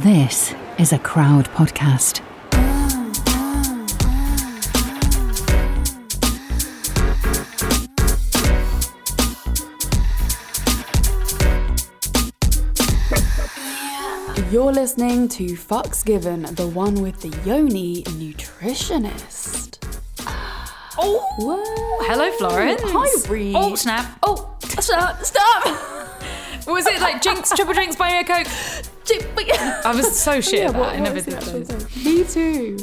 This 0.00 0.54
is 0.78 0.92
a 0.92 0.98
crowd 0.98 1.46
podcast. 1.54 2.20
You're 14.52 14.70
listening 14.70 15.28
to 15.28 15.54
Fucks 15.54 16.04
Given, 16.04 16.42
the 16.42 16.66
one 16.66 17.00
with 17.00 17.22
the 17.22 17.28
Yoni 17.48 18.02
nutritionist. 18.02 19.78
Oh, 20.98 21.26
Whoa. 21.38 22.06
hello, 22.06 22.30
Florence. 22.32 22.82
Hi, 22.84 23.26
Bree. 23.26 23.54
Oh, 23.56 23.74
snap. 23.74 24.18
Oh, 24.22 24.54
stop, 24.60 25.22
stop. 25.24 25.64
Was 26.66 26.86
it 26.86 27.00
like 27.00 27.22
Jinx, 27.22 27.50
Triple 27.52 27.72
Drinks, 27.72 27.96
Buy 27.96 28.10
Me 28.10 28.20
a 28.20 28.24
Coke? 28.24 28.92
I 29.08 29.92
was 29.94 30.18
so 30.18 30.40
shit 30.40 30.60
Yeah, 30.60 30.66
at 30.66 30.72
that. 30.72 30.78
what- 30.80 30.94
I 30.94 30.98
never 31.00 31.20
did 31.20 31.34
those. 31.34 32.04
Me 32.04 32.24
too. 32.24 32.78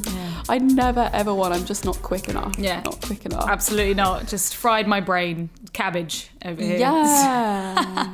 I 0.50 0.58
never 0.58 1.10
ever 1.14 1.34
won. 1.34 1.54
I'm 1.54 1.66
just 1.66 1.86
not 1.86 2.02
quick 2.02 2.28
enough. 2.28 2.58
Yeah. 2.58 2.82
Not 2.84 3.00
quick 3.02 3.26
enough. 3.26 3.48
Absolutely 3.50 3.94
not. 3.94 4.28
Just 4.28 4.56
fried 4.56 4.88
my 4.88 5.00
brain. 5.00 5.50
Cabbage 5.72 6.30
over 6.46 6.62
here. 6.62 6.78
Yeah. 6.78 8.14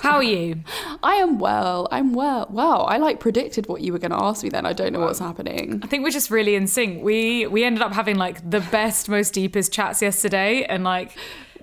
How 0.00 0.16
are 0.16 0.22
you? 0.22 0.60
I 1.02 1.16
am 1.16 1.38
well. 1.38 1.86
I'm 1.90 2.14
well. 2.14 2.46
Wow. 2.50 2.80
I 2.82 2.96
like 2.96 3.20
predicted 3.20 3.66
what 3.68 3.82
you 3.82 3.92
were 3.92 3.98
going 3.98 4.10
to 4.12 4.16
ask 4.22 4.42
me 4.42 4.48
then. 4.48 4.64
I 4.64 4.72
don't 4.72 4.92
know 4.94 5.00
what's 5.00 5.18
happening. 5.18 5.80
I 5.82 5.86
think 5.86 6.02
we're 6.02 6.10
just 6.10 6.30
really 6.30 6.54
in 6.54 6.66
sync. 6.66 7.02
We 7.04 7.46
we 7.46 7.64
ended 7.64 7.82
up 7.82 7.92
having 7.92 8.16
like 8.16 8.48
the 8.48 8.60
best, 8.60 9.08
most 9.08 9.34
deepest 9.34 9.72
chats 9.72 10.00
yesterday, 10.00 10.64
and 10.64 10.82
like 10.84 11.12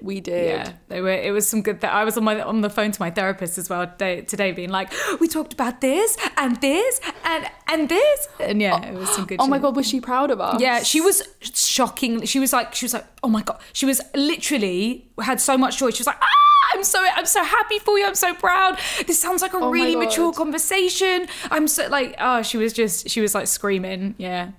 We 0.02 0.20
did. 0.22 0.48
yeah, 0.48 0.74
they 0.90 1.02
were. 1.02 1.10
It 1.10 1.32
was 1.32 1.48
some 1.48 1.62
good. 1.62 1.82
Th- 1.82 1.92
I 1.92 2.04
was 2.04 2.18
on 2.18 2.24
my 2.24 2.42
on 2.42 2.62
the 2.62 2.70
phone 2.70 2.92
to 2.92 3.02
my 3.02 3.10
therapist 3.12 3.58
as 3.58 3.70
well 3.70 3.86
today, 3.88 4.22
today 4.22 4.52
being 4.52 4.70
like, 4.70 4.92
we 5.20 5.28
talked 5.28 5.54
about 5.54 5.82
this 5.82 6.18
and 6.38 6.60
this 6.62 7.00
and 7.24 7.50
and 7.68 7.90
this, 7.90 8.28
and 8.40 8.62
yeah, 8.62 8.84
it 8.86 8.94
was 8.94 9.10
some 9.10 9.26
good. 9.26 9.40
Oh 9.42 9.48
my. 9.48 9.60
God, 9.60 9.76
was 9.76 9.88
she 9.88 10.00
proud 10.02 10.32
of 10.32 10.40
us? 10.42 10.62
Yeah, 10.62 10.84
she 10.84 11.02
was 11.02 11.24
shocking. 11.42 12.26
She 12.26 12.40
was 12.40 12.54
like, 12.54 12.74
she 12.76 12.86
was 12.86 12.94
like, 12.94 13.06
oh 13.24 13.30
my 13.30 13.42
god. 13.42 13.60
She 13.74 13.86
was 13.86 14.00
literally 14.16 15.08
had 15.22 15.40
so 15.42 15.58
much 15.58 15.78
joy. 15.80 15.90
She 15.92 16.02
was 16.02 16.08
like, 16.08 16.20
ah, 16.22 16.72
I'm 16.74 16.84
so, 16.84 17.04
I'm 17.16 17.26
so 17.26 17.44
happy 17.44 17.80
for 17.80 17.98
you. 17.98 18.06
I'm 18.06 18.16
so 18.16 18.34
proud. 18.34 18.78
This 19.08 19.20
sounds 19.20 19.42
like 19.42 19.54
a 19.54 19.58
Oh 19.58 19.70
really 19.70 19.96
mature 19.96 20.32
conversation. 20.34 21.28
I'm 21.50 21.68
so 21.68 21.88
like, 21.88 22.16
oh, 22.20 22.42
she 22.44 22.58
was 22.58 22.74
just, 22.74 23.10
she 23.10 23.22
was 23.22 23.34
like 23.34 23.48
screaming. 23.48 24.16
Yeah. 24.18 24.52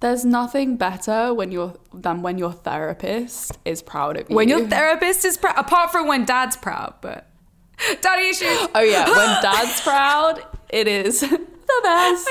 There's 0.00 0.24
nothing 0.24 0.76
better 0.76 1.32
when 1.32 1.50
you're 1.50 1.74
than 1.92 2.22
when 2.22 2.36
your 2.36 2.52
therapist 2.52 3.58
is 3.64 3.82
proud 3.82 4.18
of 4.18 4.28
you. 4.28 4.36
When 4.36 4.48
your 4.48 4.66
therapist 4.66 5.24
is 5.24 5.38
proud, 5.38 5.58
apart 5.58 5.90
from 5.90 6.06
when 6.06 6.24
dad's 6.26 6.56
proud, 6.56 6.94
but 7.00 7.26
daddy 8.02 8.28
issues. 8.28 8.68
Oh 8.74 8.82
yeah, 8.82 9.06
when 9.16 9.42
dad's 9.42 9.80
proud, 9.80 10.42
it 10.68 10.86
is 10.86 11.20
the 11.20 11.80
best. 11.82 12.28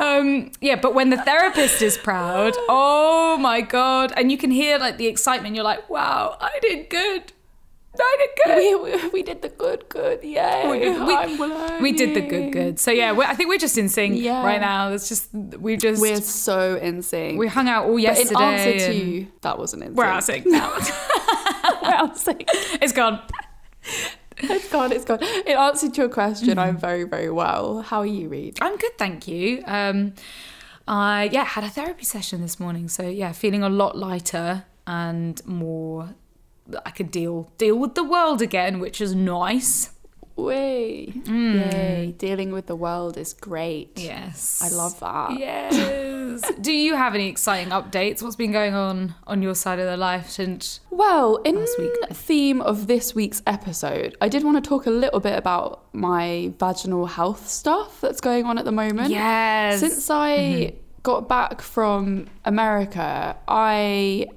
um, 0.00 0.52
yeah, 0.60 0.76
but 0.76 0.94
when 0.94 1.10
the 1.10 1.16
therapist 1.18 1.82
is 1.82 1.98
proud, 1.98 2.54
oh 2.68 3.36
my 3.38 3.60
god, 3.60 4.12
and 4.16 4.30
you 4.30 4.38
can 4.38 4.50
hear 4.52 4.78
like 4.78 4.96
the 4.96 5.08
excitement. 5.08 5.56
You're 5.56 5.64
like, 5.64 5.90
wow, 5.90 6.36
I 6.40 6.58
did 6.62 6.88
good. 6.88 7.32
We, 8.46 8.74
we, 8.76 9.08
we 9.08 9.22
did 9.22 9.42
the 9.42 9.48
good, 9.48 9.88
good, 9.88 10.20
Yeah, 10.22 10.70
we 10.70 10.78
did, 10.78 11.80
we, 11.82 11.92
did 11.92 12.14
the 12.14 12.20
good 12.20 12.52
good 12.52 12.78
so 12.78 12.90
yeah 12.90 13.12
I 13.26 13.34
think 13.34 13.48
we're 13.48 13.58
just 13.58 13.76
in 13.78 13.88
sync 13.88 14.16
Yeah. 14.20 14.44
right 14.44 14.60
now 14.60 14.92
it's 14.92 15.08
just 15.08 15.32
we 15.34 15.76
just 15.76 16.00
We're 16.00 16.20
so 16.20 16.76
in 16.76 17.02
sync. 17.02 17.38
we 17.38 17.48
hung 17.48 17.68
out 17.68 17.84
all 17.86 17.92
but 17.94 18.02
yesterday 18.02 18.30
in 18.34 18.40
answer 18.42 18.86
to 18.86 18.94
you, 18.94 19.28
that 19.42 19.58
wasn't 19.58 19.82
in 19.84 19.94
we're 19.94 20.04
out 20.04 20.18
of 20.18 20.24
sync. 20.24 20.46
now 20.46 20.70
We're 21.82 21.90
out 21.90 22.10
of 22.12 22.18
sync. 22.18 22.44
it's 22.48 22.92
gone 22.92 23.20
It's 24.38 24.70
gone, 24.72 24.92
it's 24.92 25.04
gone. 25.04 25.22
In 25.22 25.56
answer 25.56 25.90
to 25.90 26.00
your 26.00 26.08
question, 26.08 26.58
I'm 26.58 26.78
very, 26.78 27.04
very 27.04 27.30
well. 27.30 27.82
How 27.82 27.98
are 27.98 28.06
you, 28.06 28.28
Reed? 28.28 28.56
I'm 28.62 28.76
good 28.76 28.96
thank 28.98 29.28
you 29.28 29.62
um 29.66 30.14
I 30.88 31.28
yeah 31.32 31.44
had 31.44 31.64
a 31.64 31.68
therapy 31.68 32.04
session 32.04 32.40
this 32.40 32.58
morning 32.58 32.88
so 32.88 33.02
yeah 33.08 33.32
feeling 33.32 33.62
a 33.62 33.68
lot 33.68 33.96
lighter 33.98 34.64
and 34.86 35.44
more 35.46 36.14
I 36.84 36.90
could 36.90 37.10
deal 37.10 37.50
deal 37.58 37.76
with 37.78 37.94
the 37.94 38.04
world 38.04 38.40
again 38.42 38.80
which 38.80 39.00
is 39.00 39.14
nice 39.14 39.90
Way. 40.36 41.12
Mm. 41.24 41.72
Yay. 41.72 42.14
Dealing 42.16 42.50
with 42.50 42.66
the 42.66 42.76
world 42.76 43.18
is 43.18 43.34
great. 43.34 43.92
yes 43.96 44.62
I 44.62 44.74
love 44.74 44.98
that. 45.00 45.38
yes 45.38 46.50
do 46.60 46.72
you 46.72 46.96
have 46.96 47.14
any 47.14 47.28
exciting 47.28 47.70
updates 47.72 48.22
what's 48.22 48.36
been 48.36 48.52
going 48.52 48.74
on 48.74 49.14
on 49.26 49.42
your 49.42 49.54
side 49.54 49.78
of 49.78 49.86
the 49.86 49.96
life 49.96 50.30
since 50.30 50.80
Well, 50.90 51.36
in 51.44 51.56
week. 51.78 51.92
theme 52.12 52.60
of 52.62 52.86
this 52.86 53.14
week's 53.14 53.42
episode, 53.46 54.16
I 54.20 54.28
did 54.28 54.42
want 54.44 54.62
to 54.62 54.66
talk 54.66 54.86
a 54.86 54.90
little 54.90 55.20
bit 55.20 55.36
about 55.36 55.84
my 55.92 56.52
vaginal 56.58 57.06
health 57.06 57.48
stuff 57.48 58.00
that's 58.00 58.20
going 58.20 58.46
on 58.46 58.56
at 58.56 58.64
the 58.64 58.72
moment. 58.72 59.10
yes 59.10 59.80
Since 59.80 60.08
I 60.08 60.36
mm-hmm. 60.38 60.76
got 61.02 61.28
back 61.28 61.60
from 61.60 62.28
America, 62.46 63.36
I 63.46 64.28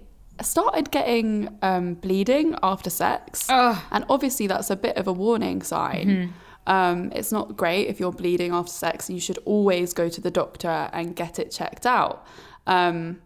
started 0.42 0.92
getting 0.92 1.58
um, 1.62 1.96
bleeding 1.96 2.56
after 2.64 2.90
sex. 2.90 3.48
Ugh. 3.50 3.78
And 3.92 4.06
obviously, 4.10 4.48
that's 4.48 4.70
a 4.70 4.76
bit 4.76 4.98
of 4.98 5.08
a 5.08 5.14
warning 5.14 5.62
sign. 5.62 6.34
Um, 6.66 7.12
it's 7.14 7.32
not 7.32 7.58
great 7.58 7.88
if 7.88 8.00
you're 8.00 8.12
bleeding 8.12 8.54
after 8.54 8.72
sex, 8.72 9.10
you 9.10 9.20
should 9.20 9.38
always 9.46 9.94
go 9.94 10.08
to 10.10 10.22
the 10.22 10.32
doctor 10.32 10.90
and 10.94 11.16
get 11.16 11.40
it 11.40 11.52
checked 11.52 11.86
out. 11.86 12.26
Um, 12.68 13.22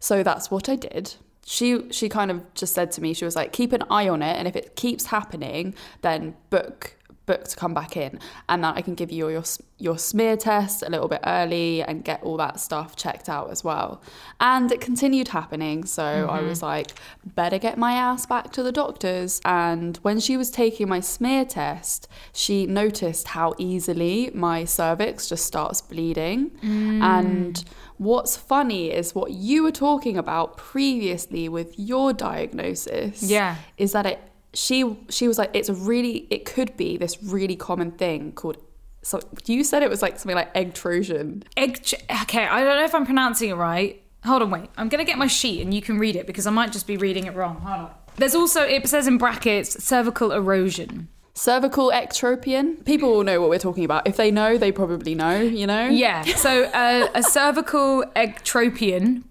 so 0.00 0.22
that's 0.22 0.50
what 0.50 0.68
I 0.68 0.76
did. 0.76 1.14
She 1.46 1.90
she 1.90 2.08
kind 2.08 2.30
of 2.30 2.54
just 2.54 2.74
said 2.74 2.90
to 2.92 3.02
me, 3.02 3.12
she 3.12 3.26
was 3.26 3.36
like, 3.36 3.52
keep 3.52 3.72
an 3.72 3.82
eye 3.90 4.08
on 4.08 4.22
it, 4.22 4.36
and 4.36 4.48
if 4.48 4.56
it 4.56 4.76
keeps 4.76 5.06
happening, 5.06 5.74
then 6.00 6.36
book 6.48 6.96
book 7.26 7.44
to 7.44 7.56
come 7.56 7.74
back 7.74 7.96
in, 7.96 8.18
and 8.48 8.62
that 8.64 8.76
I 8.76 8.82
can 8.82 8.94
give 8.94 9.10
you 9.10 9.28
your 9.28 9.44
your 9.78 9.98
smear 9.98 10.36
test 10.36 10.82
a 10.82 10.88
little 10.88 11.08
bit 11.08 11.20
early 11.26 11.82
and 11.82 12.04
get 12.04 12.22
all 12.22 12.36
that 12.36 12.60
stuff 12.60 12.94
checked 12.96 13.28
out 13.28 13.50
as 13.50 13.64
well. 13.64 14.00
And 14.40 14.70
it 14.70 14.80
continued 14.80 15.28
happening, 15.28 15.84
so 15.84 16.02
I 16.04 16.38
mm-hmm. 16.38 16.48
was 16.48 16.62
like, 16.62 16.92
better 17.24 17.58
get 17.58 17.76
my 17.76 17.92
ass 17.92 18.24
back 18.26 18.52
to 18.52 18.62
the 18.62 18.72
doctors. 18.72 19.40
And 19.44 19.96
when 19.98 20.20
she 20.20 20.36
was 20.36 20.50
taking 20.50 20.88
my 20.88 21.00
smear 21.00 21.44
test, 21.44 22.08
she 22.32 22.66
noticed 22.66 23.28
how 23.28 23.54
easily 23.58 24.30
my 24.34 24.64
cervix 24.64 25.28
just 25.28 25.44
starts 25.44 25.80
bleeding, 25.80 26.50
and 26.62 27.54
mm. 27.54 27.64
What's 27.96 28.36
funny 28.36 28.90
is 28.90 29.14
what 29.14 29.30
you 29.30 29.62
were 29.62 29.70
talking 29.70 30.18
about 30.18 30.56
previously 30.56 31.48
with 31.48 31.78
your 31.78 32.12
diagnosis. 32.12 33.22
Yeah. 33.22 33.56
Is 33.78 33.92
that 33.92 34.04
it 34.04 34.18
she 34.54 34.96
she 35.08 35.28
was 35.28 35.38
like 35.38 35.50
it's 35.52 35.68
a 35.68 35.74
really 35.74 36.26
it 36.30 36.44
could 36.44 36.76
be 36.76 36.96
this 36.96 37.22
really 37.22 37.56
common 37.56 37.90
thing 37.90 38.32
called 38.32 38.56
so 39.02 39.20
you 39.46 39.62
said 39.64 39.82
it 39.82 39.90
was 39.90 40.00
like 40.00 40.18
something 40.18 40.34
like 40.34 40.50
egg 40.54 40.72
trojan. 40.72 41.44
Egg. 41.56 41.84
Okay, 42.22 42.46
I 42.46 42.64
don't 42.64 42.76
know 42.78 42.84
if 42.84 42.94
I'm 42.94 43.04
pronouncing 43.04 43.50
it 43.50 43.54
right. 43.54 44.02
Hold 44.24 44.40
on, 44.40 44.50
wait. 44.50 44.70
I'm 44.78 44.88
gonna 44.88 45.04
get 45.04 45.18
my 45.18 45.26
sheet 45.26 45.60
and 45.60 45.74
you 45.74 45.82
can 45.82 45.98
read 45.98 46.16
it 46.16 46.26
because 46.26 46.46
I 46.46 46.50
might 46.50 46.72
just 46.72 46.86
be 46.86 46.96
reading 46.96 47.26
it 47.26 47.34
wrong. 47.34 47.60
Hold 47.60 47.80
on. 47.80 47.90
There's 48.16 48.34
also 48.34 48.62
it 48.62 48.88
says 48.88 49.06
in 49.06 49.18
brackets 49.18 49.84
cervical 49.84 50.32
erosion. 50.32 51.08
Cervical 51.34 51.90
ectropion. 51.90 52.84
People 52.84 53.10
will 53.10 53.24
know 53.24 53.40
what 53.40 53.50
we're 53.50 53.58
talking 53.58 53.84
about. 53.84 54.06
If 54.06 54.16
they 54.16 54.30
know, 54.30 54.56
they 54.56 54.70
probably 54.70 55.16
know, 55.16 55.40
you 55.40 55.66
know? 55.66 55.88
Yeah. 55.88 56.22
So 56.22 56.64
uh, 56.66 57.08
a 57.12 57.24
cervical 57.24 58.04
ectropion, 58.14 59.24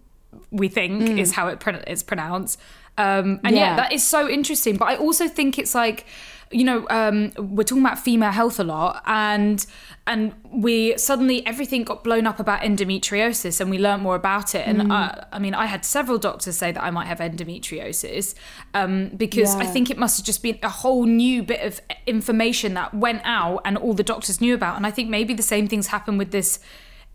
we 0.51 0.67
think, 0.67 1.17
is 1.17 1.31
how 1.31 1.47
it 1.47 1.61
pro- 1.61 1.81
is 1.87 2.03
pronounced. 2.03 2.59
Um, 2.97 3.39
and 3.43 3.55
yeah. 3.55 3.61
Yeah. 3.61 3.75
that 3.77 3.91
is 3.91 4.03
so 4.03 4.29
interesting. 4.29 4.77
But 4.77 4.89
I 4.89 4.95
also 4.97 5.27
think 5.27 5.57
it's 5.57 5.73
like, 5.73 6.05
you 6.51 6.63
know, 6.63 6.85
um, 6.89 7.31
we're 7.37 7.63
talking 7.63 7.83
about 7.83 7.97
female 7.97 8.31
health 8.31 8.59
a 8.59 8.63
lot, 8.63 9.01
and 9.07 9.65
and 10.05 10.33
we 10.51 10.95
suddenly 10.97 11.43
everything 11.47 11.83
got 11.83 12.03
blown 12.03 12.27
up 12.27 12.39
about 12.39 12.61
endometriosis, 12.61 13.59
and 13.59 13.71
we 13.71 13.79
learned 13.79 14.03
more 14.03 14.15
about 14.15 14.53
it. 14.53 14.67
And 14.67 14.91
uh, 14.91 15.15
I 15.31 15.39
mean, 15.39 15.55
I 15.55 15.65
had 15.65 15.83
several 15.83 16.19
doctors 16.19 16.55
say 16.55 16.71
that 16.71 16.83
I 16.83 16.91
might 16.91 17.07
have 17.07 17.17
endometriosis 17.17 18.35
um, 18.75 19.09
because 19.17 19.55
I 19.55 19.65
think 19.65 19.89
it 19.89 19.97
must 19.97 20.19
have 20.19 20.25
just 20.25 20.43
been 20.43 20.59
a 20.61 20.69
whole 20.69 21.05
new 21.05 21.41
bit 21.41 21.61
of 21.61 21.81
information 22.05 22.75
that 22.75 22.93
went 22.93 23.21
out, 23.23 23.61
and 23.65 23.75
all 23.75 23.93
the 23.93 24.03
doctors 24.03 24.39
knew 24.39 24.53
about. 24.53 24.77
And 24.77 24.85
I 24.85 24.91
think 24.91 25.09
maybe 25.09 25.33
the 25.33 25.41
same 25.41 25.67
things 25.67 25.87
happen 25.87 26.19
with 26.19 26.29
this 26.29 26.59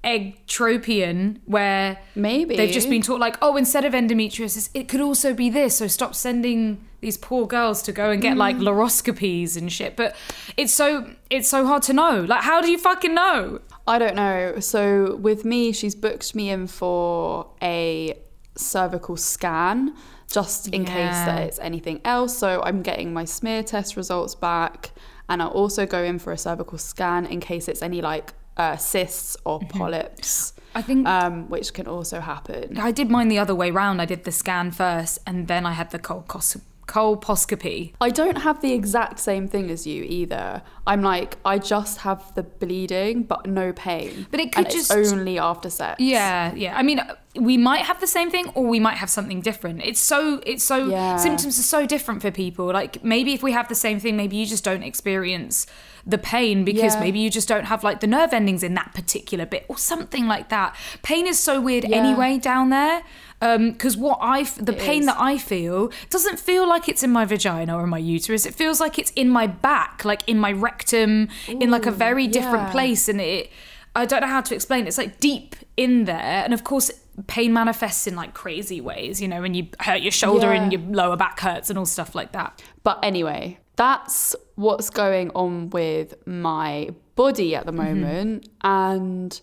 egg-tropion 0.04 1.40
where 1.44 1.98
Maybe. 2.14 2.56
they've 2.56 2.72
just 2.72 2.88
been 2.88 3.02
taught 3.02 3.18
like 3.18 3.36
oh 3.42 3.56
instead 3.56 3.84
of 3.84 3.92
endometriosis 3.92 4.70
it 4.72 4.88
could 4.88 5.00
also 5.00 5.34
be 5.34 5.50
this 5.50 5.78
so 5.78 5.88
stop 5.88 6.14
sending 6.14 6.86
these 7.00 7.16
poor 7.16 7.46
girls 7.46 7.82
to 7.82 7.92
go 7.92 8.10
and 8.10 8.22
get 8.22 8.36
like 8.36 8.56
mm. 8.56 8.62
laparoscopies 8.62 9.56
and 9.56 9.72
shit 9.72 9.96
but 9.96 10.14
it's 10.56 10.72
so 10.72 11.10
it's 11.30 11.48
so 11.48 11.66
hard 11.66 11.82
to 11.82 11.92
know 11.92 12.24
like 12.28 12.42
how 12.42 12.60
do 12.60 12.70
you 12.70 12.78
fucking 12.78 13.12
know 13.12 13.60
I 13.88 13.98
don't 13.98 14.16
know. 14.16 14.60
So 14.60 15.16
with 15.16 15.46
me, 15.46 15.72
she's 15.72 15.94
booked 15.94 16.34
me 16.34 16.50
in 16.50 16.66
for 16.66 17.46
a 17.62 18.18
cervical 18.54 19.16
scan 19.16 19.94
just 20.30 20.68
in 20.68 20.84
case 20.84 21.14
that 21.24 21.42
it's 21.44 21.58
anything 21.58 22.02
else. 22.04 22.36
So 22.36 22.60
I'm 22.62 22.82
getting 22.82 23.14
my 23.14 23.24
smear 23.24 23.62
test 23.62 23.96
results 23.96 24.34
back, 24.34 24.90
and 25.30 25.40
I'll 25.40 25.48
also 25.48 25.86
go 25.86 26.04
in 26.04 26.18
for 26.18 26.34
a 26.34 26.38
cervical 26.38 26.76
scan 26.76 27.24
in 27.24 27.40
case 27.40 27.66
it's 27.66 27.80
any 27.80 28.02
like 28.02 28.34
uh, 28.58 28.76
cysts 28.76 29.36
or 29.44 29.60
polyps, 29.60 30.52
i 30.74 30.82
think 30.82 31.06
um, 31.06 31.48
which 31.48 31.72
can 31.72 31.86
also 31.86 32.20
happen. 32.20 32.76
I 32.78 32.90
did 32.92 33.08
mine 33.10 33.28
the 33.28 33.38
other 33.38 33.54
way 33.54 33.70
round. 33.70 34.00
I 34.02 34.04
did 34.06 34.24
the 34.24 34.32
scan 34.32 34.70
first, 34.70 35.18
and 35.26 35.48
then 35.48 35.64
I 35.66 35.72
had 35.72 35.90
the 35.90 35.98
colcos- 35.98 36.60
colposcopy. 36.86 37.92
I 38.00 38.10
don't 38.10 38.38
have 38.38 38.60
the 38.60 38.72
exact 38.72 39.18
same 39.20 39.46
thing 39.46 39.70
as 39.70 39.86
you 39.86 40.04
either. 40.04 40.62
I'm 40.86 41.02
like, 41.02 41.36
I 41.44 41.58
just 41.58 41.98
have 41.98 42.34
the 42.34 42.42
bleeding, 42.42 43.22
but 43.24 43.46
no 43.46 43.72
pain. 43.72 44.26
But 44.30 44.40
it 44.40 44.52
could 44.52 44.66
and 44.66 44.74
just- 44.74 44.90
only 44.92 45.38
after 45.38 45.70
sex. 45.70 46.00
Yeah, 46.00 46.54
yeah. 46.54 46.76
I 46.76 46.82
mean, 46.82 47.00
we 47.36 47.56
might 47.56 47.82
have 47.82 48.00
the 48.00 48.06
same 48.06 48.30
thing, 48.30 48.48
or 48.54 48.64
we 48.66 48.80
might 48.80 48.96
have 48.96 49.10
something 49.10 49.40
different. 49.40 49.82
It's 49.84 50.00
so, 50.00 50.40
it's 50.46 50.64
so. 50.64 50.86
Yeah. 50.88 51.16
Symptoms 51.16 51.58
are 51.58 51.62
so 51.62 51.86
different 51.86 52.22
for 52.22 52.30
people. 52.30 52.66
Like 52.66 53.04
maybe 53.04 53.32
if 53.34 53.42
we 53.42 53.52
have 53.52 53.68
the 53.68 53.74
same 53.74 54.00
thing, 54.00 54.16
maybe 54.16 54.36
you 54.36 54.46
just 54.46 54.64
don't 54.64 54.82
experience 54.82 55.66
the 56.08 56.18
pain 56.18 56.64
because 56.64 56.94
Yeah. 56.94 57.00
maybe 57.00 57.18
you 57.18 57.28
just 57.30 57.46
don't 57.48 57.66
have 57.66 57.84
like 57.84 58.00
the 58.00 58.06
nerve 58.06 58.32
endings 58.32 58.62
in 58.62 58.74
that 58.74 58.94
particular 58.94 59.44
bit, 59.46 59.66
or 59.68 59.76
something 59.76 60.26
like 60.26 60.48
that. 60.48 60.74
Pain 61.02 61.26
is 61.26 61.38
so 61.38 61.60
weird 61.60 61.84
Yeah. 61.84 61.98
anyway 61.98 62.38
down 62.38 62.70
there. 62.70 63.02
Um, 63.40 63.70
because 63.72 63.96
what 63.96 64.18
I, 64.20 64.40
f- 64.40 64.56
the 64.56 64.72
It 64.72 64.80
pain 64.80 65.00
is. 65.02 65.06
that 65.06 65.16
I 65.20 65.38
feel 65.38 65.92
doesn't 66.10 66.40
feel 66.40 66.68
like 66.68 66.88
it's 66.88 67.04
in 67.04 67.10
my 67.12 67.24
vagina 67.24 67.76
or 67.76 67.84
in 67.84 67.88
my 67.90 67.98
uterus. 67.98 68.44
It 68.46 68.54
feels 68.54 68.80
like 68.80 68.98
it's 68.98 69.12
in 69.14 69.28
my 69.28 69.46
back, 69.46 70.04
like 70.04 70.22
in 70.26 70.40
my 70.40 70.50
rectum, 70.50 71.28
in 71.46 71.70
like 71.70 71.86
a 71.86 71.92
very 71.92 72.26
different 72.26 72.64
yeah. 72.68 72.72
place. 72.72 73.08
And 73.08 73.20
it, 73.20 73.52
I 73.94 74.06
don't 74.06 74.22
know 74.22 74.26
how 74.26 74.40
to 74.40 74.54
explain 74.56 74.86
it. 74.86 74.88
It's 74.88 74.98
like 74.98 75.20
deep 75.20 75.54
in 75.76 76.06
there. 76.06 76.16
And 76.44 76.52
of 76.52 76.64
course, 76.64 76.90
pain 77.28 77.52
manifests 77.52 78.08
in 78.08 78.16
like 78.16 78.34
crazy 78.34 78.80
ways, 78.80 79.20
you 79.20 79.28
know, 79.28 79.40
when 79.40 79.54
you 79.54 79.68
hurt 79.80 80.00
your 80.02 80.12
shoulder 80.12 80.50
and 80.52 80.72
your 80.72 80.82
lower 80.82 81.16
back 81.16 81.38
hurts 81.38 81.68
and 81.70 81.78
all 81.78 81.86
stuff 81.86 82.16
like 82.16 82.32
that. 82.32 82.60
But 82.82 82.98
anyway, 83.04 83.58
that's 83.78 84.34
what's 84.56 84.90
going 84.90 85.30
on 85.36 85.70
with 85.70 86.26
my 86.26 86.90
body 87.14 87.54
at 87.54 87.64
the 87.64 87.70
moment. 87.70 88.48
And 88.62 89.40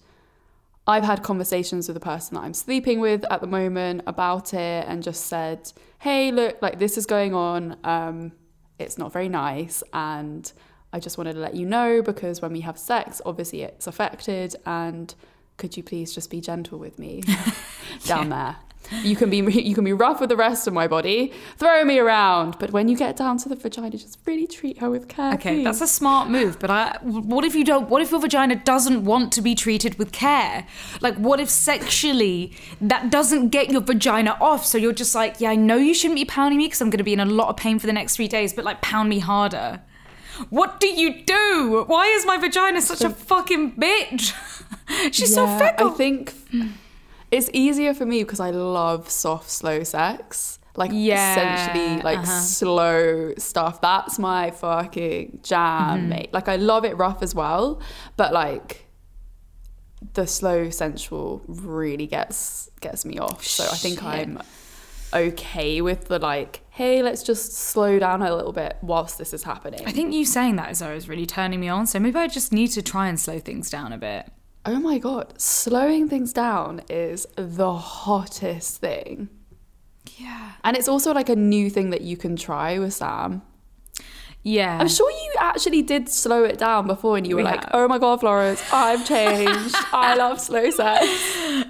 I've 0.85 1.05
had 1.05 1.23
conversations 1.23 1.87
with 1.87 1.95
the 1.95 2.01
person 2.01 2.35
that 2.35 2.41
I'm 2.41 2.53
sleeping 2.53 2.99
with 2.99 3.23
at 3.31 3.39
the 3.39 3.47
moment 3.47 4.01
about 4.05 4.53
it 4.53 4.85
and 4.89 5.01
just 5.01 5.27
said, 5.27 5.71
hey, 5.99 6.33
look, 6.33 6.61
like 6.61 6.79
this 6.79 6.97
is 6.97 7.05
going 7.05 7.33
on. 7.33 7.77
Um, 7.85 8.33
it's 8.77 8.97
not 8.97 9.13
very 9.13 9.29
nice. 9.29 9.81
And 9.93 10.51
I 10.91 10.99
just 10.99 11.17
wanted 11.17 11.33
to 11.35 11.39
let 11.39 11.55
you 11.55 11.65
know 11.65 12.01
because 12.01 12.41
when 12.41 12.51
we 12.51 12.59
have 12.59 12.77
sex, 12.77 13.21
obviously 13.25 13.61
it's 13.61 13.87
affected. 13.87 14.53
And 14.65 15.15
could 15.55 15.77
you 15.77 15.81
please 15.81 16.13
just 16.13 16.29
be 16.29 16.41
gentle 16.41 16.77
with 16.77 16.99
me 16.99 17.23
down 18.05 18.27
there? 18.27 18.57
You 19.03 19.15
can 19.15 19.29
be 19.29 19.37
you 19.61 19.75
can 19.75 19.83
be 19.83 19.93
rough 19.93 20.19
with 20.19 20.29
the 20.29 20.35
rest 20.35 20.67
of 20.67 20.73
my 20.73 20.87
body, 20.87 21.33
throw 21.57 21.83
me 21.83 21.99
around, 21.99 22.57
but 22.59 22.71
when 22.71 22.87
you 22.87 22.97
get 22.97 23.15
down 23.15 23.37
to 23.39 23.49
the 23.49 23.55
vagina, 23.55 23.91
just 23.91 24.19
really 24.25 24.47
treat 24.47 24.79
her 24.79 24.89
with 24.89 25.07
care. 25.07 25.33
Okay, 25.33 25.55
please. 25.55 25.63
that's 25.63 25.81
a 25.81 25.87
smart 25.87 26.29
move, 26.29 26.59
but 26.59 26.69
I, 26.69 26.97
what 27.01 27.45
if 27.45 27.55
you 27.55 27.63
don't? 27.63 27.89
What 27.89 28.01
if 28.01 28.11
your 28.11 28.19
vagina 28.19 28.55
doesn't 28.55 29.05
want 29.05 29.31
to 29.33 29.41
be 29.41 29.55
treated 29.55 29.97
with 29.97 30.11
care? 30.11 30.67
Like, 31.01 31.15
what 31.15 31.39
if 31.39 31.49
sexually 31.49 32.53
that 32.81 33.09
doesn't 33.09 33.49
get 33.49 33.69
your 33.69 33.81
vagina 33.81 34.37
off? 34.39 34.65
So 34.65 34.77
you're 34.77 34.93
just 34.93 35.15
like, 35.15 35.39
yeah, 35.39 35.51
I 35.51 35.55
know 35.55 35.77
you 35.77 35.93
shouldn't 35.93 36.17
be 36.17 36.25
pounding 36.25 36.57
me 36.57 36.65
because 36.65 36.81
I'm 36.81 36.89
going 36.89 36.99
to 36.99 37.03
be 37.03 37.13
in 37.13 37.19
a 37.19 37.25
lot 37.25 37.49
of 37.49 37.57
pain 37.57 37.79
for 37.79 37.87
the 37.87 37.93
next 37.93 38.15
three 38.15 38.27
days, 38.27 38.53
but 38.53 38.65
like, 38.65 38.81
pound 38.81 39.09
me 39.09 39.19
harder. 39.19 39.81
What 40.49 40.79
do 40.79 40.87
you 40.87 41.23
do? 41.23 41.85
Why 41.87 42.07
is 42.07 42.25
my 42.25 42.37
vagina 42.37 42.81
such 42.81 43.01
a 43.01 43.09
fucking 43.09 43.73
bitch? 43.73 44.33
She's 45.13 45.33
so 45.33 45.45
Yeah, 45.45 45.57
fickle. 45.57 45.91
I 45.91 45.93
think 45.93 46.33
mm. 46.51 46.71
It's 47.35 47.49
easier 47.53 47.93
for 47.93 48.05
me 48.05 48.23
because 48.23 48.39
I 48.39 48.49
love 48.51 49.09
soft, 49.09 49.49
slow 49.49 49.83
sex. 49.83 50.59
Like 50.77 50.91
Yeah, 50.93 51.31
essentially 51.63 52.01
like 52.03 52.19
uh-huh. 52.19 52.39
slow 52.41 53.33
stuff. 53.37 53.79
That's 53.81 54.19
my 54.19 54.51
fucking 54.51 55.39
jam, 55.43 55.99
Mm-hmm. 55.99 56.09
mate. 56.09 56.29
Like 56.33 56.47
I 56.49 56.57
love 56.57 56.83
it 56.85 56.97
rough 56.97 57.21
as 57.23 57.33
well, 57.33 57.81
but 58.17 58.33
like 58.33 58.85
the 60.13 60.27
slow 60.27 60.69
sensual 60.69 61.41
really 61.47 62.07
gets 62.07 62.69
gets 62.81 63.05
me 63.05 63.17
off. 63.19 63.45
So 63.45 63.63
I 63.63 63.75
think 63.75 63.99
Shit. 63.99 64.07
I'm 64.07 64.41
okay 65.13 65.81
with 65.81 66.05
the 66.05 66.19
like, 66.19 66.61
hey, 66.71 67.01
let's 67.01 67.23
just 67.23 67.53
slow 67.53 67.97
down 67.99 68.21
a 68.21 68.35
little 68.35 68.51
bit 68.51 68.75
whilst 68.81 69.17
this 69.17 69.33
is 69.33 69.43
happening. 69.43 69.81
I 69.85 69.91
think 69.91 70.13
you 70.13 70.25
saying 70.25 70.57
that 70.57 70.75
Zoe 70.75 70.95
is 70.97 71.07
really 71.07 71.25
turning 71.25 71.59
me 71.61 71.69
on. 71.69 71.87
So 71.87 71.99
maybe 71.99 72.17
I 72.19 72.27
just 72.27 72.51
need 72.51 72.67
to 72.71 72.81
try 72.81 73.07
and 73.07 73.17
slow 73.19 73.39
things 73.39 73.69
down 73.69 73.93
a 73.93 73.97
bit. 73.97 74.29
Oh 74.67 74.79
my 74.79 74.97
god, 74.97 75.39
slowing 75.39 76.09
things 76.09 76.33
down 76.33 76.81
is 76.89 77.27
the 77.35 77.73
hottest 77.73 78.77
thing. 78.81 79.29
Yeah. 80.17 80.53
And 80.63 80.75
it's 80.75 80.88
also 80.88 81.13
like 81.13 81.29
a 81.29 81.35
new 81.35 81.69
thing 81.69 81.91
that 81.91 82.01
you 82.01 82.17
can 82.17 82.35
try 82.35 82.79
with 82.79 82.94
Sam. 82.94 83.44
Yeah. 84.41 84.77
I'm 84.79 84.88
sure 84.88 85.09
you 85.09 85.33
actually 85.39 85.81
did 85.81 86.07
slow 86.07 86.44
it 86.44 86.57
down 86.59 86.85
before 86.88 87.17
and 87.17 87.25
you 87.27 87.35
were 87.35 87.41
We 87.41 87.45
like, 87.45 87.62
have. 87.63 87.71
oh 87.73 87.88
my 87.88 87.97
god, 87.97 88.19
Florence, 88.19 88.63
I've 88.71 89.06
changed. 89.07 89.75
I 89.91 90.15
love 90.15 90.39
slow 90.39 90.69
sex. 90.71 91.06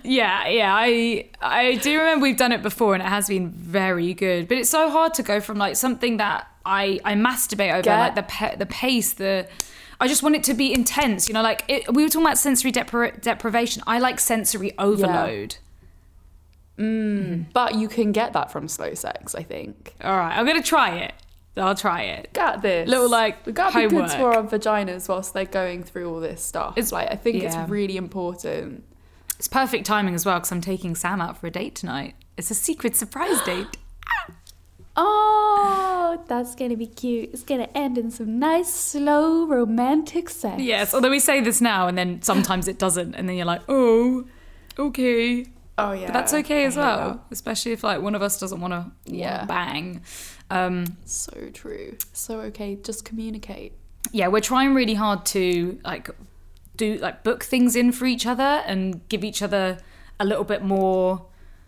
Yeah, 0.04 0.48
yeah, 0.48 0.74
I 0.76 1.30
I 1.42 1.76
do 1.76 1.98
remember 1.98 2.24
we've 2.24 2.38
done 2.38 2.52
it 2.52 2.62
before 2.62 2.94
and 2.94 3.02
it 3.04 3.08
has 3.08 3.28
been 3.28 3.50
very 3.50 4.14
good. 4.14 4.48
But 4.48 4.58
it's 4.58 4.70
so 4.70 4.90
hard 4.90 5.14
to 5.16 5.24
go 5.24 5.40
from 5.42 5.58
like 5.58 5.76
something 5.76 6.18
that 6.18 6.48
I 6.66 7.00
I 7.06 7.14
masturbate 7.16 7.72
over, 7.74 7.82
Get- 7.84 8.00
like 8.00 8.16
the 8.16 8.24
pa- 8.24 8.56
the 8.58 8.66
pace, 8.66 9.14
the 9.14 9.48
I 10.00 10.08
just 10.08 10.24
want 10.24 10.36
it 10.36 10.44
to 10.46 10.54
be 10.54 10.74
intense, 10.74 11.28
you 11.28 11.34
know. 11.34 11.42
Like 11.42 11.64
it, 11.68 11.94
we 11.94 12.04
were 12.04 12.10
talking 12.10 12.26
about 12.26 12.38
sensory 12.38 12.72
depri- 12.72 13.22
deprivation. 13.22 13.84
I 13.88 14.00
like 14.00 14.20
sensory 14.20 14.78
overload. 14.78 15.58
Mm-hmm. 16.78 17.44
But 17.54 17.76
you 17.76 17.88
can 17.88 18.12
get 18.12 18.34
that 18.34 18.52
from 18.52 18.68
slow 18.68 18.94
sex, 18.94 19.34
I 19.36 19.44
think. 19.44 19.94
All 20.04 20.18
right, 20.18 20.38
I'm 20.38 20.46
gonna 20.46 20.62
try 20.62 20.98
it. 20.98 21.14
I'll 21.58 21.74
try 21.76 22.02
it. 22.02 22.34
Got 22.34 22.62
this. 22.62 22.90
Little, 22.90 23.10
like, 23.10 23.46
we 23.46 23.54
gotta 23.54 23.74
be 23.78 23.88
good 23.88 24.10
to 24.10 24.18
homework. 24.18 24.36
our 24.36 24.44
vaginas 24.44 25.08
whilst 25.08 25.34
they're 25.34 25.46
going 25.46 25.84
through 25.84 26.14
all 26.14 26.20
this 26.20 26.44
stuff. 26.44 26.72
It's- 26.74 26.88
It's 26.88 26.92
like 26.92 27.10
I 27.12 27.16
think 27.16 27.42
yeah. 27.42 27.62
it's 27.64 27.70
really 27.70 27.96
important. 27.96 28.84
It's 29.38 29.48
perfect 29.48 29.86
timing 29.86 30.16
as 30.16 30.26
well 30.26 30.40
because 30.40 30.52
I'm 30.52 30.60
taking 30.62 30.96
Sam 30.96 31.22
out 31.22 31.38
for 31.38 31.48
a 31.48 31.52
date 31.52 31.76
tonight. 31.76 32.16
It's 32.38 32.52
a 32.52 32.56
secret 32.56 32.96
surprise 32.98 33.42
date. 33.44 33.78
Ah! 34.08 34.34
Oh, 34.98 36.24
that's 36.28 36.56
gonna 36.56 36.78
be 36.78 36.88
cute. 36.88 37.30
It's 37.34 37.44
gonna 37.44 37.68
end 37.76 37.98
in 37.98 38.12
some 38.12 38.40
nice, 38.40 38.74
slow, 38.74 39.46
romantic 39.46 40.30
sex. 40.30 40.62
Yes, 40.62 40.94
although 40.94 41.10
we 41.10 41.20
say 41.20 41.42
this 41.42 41.62
now 41.62 41.88
and 41.88 41.98
then 41.98 42.22
sometimes 42.22 42.68
it 42.68 42.80
doesn't, 42.80 43.14
and 43.16 43.28
then 43.28 43.36
you're 43.36 43.46
like, 43.46 43.62
oh, 43.68 44.26
okay. 44.80 45.46
Oh 45.78 45.92
yeah. 45.92 46.06
But 46.08 46.14
that's 46.14 46.34
okay 46.34 46.66
as 46.66 46.78
well, 46.78 47.10
that. 47.16 47.20
especially 47.32 47.74
if 47.74 47.84
like 47.84 48.02
one 48.02 48.16
of 48.16 48.22
us 48.22 48.40
doesn't 48.40 48.62
want 48.62 48.72
to 48.74 48.92
Yeah. 49.06 49.46
bang. 49.46 50.02
Um, 50.50 50.98
So 51.06 51.50
true. 51.54 51.98
So 52.14 52.40
okay, 52.42 52.78
just 52.82 53.04
communicate. 53.06 53.74
yeah, 54.12 54.28
we're 54.30 54.40
trying 54.42 54.74
really 54.74 54.94
hard 54.94 55.26
to 55.28 55.80
like 55.84 56.10
do 56.78 56.98
like 56.98 57.24
book 57.24 57.44
things 57.44 57.76
in 57.76 57.92
for 57.92 58.06
each 58.06 58.26
other 58.26 58.62
and 58.66 59.06
give 59.10 59.24
each 59.24 59.42
other 59.42 59.78
a 60.20 60.26
little 60.26 60.44
bit 60.46 60.64
more. 60.64 61.26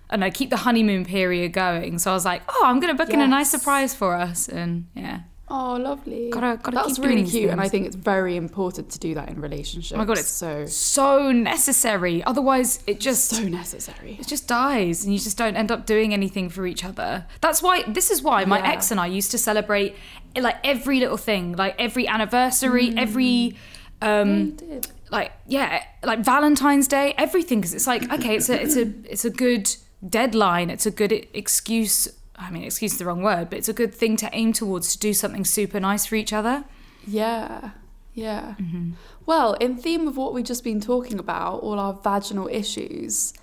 I 0.09 0.29
keep 0.29 0.49
the 0.49 0.57
honeymoon 0.57 1.05
period 1.05 1.53
going. 1.53 1.99
So 1.99 2.11
I 2.11 2.13
was 2.13 2.25
like, 2.25 2.41
oh, 2.47 2.63
I'm 2.65 2.79
gonna 2.79 2.95
book 2.95 3.09
in 3.09 3.21
a 3.21 3.27
nice 3.27 3.49
surprise 3.51 3.93
for 3.93 4.15
us, 4.15 4.47
and 4.47 4.85
yeah. 4.95 5.21
Oh, 5.49 5.75
lovely. 5.77 6.29
Gotta- 6.29 6.59
gotta 6.61 6.75
That's 6.75 6.99
really 6.99 7.23
cute, 7.23 7.49
and 7.49 7.61
I 7.61 7.69
think 7.69 7.85
it's 7.87 7.95
very 7.95 8.35
important 8.35 8.89
to 8.89 8.99
do 8.99 9.13
that 9.13 9.29
in 9.29 9.39
relationships. 9.39 9.93
Oh 9.95 9.97
my 9.97 10.03
god, 10.03 10.17
it's 10.17 10.27
so 10.27 10.65
so 10.65 11.31
necessary. 11.31 12.21
Otherwise, 12.23 12.83
it 12.85 12.99
just 12.99 13.29
so 13.29 13.43
necessary. 13.43 14.17
it 14.19 14.27
just 14.27 14.47
dies 14.47 15.03
and 15.05 15.13
you 15.13 15.19
just 15.19 15.37
don't 15.37 15.55
end 15.55 15.71
up 15.71 15.85
doing 15.85 16.13
anything 16.13 16.49
for 16.49 16.65
each 16.67 16.83
other 16.83 17.25
that's 17.41 17.61
why 17.63 17.83
this 17.83 18.11
is 18.11 18.21
why 18.21 18.43
my 18.45 18.59
Yeah. 18.59 18.71
ex 18.73 18.91
and 18.91 18.99
i 18.99 19.07
used 19.07 19.31
to 19.31 19.37
celebrate 19.37 19.95
like 20.39 20.57
every 20.63 20.99
little 20.99 21.17
thing 21.17 21.53
like 21.55 21.75
every 21.79 22.07
anniversary 22.07 22.93
every 22.97 23.55
um 24.01 24.51
did. 24.51 24.87
like 25.11 25.31
yeah 25.47 25.83
like 26.03 26.19
valentine's 26.19 26.87
day 26.87 27.13
everything 27.17 27.59
because 27.59 27.73
it's 27.73 27.87
like 27.87 28.03
okay 28.11 28.35
it's 28.35 28.49
a 28.49 28.61
it's 28.61 28.75
a 28.75 28.85
it's 29.11 29.25
a 29.25 29.29
good 29.29 29.75
deadline 30.07 30.69
it's 30.69 30.85
a 30.85 30.91
good 30.91 31.11
excuse 31.33 32.07
i 32.35 32.51
mean 32.51 32.63
excuse 32.63 32.93
is 32.93 32.99
the 32.99 33.05
wrong 33.05 33.21
word 33.23 33.49
but 33.49 33.57
it's 33.57 33.69
a 33.69 33.73
good 33.73 33.93
thing 33.93 34.15
to 34.17 34.29
aim 34.33 34.53
towards 34.53 34.93
to 34.93 34.99
do 34.99 35.13
something 35.13 35.43
super 35.45 35.79
nice 35.79 36.05
for 36.05 36.15
each 36.15 36.31
other 36.33 36.63
Yeah, 37.07 37.71
yeah. 38.13 38.55
Mm-hmm. 38.59 38.91
Well, 39.25 39.53
in 39.55 39.77
theme 39.77 40.07
of 40.07 40.17
what 40.17 40.33
we've 40.33 40.45
just 40.45 40.63
been 40.63 40.81
talking 40.81 41.19
about, 41.19 41.61
all 41.63 41.79
our 41.79 41.93
vaginal 41.93 42.47
issues, 42.47 43.33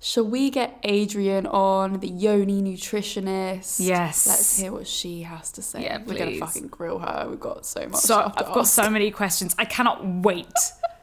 shall 0.00 0.24
we 0.26 0.50
get 0.50 0.78
Adrian 0.82 1.46
on, 1.46 2.00
the 2.00 2.08
Yoni 2.08 2.60
nutritionist? 2.62 3.78
Yes. 3.80 4.26
Let's 4.26 4.58
hear 4.58 4.72
what 4.72 4.86
she 4.86 5.22
has 5.22 5.50
to 5.52 5.62
say. 5.62 5.82
Yeah, 5.82 6.02
We're 6.04 6.18
gonna 6.18 6.38
fucking 6.38 6.68
grill 6.68 6.98
her. 7.00 7.26
We've 7.28 7.38
got 7.40 7.64
so 7.66 7.80
much. 7.86 8.00
so 8.00 8.14
stuff 8.14 8.36
to 8.36 8.46
i've 8.48 8.54
got 8.54 8.66
so 8.66 8.88
many 8.90 9.10
questions 9.10 9.54
i 9.58 9.64
cannot 9.64 10.04
wait 10.24 10.52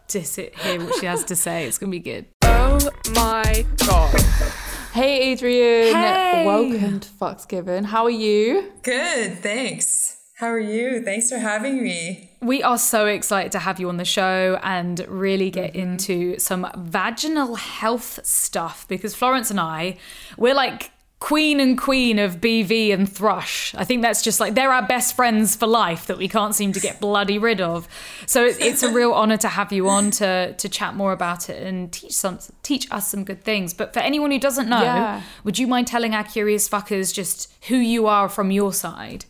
to 0.07 0.23
sit 0.23 0.57
hear 0.59 0.83
what 0.83 0.95
she 0.99 1.05
has 1.05 1.23
to 1.25 1.35
say 1.35 1.65
it's 1.65 1.77
gonna 1.77 1.91
be 1.91 1.99
good 1.99 2.25
Oh 2.43 2.79
my 3.15 3.65
god. 3.87 4.61
Hey 4.93 5.31
Adrian. 5.31 5.95
Hey. 5.95 6.43
Welcome 6.45 6.99
to 6.99 7.07
Fucks 7.07 7.47
Given. 7.47 7.85
How 7.85 8.03
are 8.03 8.09
you? 8.09 8.73
Good, 8.83 9.37
thanks. 9.37 10.17
How 10.35 10.47
are 10.47 10.59
you? 10.59 11.01
Thanks 11.01 11.29
for 11.29 11.37
having 11.37 11.81
me. 11.81 12.31
We 12.41 12.61
are 12.61 12.77
so 12.77 13.05
excited 13.05 13.53
to 13.53 13.59
have 13.59 13.79
you 13.79 13.87
on 13.87 13.95
the 13.95 14.03
show 14.03 14.59
and 14.61 14.99
really 15.07 15.49
get 15.49 15.71
mm-hmm. 15.71 15.91
into 15.93 16.39
some 16.39 16.69
vaginal 16.75 17.55
health 17.55 18.19
stuff 18.25 18.85
because 18.89 19.15
Florence 19.15 19.49
and 19.49 19.61
I, 19.61 19.95
we're 20.37 20.55
like 20.55 20.91
queen 21.21 21.59
and 21.59 21.77
queen 21.77 22.17
of 22.17 22.41
BV 22.41 22.91
and 22.91 23.07
thrush. 23.07 23.73
I 23.75 23.85
think 23.85 24.01
that's 24.01 24.23
just 24.23 24.39
like 24.39 24.55
they're 24.55 24.73
our 24.73 24.85
best 24.85 25.15
friends 25.15 25.55
for 25.55 25.67
life 25.67 26.07
that 26.07 26.17
we 26.17 26.27
can't 26.27 26.55
seem 26.55 26.73
to 26.73 26.79
get 26.79 26.99
bloody 26.99 27.37
rid 27.37 27.61
of. 27.61 27.87
So 28.25 28.43
it, 28.43 28.57
it's 28.59 28.81
a 28.83 28.91
real 28.99 29.13
honor 29.13 29.37
to 29.37 29.47
have 29.47 29.71
you 29.71 29.87
on 29.87 30.09
to 30.19 30.53
to 30.53 30.67
chat 30.67 30.95
more 30.95 31.13
about 31.13 31.47
it 31.49 31.61
and 31.61 31.93
teach 31.93 32.13
some 32.13 32.39
teach 32.63 32.91
us 32.91 33.07
some 33.07 33.23
good 33.23 33.43
things. 33.43 33.73
But 33.73 33.93
for 33.93 33.99
anyone 33.99 34.31
who 34.31 34.39
doesn't 34.39 34.67
know, 34.67 34.81
Yeah. 34.81 35.21
would 35.43 35.59
you 35.59 35.67
mind 35.67 35.87
telling 35.87 36.13
our 36.15 36.23
curious 36.23 36.67
fuckers 36.67 37.13
just 37.13 37.53
who 37.69 37.75
you 37.75 38.07
are 38.07 38.27
from 38.27 38.49
your 38.51 38.73
side? 38.73 39.25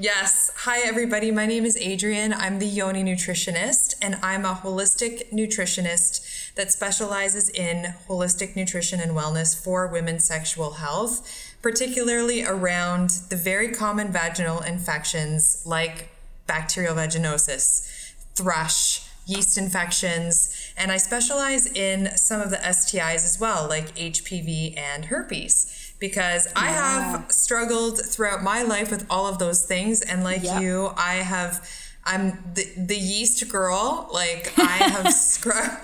Yes. 0.00 0.52
Hi, 0.58 0.78
everybody. 0.86 1.32
My 1.32 1.44
name 1.44 1.64
is 1.64 1.76
Adrian. 1.76 2.32
I'm 2.32 2.60
the 2.60 2.66
Yoni 2.66 3.02
nutritionist, 3.02 3.96
and 4.00 4.14
I'm 4.22 4.44
a 4.44 4.54
holistic 4.54 5.32
nutritionist 5.32 6.24
that 6.58 6.72
specializes 6.72 7.48
in 7.50 7.94
holistic 8.08 8.56
nutrition 8.56 8.98
and 9.00 9.12
wellness 9.12 9.56
for 9.58 9.86
women's 9.86 10.24
sexual 10.24 10.72
health, 10.72 11.26
particularly 11.62 12.44
around 12.44 13.10
the 13.30 13.36
very 13.36 13.68
common 13.68 14.08
vaginal 14.12 14.60
infections 14.60 15.62
like 15.64 16.08
bacterial 16.48 16.96
vaginosis, 16.96 18.12
thrush, 18.34 19.06
yeast 19.24 19.56
infections, 19.56 20.72
and 20.76 20.90
I 20.90 20.96
specialize 20.96 21.66
in 21.70 22.16
some 22.16 22.40
of 22.40 22.50
the 22.50 22.56
STIs 22.56 23.24
as 23.24 23.38
well, 23.40 23.68
like 23.68 23.94
HPV 23.94 24.76
and 24.76 25.04
herpes. 25.06 25.94
Because 26.00 26.48
I 26.56 26.66
have 26.68 27.30
struggled 27.30 28.00
throughout 28.04 28.42
my 28.42 28.62
life 28.62 28.90
with 28.90 29.06
all 29.10 29.26
of 29.26 29.38
those 29.38 29.64
things, 29.64 30.00
and 30.00 30.24
like 30.24 30.42
Yeah. 30.42 30.60
you, 30.60 30.92
I 30.96 31.14
have, 31.16 31.68
I'm 32.04 32.38
the, 32.54 32.66
the 32.76 32.96
yeast 32.96 33.48
girl. 33.48 34.08
Like 34.12 34.52
I 34.58 34.76
have 34.92 35.12
scr- 35.28 35.76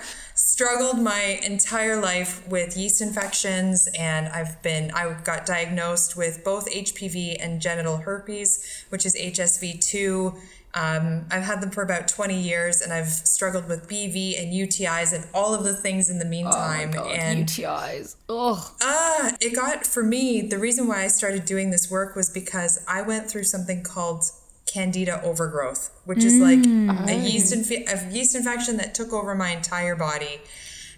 struggled 0.55 0.97
my 0.97 1.37
entire 1.43 1.99
life 1.99 2.47
with 2.47 2.77
yeast 2.77 3.01
infections, 3.01 3.89
and 3.99 4.29
I've 4.29 4.61
been, 4.61 4.89
I 4.91 5.13
got 5.25 5.45
diagnosed 5.45 6.15
with 6.15 6.45
both 6.45 6.71
HPV 6.71 7.35
and 7.41 7.59
genital 7.59 7.97
herpes, 7.97 8.85
which 8.87 9.05
is 9.05 9.17
HSV 9.17 9.85
two. 9.85 10.33
Um, 10.73 11.25
I've 11.29 11.43
had 11.43 11.59
them 11.59 11.71
for 11.71 11.83
about 11.83 12.07
20 12.07 12.39
years 12.39 12.81
and 12.81 12.91
I've 12.93 13.07
struggled 13.07 13.67
with 13.67 13.87
BV 13.89 14.41
and 14.41 14.53
UTIs 14.53 15.13
and 15.13 15.25
all 15.33 15.53
of 15.53 15.63
the 15.63 15.73
things 15.73 16.09
in 16.09 16.19
the 16.19 16.25
meantime. 16.25 16.93
and 16.93 17.47
UTIs. 17.47 18.15
Ugh. 18.29 18.71
Ah, 18.81 19.35
it 19.39 19.55
got 19.55 19.85
for 19.85 20.03
me. 20.03 20.41
The 20.41 20.57
reason 20.57 20.87
why 20.87 21.03
I 21.03 21.07
started 21.07 21.45
doing 21.45 21.71
this 21.71 21.89
work 21.91 22.15
was 22.15 22.29
because 22.29 22.83
I 22.89 23.01
went 23.01 23.29
through 23.29 23.45
something 23.45 23.83
called 23.83 24.25
candida 24.65 25.21
overgrowth, 25.23 25.91
which 26.05 26.23
is 26.23 26.39
like 26.39 26.59
a 26.59 26.61
mm. 26.61 27.23
yeast 27.23 27.53
oh. 27.53 27.57
inf- 27.59 27.89
a 27.89 28.13
yeast 28.13 28.35
infection 28.35 28.77
that 28.77 28.93
took 28.95 29.13
over 29.13 29.35
my 29.35 29.51
entire 29.51 29.95
body, 29.95 30.41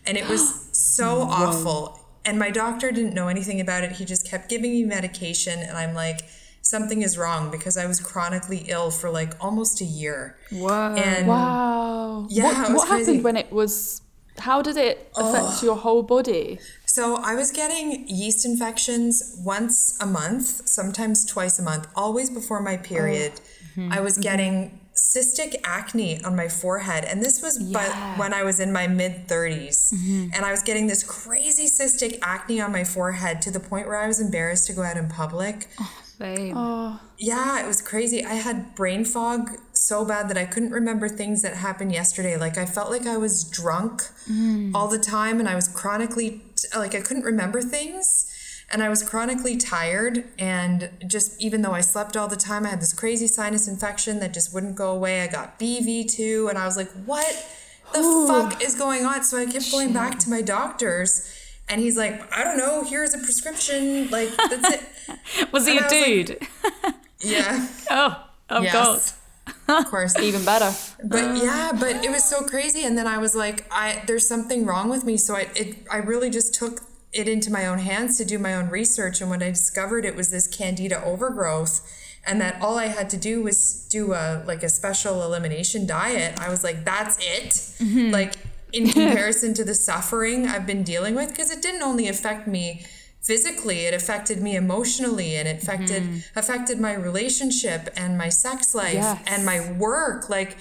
and 0.06 0.18
it 0.18 0.28
was 0.28 0.68
so 0.72 1.22
awful. 1.22 2.00
And 2.26 2.38
my 2.38 2.52
doctor 2.52 2.92
didn't 2.92 3.14
know 3.14 3.30
anything 3.30 3.62
about 3.62 3.86
it. 3.86 3.94
He 3.94 4.06
just 4.06 4.28
kept 4.28 4.50
giving 4.50 4.72
me 4.72 4.84
medication, 4.84 5.60
and 5.60 5.78
I'm 5.78 5.94
like, 5.94 6.22
something 6.68 7.02
is 7.02 7.18
wrong 7.18 7.50
because 7.50 7.78
I 7.78 7.86
was 7.86 8.00
chronically 8.00 8.66
ill 8.68 8.92
for 8.92 9.10
like 9.10 9.34
almost 9.40 9.82
a 9.82 9.86
year. 9.86 10.38
Whoa. 10.52 10.94
And 10.96 11.28
Wow. 11.28 12.28
Yeah, 12.30 12.44
What, 12.44 12.70
it 12.70 12.74
was 12.74 12.80
what 12.80 12.88
crazy. 12.88 13.06
happened 13.06 13.24
when 13.24 13.38
it 13.38 13.52
was? 13.52 14.02
How 14.40 14.62
did 14.62 14.78
it 14.78 15.12
affect 15.18 15.64
your 15.64 15.76
whole 15.76 16.04
body? 16.04 16.60
So 16.98 17.18
I 17.18 17.36
was 17.36 17.52
getting 17.52 18.10
yeast 18.10 18.44
infections 18.44 19.40
once 19.46 19.96
a 20.02 20.08
month, 20.08 20.68
sometimes 20.68 21.26
twice 21.26 21.60
a 21.60 21.62
month, 21.62 21.88
always 21.96 22.32
before 22.32 22.60
my 22.60 22.76
oh. 22.76 22.82
period. 22.82 23.34
Mm-hmm. 23.34 23.94
I 23.94 24.00
was 24.00 24.14
mm-hmm. 24.14 24.24
getting 24.24 24.80
cystic 24.96 25.58
acne 25.64 26.24
on 26.24 26.36
my 26.36 26.48
forehead, 26.48 27.06
and 27.06 27.22
this 27.22 27.40
was 27.40 27.60
but 27.60 27.92
when 28.18 28.34
I 28.34 28.42
was 28.42 28.60
in 28.60 28.74
my 28.74 28.88
mid 28.88 29.28
30s. 29.28 29.94
Mm-hmm. 29.94 30.30
And 30.34 30.44
I 30.44 30.50
was 30.50 30.64
getting 30.64 30.88
this 30.88 31.04
crazy 31.04 31.68
cystic 31.68 32.18
acne 32.24 32.60
on 32.62 32.72
my 32.72 32.84
forehead 32.84 33.44
to 33.44 33.52
the 33.52 33.60
point 33.60 33.86
where 33.86 33.98
I 33.98 34.08
was 34.08 34.20
embarrassed 34.20 34.66
to 34.66 34.74
go 34.74 34.82
out 34.82 34.98
in 34.98 35.08
public. 35.08 35.68
Oh, 35.80 36.04
babe. 36.18 36.54
Oh. 36.58 37.00
Yeah, 37.20 37.64
it 37.64 37.68
was 37.68 37.80
crazy. 37.80 38.26
I 38.26 38.34
had 38.34 38.74
brain 38.74 39.06
fog 39.06 39.56
so 39.80 40.06
bad 40.06 40.30
that 40.30 40.38
I 40.38 40.46
couldn't 40.46 40.72
remember 40.72 41.08
things 41.08 41.42
that 41.42 41.56
happened 41.56 41.92
yesterday. 41.92 42.38
Like 42.38 42.58
I 42.58 42.66
felt 42.66 42.90
like 42.90 43.06
I 43.06 43.18
was 43.18 43.44
drunk 43.44 44.04
mm. 44.30 44.72
all 44.74 44.88
the 44.88 45.00
time 45.00 45.40
and 45.40 45.48
I 45.48 45.56
was 45.56 45.68
chronically 45.68 46.42
like 46.76 46.96
I 46.96 47.02
couldn't 47.02 47.24
remember 47.24 47.62
things 47.62 48.34
and 48.70 48.84
I 48.84 48.90
was 48.90 49.02
chronically 49.02 49.56
tired 49.58 50.26
and 50.38 50.90
just 51.06 51.42
even 51.42 51.62
though 51.62 51.72
I 51.72 51.82
slept 51.82 52.18
all 52.18 52.28
the 52.28 52.36
time, 52.36 52.66
I 52.66 52.70
had 52.70 52.82
this 52.82 52.94
crazy 52.94 53.28
sinus 53.28 53.68
infection 53.68 54.20
that 54.20 54.34
just 54.34 54.54
wouldn't 54.54 54.76
go 54.76 54.92
away. 54.92 55.22
I 55.22 55.28
got 55.28 55.60
BV2 55.60 56.50
and 56.50 56.58
I 56.58 56.66
was 56.66 56.76
like, 56.76 56.92
"What 57.06 57.26
the 57.94 58.26
fuck 58.28 58.62
is 58.64 58.76
going 58.76 59.06
on?" 59.06 59.24
So 59.24 59.38
I 59.38 59.46
kept 59.46 59.72
going 59.72 59.94
back 59.94 60.20
to 60.20 60.30
my 60.30 60.42
doctors 60.42 61.32
and 61.70 61.80
he's 61.80 61.98
like, 61.98 62.22
"I 62.36 62.44
don't 62.44 62.58
know, 62.58 62.84
here's 62.84 63.14
a 63.14 63.20
prescription." 63.20 64.10
Like 64.10 64.36
that's 64.36 64.74
it. 64.76 65.52
Was 65.54 65.66
he 65.66 65.78
and 65.78 65.80
a 65.80 65.84
was 65.84 65.92
like- 65.92 66.06
dude? 66.06 66.48
Yeah. 67.20 67.68
oh, 67.90 68.28
of 68.50 68.64
yes. 68.64 68.86
course. 68.86 69.14
Of 69.68 69.86
course. 69.86 70.18
Even 70.20 70.44
better. 70.46 70.72
But 71.04 71.38
yeah, 71.38 71.72
but 71.80 72.04
it 72.04 72.10
was 72.10 72.24
so 72.24 72.42
crazy. 72.42 72.84
And 72.84 72.98
then 72.98 73.06
I 73.06 73.18
was 73.20 73.36
like, 73.36 73.66
I 73.72 74.04
there's 74.08 74.28
something 74.28 74.66
wrong 74.66 74.90
with 74.90 75.04
me. 75.04 75.16
So 75.18 75.36
I 75.36 75.48
it 75.56 75.78
I 75.92 75.98
really 75.98 76.30
just 76.30 76.56
took 76.56 76.82
it 77.14 77.28
into 77.28 77.52
my 77.52 77.68
own 77.68 77.80
hands 77.80 78.18
to 78.18 78.26
do 78.26 78.40
my 78.40 78.56
own 78.56 78.70
research. 78.70 79.22
And 79.22 79.30
when 79.30 79.44
I 79.44 79.50
discovered 79.50 80.06
it 80.06 80.16
was 80.16 80.30
this 80.30 80.48
candida 80.48 81.04
overgrowth 81.04 81.82
and 82.26 82.42
that 82.42 82.62
all 82.62 82.78
I 82.78 82.88
had 82.88 83.10
to 83.12 83.18
do 83.18 83.44
was 83.44 83.88
do 83.90 84.14
a 84.14 84.44
like 84.46 84.64
a 84.64 84.70
special 84.70 85.22
elimination 85.24 85.86
diet, 85.86 86.40
I 86.40 86.50
was 86.50 86.64
like, 86.64 86.84
that's 86.84 87.18
it. 87.20 87.52
Mm-hmm. 87.80 88.12
Like 88.12 88.34
in 88.74 88.90
comparison 88.90 89.54
to 89.54 89.64
the 89.64 89.76
suffering 89.76 90.48
I've 90.48 90.66
been 90.66 90.84
dealing 90.84 91.16
with, 91.16 91.30
because 91.30 91.52
it 91.52 91.62
didn't 91.62 91.84
only 91.84 92.08
affect 92.08 92.48
me 92.48 92.86
physically 93.28 93.80
it 93.88 93.94
affected 93.94 94.38
me 94.42 94.56
emotionally 94.56 95.36
and 95.36 95.48
it 95.52 95.58
affected 95.62 96.02
mm-hmm. 96.04 96.40
affected 96.40 96.80
my 96.88 96.94
relationship 96.94 97.82
and 98.02 98.18
my 98.18 98.30
sex 98.30 98.74
life 98.74 98.94
Yes. 98.94 99.22
and 99.28 99.46
my 99.46 99.60
work 99.74 100.30
like 100.30 100.52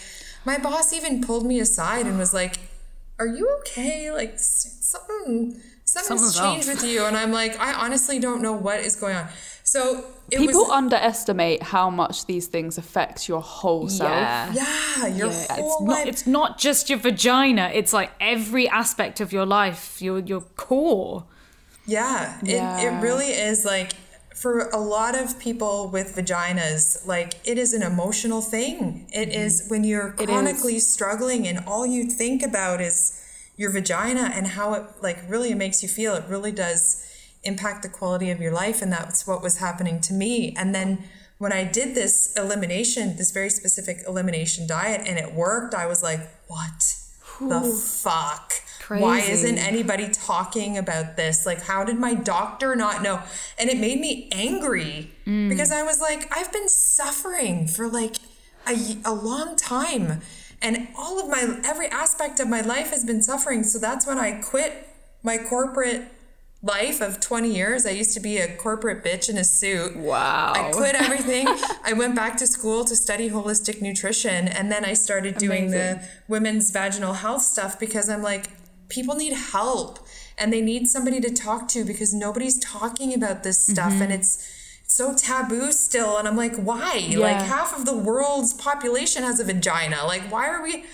my 0.44 0.58
boss 0.58 0.92
even 0.99 1.23
pulled 1.26 1.46
me 1.46 1.61
aside 1.61 2.04
and 2.06 2.18
was 2.18 2.32
like 2.35 2.54
are 3.20 3.26
you 3.38 3.44
okay 3.61 4.11
like 4.20 4.32
something 4.38 5.61
something's 5.85 6.35
Something's 6.35 6.38
changed 6.38 6.68
off. 6.68 6.75
with 6.75 6.85
you 6.92 7.04
and 7.04 7.16
i'm 7.16 7.32
like 7.42 7.58
i 7.61 7.73
honestly 7.85 8.18
don't 8.26 8.42
know 8.42 8.52
what 8.66 8.80
is 8.80 8.96
going 8.96 9.16
on 9.16 9.28
so 9.62 10.04
it 10.30 10.38
People 10.38 10.62
was 10.62 10.70
underestimate 10.70 11.62
how 11.62 11.88
much 11.90 12.26
these 12.26 12.46
things 12.49 12.78
affect 12.78 13.28
your 13.28 13.40
whole 13.40 13.88
self. 13.88 14.11
Yeah. 14.11 14.52
yeah 14.52 15.06
your 15.20 15.30
Yeah, 15.30 15.46
whole 15.56 15.66
it's 15.66 15.80
not 15.80 15.88
life 15.94 16.06
it's 16.08 16.26
not 16.26 16.58
just 16.58 16.90
your 16.90 16.99
vagina 16.99 17.70
it's 17.73 17.92
like 17.92 18.11
every 18.20 18.68
aspect 18.68 19.20
of 19.20 19.32
your 19.32 19.46
life 19.46 20.02
your 20.02 20.18
your 20.18 20.40
core 20.40 21.25
Yeah, 21.87 22.38
it, 22.43 22.49
Yeah. 22.49 22.81
it 22.81 23.00
really 23.00 23.31
is 23.31 23.64
like 23.64 23.93
for 24.35 24.69
a 24.69 24.78
lot 24.78 25.14
of 25.14 25.38
people 25.38 25.88
with 25.88 26.14
vaginas, 26.14 27.07
like 27.07 27.35
it 27.45 27.57
is 27.57 27.73
an 27.73 27.83
emotional 27.83 28.43
thing. 28.43 29.09
It 29.12 29.31
is 29.31 29.66
when 29.69 29.83
you're 29.83 30.11
chronically 30.12 30.78
struggling 30.78 31.49
and 31.49 31.61
all 31.66 31.87
you 31.87 32.05
think 32.05 32.43
about 32.43 32.81
is 32.81 33.23
your 33.57 33.71
vagina 33.71 34.31
and 34.35 34.49
how 34.49 34.75
it 34.75 34.85
like 35.00 35.19
really 35.28 35.55
makes 35.55 35.83
you 35.83 35.88
feel. 35.88 36.14
It 36.14 36.25
really 36.28 36.52
does 36.52 37.02
impact 37.45 37.83
the 37.83 37.88
quality 37.88 38.31
of 38.31 38.40
your 38.40 38.52
life 38.52 38.83
and 38.83 38.93
that's 38.93 39.26
what 39.26 39.43
was 39.43 39.59
happening 39.59 40.00
to 40.02 40.12
me. 40.12 40.55
And 40.59 40.75
then 40.75 41.05
when 41.38 41.52
I 41.52 41.64
did 41.64 41.95
this 41.95 42.35
elimination, 42.37 43.16
this 43.16 43.31
very 43.31 43.50
specific 43.50 43.99
elimination 44.07 44.66
diet 44.66 45.02
and 45.07 45.19
it 45.19 45.33
worked, 45.35 45.75
I 45.75 45.87
was 45.87 46.02
like, 46.02 46.21
what 46.49 46.95
the 47.40 47.61
fuck? 47.62 48.52
Why 48.88 49.21
isn't 49.21 49.59
anybody 49.59 50.09
talking 50.09 50.78
about 50.78 51.16
this? 51.16 51.45
Like, 51.47 51.62
how 51.62 51.85
did 51.85 51.99
my 51.99 52.14
doctor 52.14 52.76
not 52.76 53.02
know? 53.02 53.23
And 53.59 53.69
it 53.69 53.78
made 53.78 54.00
me 54.00 54.28
angry 54.33 55.11
mm. 55.26 55.49
because 55.49 55.73
I 55.73 55.83
was 55.83 56.00
like, 56.00 56.31
I've 56.37 56.52
been 56.52 56.69
suffering 56.69 57.66
for 57.66 57.88
like 57.88 58.16
a, 58.69 58.97
a 59.05 59.12
long 59.12 59.57
time. 59.57 60.21
And 60.62 60.88
all 60.97 61.21
of 61.21 61.28
my, 61.28 61.61
every 61.64 61.88
aspect 61.88 62.40
of 62.40 62.49
my 62.49 62.61
life 62.61 62.90
has 62.90 63.05
been 63.05 63.23
suffering. 63.23 63.62
So 63.62 63.78
that's 63.78 64.07
when 64.07 64.19
I 64.19 64.40
quit 64.40 64.88
my 65.23 65.38
corporate 65.38 66.12
life 66.62 67.00
of 67.00 67.21
20 67.21 67.55
years. 67.55 67.87
I 67.87 67.90
used 67.90 68.14
to 68.14 68.21
be 68.21 68.38
a 68.38 68.57
corporate 68.57 69.05
bitch 69.05 69.28
in 69.28 69.37
a 69.37 69.45
suit. 69.45 69.97
Wow. 69.97 70.52
I 70.55 70.73
quit 70.73 70.95
everything. 71.00 71.47
I 71.85 71.93
went 71.93 72.16
back 72.16 72.37
to 72.38 72.47
school 72.47 72.85
to 72.85 72.97
study 72.97 73.31
holistic 73.31 73.81
nutrition 73.83 74.49
and 74.49 74.71
then 74.71 74.85
I 74.85 74.95
started 74.95 75.38
doing 75.38 75.71
the 75.71 76.02
women's 76.28 76.71
vaginal 76.71 77.14
health 77.14 77.43
stuff 77.43 77.78
because 77.78 78.09
I'm 78.09 78.23
like 78.23 78.49
people 78.88 79.14
need 79.14 79.33
help 79.33 79.99
and 80.38 80.52
they 80.52 80.61
need 80.61 80.87
somebody 80.87 81.21
to 81.21 81.33
talk 81.33 81.69
to 81.69 81.85
because 81.85 82.12
nobody's 82.12 82.59
talking 82.59 83.14
about 83.14 83.43
this 83.43 83.64
stuff 83.64 83.93
and 83.93 84.02
mm-hmm. 84.02 84.12
it's 84.12 84.52
so 84.87 85.14
taboo 85.14 85.73
still 85.73 86.16
and 86.16 86.28
I'm 86.28 86.37
like 86.37 86.57
why? 86.57 87.12
Like 87.16 87.43
half 87.43 87.76
of 87.76 87.85
the 87.85 87.97
world's 87.97 88.55
population 88.55 89.23
has 89.23 89.40
a 89.40 89.45
vagina. 89.45 90.05
Like 90.07 90.31
why 90.31 90.49
are 90.49 90.62
we 90.62 90.85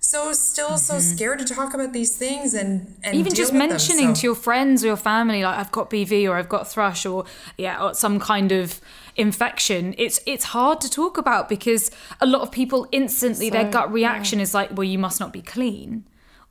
so 0.00 0.32
still 0.32 0.78
so 0.78 0.94
mm-hmm. 0.94 1.00
scared 1.00 1.38
to 1.38 1.44
talk 1.44 1.74
about 1.74 1.92
these 1.92 2.16
things 2.16 2.54
and 2.54 2.96
and 3.04 3.14
even 3.14 3.32
just 3.32 3.52
with 3.52 3.60
them? 3.60 3.68
mentioning 3.68 4.14
So- 4.14 4.20
to 4.20 4.26
your 4.28 4.34
friends 4.34 4.82
or 4.82 4.88
your 4.88 4.96
family 4.96 5.42
like 5.44 5.58
I've 5.58 5.72
got 5.72 5.90
BV 5.90 6.28
or 6.28 6.36
I've 6.36 6.48
got 6.48 6.66
thrush 6.66 7.06
or 7.06 7.24
yeah 7.56 7.82
or 7.82 7.94
some 7.94 8.18
kind 8.18 8.50
of 8.50 8.80
infection 9.14 9.94
it's 9.98 10.20
it's 10.26 10.46
hard 10.46 10.80
to 10.80 10.90
talk 10.90 11.18
about 11.18 11.48
because 11.48 11.90
a 12.20 12.26
lot 12.26 12.40
of 12.40 12.50
people 12.50 12.88
instantly 12.92 13.50
their 13.50 13.70
gut 13.70 13.92
reaction 13.92 14.40
is 14.40 14.54
like 14.54 14.70
well 14.72 14.84
you 14.84 14.98
must 14.98 15.20
not 15.20 15.32
be 15.32 15.42
clean 15.42 16.04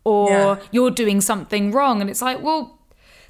or 0.04 0.30
Yeah. 0.30 0.56
you're 0.72 0.92
doing 0.92 1.22
something 1.22 1.72
wrong 1.72 2.02
and 2.02 2.10
it's 2.10 2.22
like 2.22 2.42
well 2.42 2.80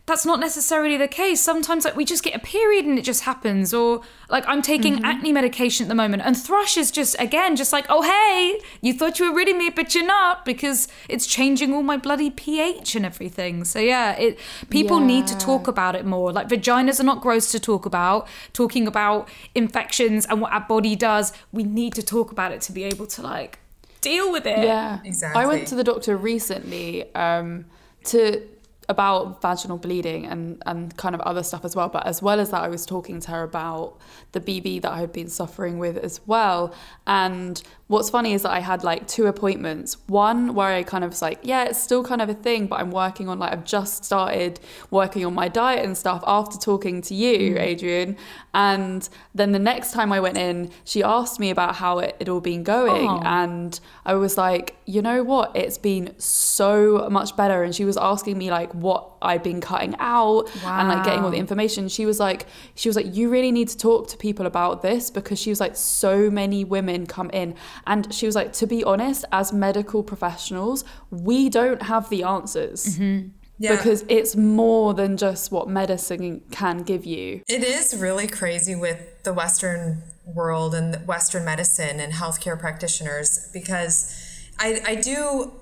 that's 0.08 0.26
not 0.26 0.40
necessarily 0.40 0.98
the 0.98 1.08
case. 1.08 1.40
Sometimes 1.40 1.86
like 1.86 1.96
we 1.96 2.06
just 2.06 2.24
get 2.24 2.36
a 2.36 2.40
period 2.40 2.86
and 2.86 2.98
it 2.98 3.04
just 3.04 3.24
happens, 3.24 3.74
or 3.74 4.02
like 4.30 4.44
I'm 4.48 4.62
taking 4.62 4.96
mm-hmm. 4.96 5.06
acne 5.06 5.32
medication 5.32 5.86
at 5.86 5.90
the 5.90 5.96
moment, 5.96 6.24
and 6.26 6.36
thrush 6.36 6.76
is 6.76 6.92
just 6.92 7.16
again 7.20 7.56
just 7.56 7.72
like, 7.72 7.86
oh 7.88 8.02
hey, 8.02 8.60
you 8.82 8.94
thought 8.94 9.20
you 9.20 9.30
were 9.30 9.36
ridding 9.36 9.58
me, 9.58 9.70
but 9.70 9.94
you're 9.94 10.06
not 10.06 10.44
because 10.44 10.88
it's 11.08 11.28
changing 11.28 11.74
all 11.74 11.84
my 11.84 11.98
bloody 11.98 12.32
pH 12.32 12.96
and 12.96 13.06
everything. 13.06 13.64
So 13.64 13.80
yeah, 13.80 14.14
it 14.14 14.40
people 14.70 15.00
yeah. 15.00 15.06
need 15.06 15.28
to 15.28 15.38
talk 15.38 15.68
about 15.68 15.96
it 15.96 16.06
more. 16.06 16.32
Like 16.34 16.50
vaginas 16.50 17.00
are 17.00 17.04
not 17.04 17.22
gross 17.22 17.52
to 17.52 17.60
talk 17.60 17.86
about. 17.86 18.28
Talking 18.54 18.88
about 18.88 19.30
infections 19.54 20.26
and 20.26 20.42
what 20.42 20.52
our 20.52 20.62
body 20.68 20.96
does, 20.96 21.32
we 21.52 21.64
need 21.64 21.94
to 21.94 22.04
talk 22.04 22.32
about 22.32 22.52
it 22.52 22.62
to 22.62 22.72
be 22.72 22.84
able 22.84 23.06
to 23.06 23.22
like 23.22 23.60
deal 24.02 24.32
with 24.32 24.46
it. 24.46 24.60
Yeah, 24.60 25.00
exactly. 25.04 25.42
I 25.42 25.46
went 25.46 25.68
to 25.70 25.76
the 25.76 25.84
doctor 25.84 26.18
recently 26.18 27.14
um, 27.16 27.66
to 28.06 28.42
about 28.90 29.42
vaginal 29.42 29.78
bleeding 29.78 30.26
and, 30.26 30.62
and 30.66 30.96
kind 30.98 31.16
of 31.16 31.22
other 31.22 31.44
stuff 31.44 31.64
as 31.64 31.76
well. 31.76 31.88
But 31.88 32.06
as 32.06 32.22
well 32.22 32.40
as 32.40 32.52
that, 32.52 32.62
I 32.62 32.68
was 32.68 32.86
talking 32.86 33.20
to 33.22 33.32
her 33.32 33.44
about 33.44 33.98
the 34.34 34.42
BV 34.42 34.82
that 34.82 34.92
I 34.92 35.00
had 35.00 35.14
been 35.14 35.30
suffering 35.30 35.80
with 35.80 35.98
as 35.98 36.20
well. 36.28 36.74
And 37.08 37.62
what's 37.92 38.10
funny 38.10 38.32
is 38.32 38.44
that 38.44 38.52
I 38.52 38.60
had 38.60 38.86
like 38.86 39.06
two 39.06 39.28
appointments. 39.28 39.98
One 40.08 40.56
where 40.56 40.70
I 40.70 40.82
kind 40.82 41.04
of 41.04 41.10
was 41.10 41.22
like, 41.22 41.40
yeah, 41.44 41.66
it's 41.66 41.78
still 41.78 42.06
kind 42.06 42.22
of 42.22 42.30
a 42.30 42.34
thing, 42.34 42.68
but 42.68 42.80
I'm 42.80 42.90
working 42.90 43.28
on 43.28 43.38
like, 43.38 43.52
I've 43.52 43.66
just 43.66 44.06
started 44.06 44.62
working 44.90 45.26
on 45.26 45.34
my 45.34 45.50
diet 45.50 45.84
and 45.84 45.98
stuff 45.98 46.24
after 46.26 46.58
talking 46.58 47.02
to 47.02 47.14
you, 47.14 47.56
mm. 47.56 47.60
Adrian. 47.60 48.16
And 48.54 49.08
then 49.36 49.52
the 49.52 49.60
next 49.60 49.92
time 49.92 50.14
I 50.14 50.22
went 50.22 50.38
in, 50.38 50.72
she 50.86 51.04
asked 51.04 51.38
me 51.38 51.50
about 51.50 51.76
how 51.76 52.00
it 52.00 52.16
had 52.18 52.30
all 52.30 52.40
been 52.40 52.64
going. 52.64 53.10
Oh. 53.10 53.22
And 53.26 53.78
I 54.06 54.14
was 54.14 54.38
like, 54.38 54.78
you 54.86 55.02
know 55.02 55.22
what? 55.22 55.54
It's 55.54 55.78
been 55.78 56.18
so 56.18 57.10
much 57.10 57.36
better. 57.36 57.62
And 57.62 57.76
she 57.76 57.84
was 57.84 57.98
asking 57.98 58.38
me 58.38 58.50
like 58.52 58.74
what 58.74 59.10
I'd 59.22 59.44
been 59.44 59.60
cutting 59.62 59.96
out 60.00 60.50
wow. 60.64 60.80
and 60.80 60.88
like 60.88 61.04
getting 61.04 61.24
all 61.24 61.32
the 61.32 61.38
information. 61.38 61.90
She 61.90 62.06
was 62.06 62.20
like, 62.20 62.46
she 62.76 62.88
was 62.88 62.96
like, 62.96 63.14
you 63.16 63.30
really 63.30 63.52
need 63.52 63.68
to 63.68 63.78
talk 63.78 64.08
to 64.10 64.18
people 64.18 64.46
about 64.46 64.82
this 64.82 65.10
because 65.10 65.40
she 65.40 65.50
was 65.50 65.60
like, 65.60 65.76
so 65.76 66.30
many 66.30 66.64
women 66.64 67.06
come 67.06 67.30
in. 67.32 67.56
And 67.88 68.14
she 68.14 68.26
was 68.26 68.36
like, 68.36 68.54
to 68.54 68.68
be 68.68 68.84
honest, 68.84 69.26
as 69.32 69.52
medical 69.52 70.04
professionals, 70.04 70.84
we 71.10 71.50
don't 71.50 71.84
have 71.84 72.10
the 72.10 72.24
answers. 72.24 72.98
Mm-hmm 72.98 73.30
yeah. 73.62 73.76
because 73.76 74.04
it's 74.10 74.36
more 74.36 74.94
than 74.94 75.18
just 75.18 75.52
what 75.52 75.70
medicine 75.70 76.42
can 76.52 76.80
give 76.80 77.06
you. 77.06 77.44
It 77.48 77.64
is 77.64 77.96
really 77.96 78.28
crazy 78.28 78.76
with 78.76 79.00
the 79.24 79.34
Western 79.34 80.02
world 80.26 80.74
and 80.74 80.96
Western 81.08 81.46
medicine 81.46 82.00
and 82.00 82.12
healthcare 82.12 82.60
practitioners 82.60 83.50
because 83.54 84.50
I, 84.60 84.82
I 84.86 84.96
do 84.96 85.54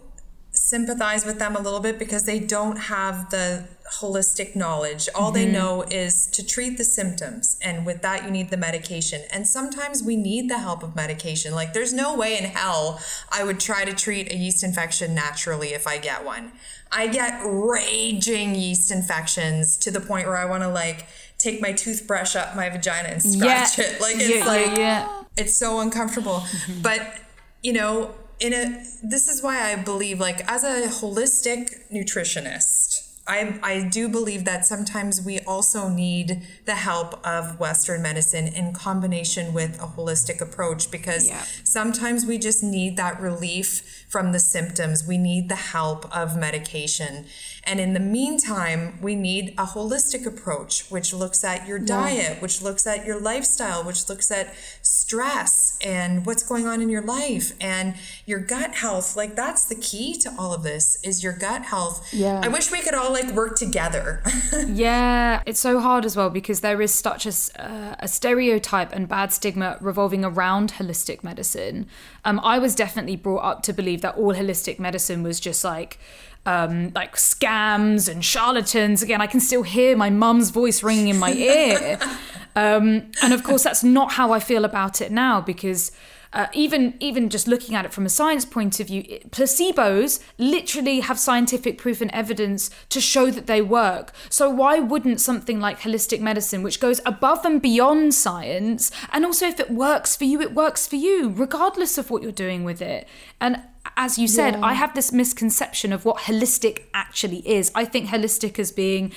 sympathize 0.69 1.25
with 1.25 1.39
them 1.39 1.55
a 1.55 1.59
little 1.59 1.79
bit 1.79 1.97
because 1.97 2.23
they 2.25 2.39
don't 2.39 2.77
have 2.77 3.29
the 3.31 3.67
holistic 3.99 4.55
knowledge. 4.55 5.09
All 5.15 5.31
mm-hmm. 5.31 5.33
they 5.33 5.51
know 5.51 5.81
is 5.83 6.27
to 6.27 6.45
treat 6.45 6.77
the 6.77 6.83
symptoms. 6.83 7.57
And 7.61 7.85
with 7.85 8.01
that, 8.03 8.23
you 8.23 8.31
need 8.31 8.51
the 8.51 8.57
medication. 8.57 9.23
And 9.31 9.47
sometimes 9.47 10.03
we 10.03 10.15
need 10.15 10.49
the 10.49 10.59
help 10.59 10.83
of 10.83 10.95
medication. 10.95 11.55
Like, 11.55 11.73
there's 11.73 11.93
no 11.93 12.15
way 12.15 12.37
in 12.37 12.43
hell 12.43 13.01
I 13.31 13.43
would 13.43 13.59
try 13.59 13.83
to 13.85 13.93
treat 13.93 14.31
a 14.31 14.35
yeast 14.35 14.63
infection 14.63 15.15
naturally 15.15 15.69
if 15.73 15.87
I 15.87 15.97
get 15.97 16.23
one. 16.23 16.51
I 16.91 17.07
get 17.07 17.41
raging 17.43 18.55
yeast 18.55 18.91
infections 18.91 19.77
to 19.77 19.91
the 19.91 19.99
point 19.99 20.27
where 20.27 20.37
I 20.37 20.45
want 20.45 20.63
to 20.63 20.69
like 20.69 21.05
take 21.37 21.61
my 21.61 21.71
toothbrush 21.71 22.35
up 22.35 22.55
my 22.55 22.69
vagina 22.69 23.09
and 23.09 23.21
scratch 23.21 23.77
yeah. 23.77 23.85
it. 23.85 24.01
Like 24.01 24.15
it's 24.17 24.35
yeah, 24.35 24.45
like 24.45 24.77
yeah, 24.77 25.21
it's 25.37 25.55
so 25.55 25.79
uncomfortable. 25.79 26.39
Mm-hmm. 26.39 26.81
But 26.81 27.19
you 27.61 27.73
know, 27.73 28.15
in 28.39 28.53
a 28.53 28.83
this 29.03 29.27
is 29.27 29.41
why 29.41 29.71
I 29.71 29.75
believe 29.75 30.19
like 30.19 30.49
as 30.49 30.63
a 30.63 30.87
holistic 30.87 31.89
nutritionist, 31.91 33.09
I, 33.29 33.59
I 33.61 33.81
do 33.83 34.09
believe 34.09 34.45
that 34.45 34.65
sometimes 34.65 35.21
we 35.21 35.39
also 35.41 35.87
need 35.87 36.41
the 36.65 36.73
help 36.73 37.25
of 37.25 37.59
Western 37.59 38.01
medicine 38.01 38.47
in 38.47 38.73
combination 38.73 39.53
with 39.53 39.79
a 39.79 39.85
holistic 39.85 40.41
approach 40.41 40.89
because 40.89 41.27
yeah. 41.27 41.43
sometimes 41.63 42.25
we 42.25 42.39
just 42.39 42.63
need 42.63 42.97
that 42.97 43.21
relief 43.21 44.05
from 44.09 44.31
the 44.31 44.39
symptoms. 44.39 45.05
We 45.07 45.19
need 45.19 45.47
the 45.47 45.55
help 45.55 46.13
of 46.15 46.35
medication. 46.35 47.25
And 47.65 47.79
in 47.79 47.93
the 47.93 47.99
meantime, 47.99 48.97
we 48.99 49.13
need 49.13 49.53
a 49.59 49.65
holistic 49.65 50.25
approach, 50.25 50.89
which 50.89 51.13
looks 51.13 51.43
at 51.43 51.67
your 51.67 51.77
diet, 51.77 52.41
which 52.41 52.63
looks 52.63 52.87
at 52.87 53.05
your 53.05 53.21
lifestyle, 53.21 53.83
which 53.83 54.09
looks 54.09 54.31
at 54.31 54.55
stress 54.81 55.68
and 55.81 56.25
what's 56.25 56.43
going 56.43 56.67
on 56.67 56.81
in 56.81 56.89
your 56.89 57.01
life 57.01 57.53
and 57.61 57.95
your 58.25 58.39
gut 58.39 58.75
health. 58.75 59.15
Like 59.15 59.35
that's 59.35 59.65
the 59.65 59.75
key 59.75 60.13
to 60.19 60.33
all 60.37 60.53
of 60.53 60.63
this 60.63 61.01
is 61.03 61.23
your 61.23 61.33
gut 61.33 61.63
health. 61.63 62.13
Yeah. 62.13 62.41
I 62.43 62.47
wish 62.47 62.71
we 62.71 62.81
could 62.81 62.93
all 62.93 63.11
like 63.11 63.31
work 63.33 63.57
together. 63.57 64.23
yeah, 64.67 65.41
it's 65.45 65.59
so 65.59 65.79
hard 65.79 66.05
as 66.05 66.15
well 66.15 66.29
because 66.29 66.61
there 66.61 66.81
is 66.81 66.93
such 66.93 67.25
a, 67.25 67.61
uh, 67.61 67.95
a 67.99 68.07
stereotype 68.07 68.93
and 68.93 69.07
bad 69.07 69.31
stigma 69.31 69.77
revolving 69.81 70.25
around 70.25 70.73
holistic 70.73 71.23
medicine. 71.23 71.87
Um, 72.25 72.39
I 72.43 72.59
was 72.59 72.75
definitely 72.75 73.15
brought 73.15 73.43
up 73.43 73.63
to 73.63 73.73
believe 73.73 74.01
that 74.01 74.15
all 74.15 74.33
holistic 74.33 74.79
medicine 74.79 75.23
was 75.23 75.39
just 75.39 75.63
like 75.63 75.99
um, 76.45 76.91
like 76.93 77.15
scams 77.15 78.09
and 78.09 78.23
charlatans. 78.23 79.03
Again, 79.03 79.21
I 79.21 79.27
can 79.27 79.39
still 79.39 79.63
hear 79.63 79.95
my 79.95 80.09
mum's 80.09 80.49
voice 80.49 80.83
ringing 80.83 81.09
in 81.09 81.17
my 81.17 81.33
ear. 81.33 81.99
um, 82.55 83.11
and 83.21 83.33
of 83.33 83.43
course, 83.43 83.63
that's 83.63 83.83
not 83.83 84.13
how 84.13 84.31
I 84.31 84.39
feel 84.39 84.65
about 84.65 85.01
it 85.01 85.11
now 85.11 85.41
because. 85.41 85.91
Uh, 86.31 86.45
even 86.53 86.93
even 86.99 87.27
just 87.27 87.47
looking 87.47 87.73
at 87.73 87.85
it 87.85 87.91
from 87.91 88.05
a 88.05 88.09
science 88.09 88.45
point 88.45 88.79
of 88.79 88.85
view, 88.85 89.01
placebos 89.31 90.19
literally 90.37 90.99
have 90.99 91.17
scientific 91.17 91.75
proof 91.75 92.01
and 92.01 92.11
evidence 92.11 92.69
to 92.89 93.01
show 93.01 93.31
that 93.31 93.47
they 93.47 93.63
work. 93.63 94.11
So 94.29 94.47
why 94.47 94.77
wouldn't 94.77 95.19
something 95.19 95.59
like 95.59 95.79
holistic 95.79 96.19
medicine, 96.19 96.61
which 96.61 96.79
goes 96.79 97.01
above 97.03 97.45
and 97.45 97.59
beyond 97.59 98.13
science, 98.13 98.91
and 99.11 99.25
also 99.25 99.47
if 99.47 99.59
it 99.59 99.71
works 99.71 100.15
for 100.15 100.25
you, 100.25 100.39
it 100.39 100.53
works 100.53 100.85
for 100.85 100.97
you, 100.97 101.29
regardless 101.29 101.97
of 101.97 102.11
what 102.11 102.21
you're 102.21 102.31
doing 102.31 102.63
with 102.63 102.79
it. 102.79 103.07
And 103.41 103.63
as 103.97 104.17
you 104.17 104.27
said, 104.27 104.55
yeah. 104.55 104.65
I 104.65 104.73
have 104.73 104.93
this 104.93 105.11
misconception 105.11 105.93
of 105.93 106.05
what 106.05 106.17
holistic 106.17 106.83
actually 106.93 107.47
is. 107.47 107.71
I 107.75 107.85
think 107.85 108.09
holistic 108.09 108.59
as 108.59 108.71
being, 108.71 109.11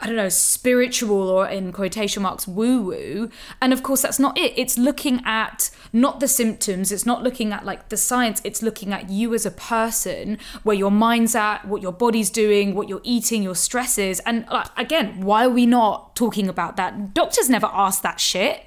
I 0.00 0.06
don't 0.06 0.16
know, 0.16 0.28
spiritual 0.28 1.28
or 1.28 1.46
in 1.46 1.72
quotation 1.72 2.22
marks, 2.22 2.46
woo 2.46 2.82
woo. 2.82 3.30
And 3.60 3.72
of 3.72 3.82
course, 3.82 4.02
that's 4.02 4.18
not 4.18 4.36
it. 4.38 4.52
It's 4.56 4.78
looking 4.78 5.22
at 5.24 5.70
not 5.92 6.20
the 6.20 6.28
symptoms, 6.28 6.92
it's 6.92 7.06
not 7.06 7.22
looking 7.22 7.52
at 7.52 7.64
like 7.64 7.88
the 7.88 7.96
science, 7.96 8.40
it's 8.44 8.62
looking 8.62 8.92
at 8.92 9.10
you 9.10 9.34
as 9.34 9.46
a 9.46 9.50
person, 9.50 10.38
where 10.62 10.76
your 10.76 10.90
mind's 10.90 11.34
at, 11.34 11.64
what 11.66 11.82
your 11.82 11.92
body's 11.92 12.30
doing, 12.30 12.74
what 12.74 12.88
you're 12.88 13.00
eating, 13.04 13.42
your 13.42 13.54
stresses. 13.54 14.20
And 14.20 14.46
like, 14.50 14.68
again, 14.76 15.20
why 15.20 15.44
are 15.44 15.50
we 15.50 15.66
not 15.66 16.14
talking 16.14 16.48
about 16.48 16.76
that? 16.76 17.14
Doctors 17.14 17.48
never 17.48 17.68
ask 17.72 18.02
that 18.02 18.20
shit. 18.20 18.64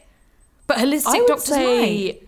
But 0.67 0.77
holistic 0.77 1.27
doctors 1.27 1.43
say, 1.45 2.05
might 2.05 2.27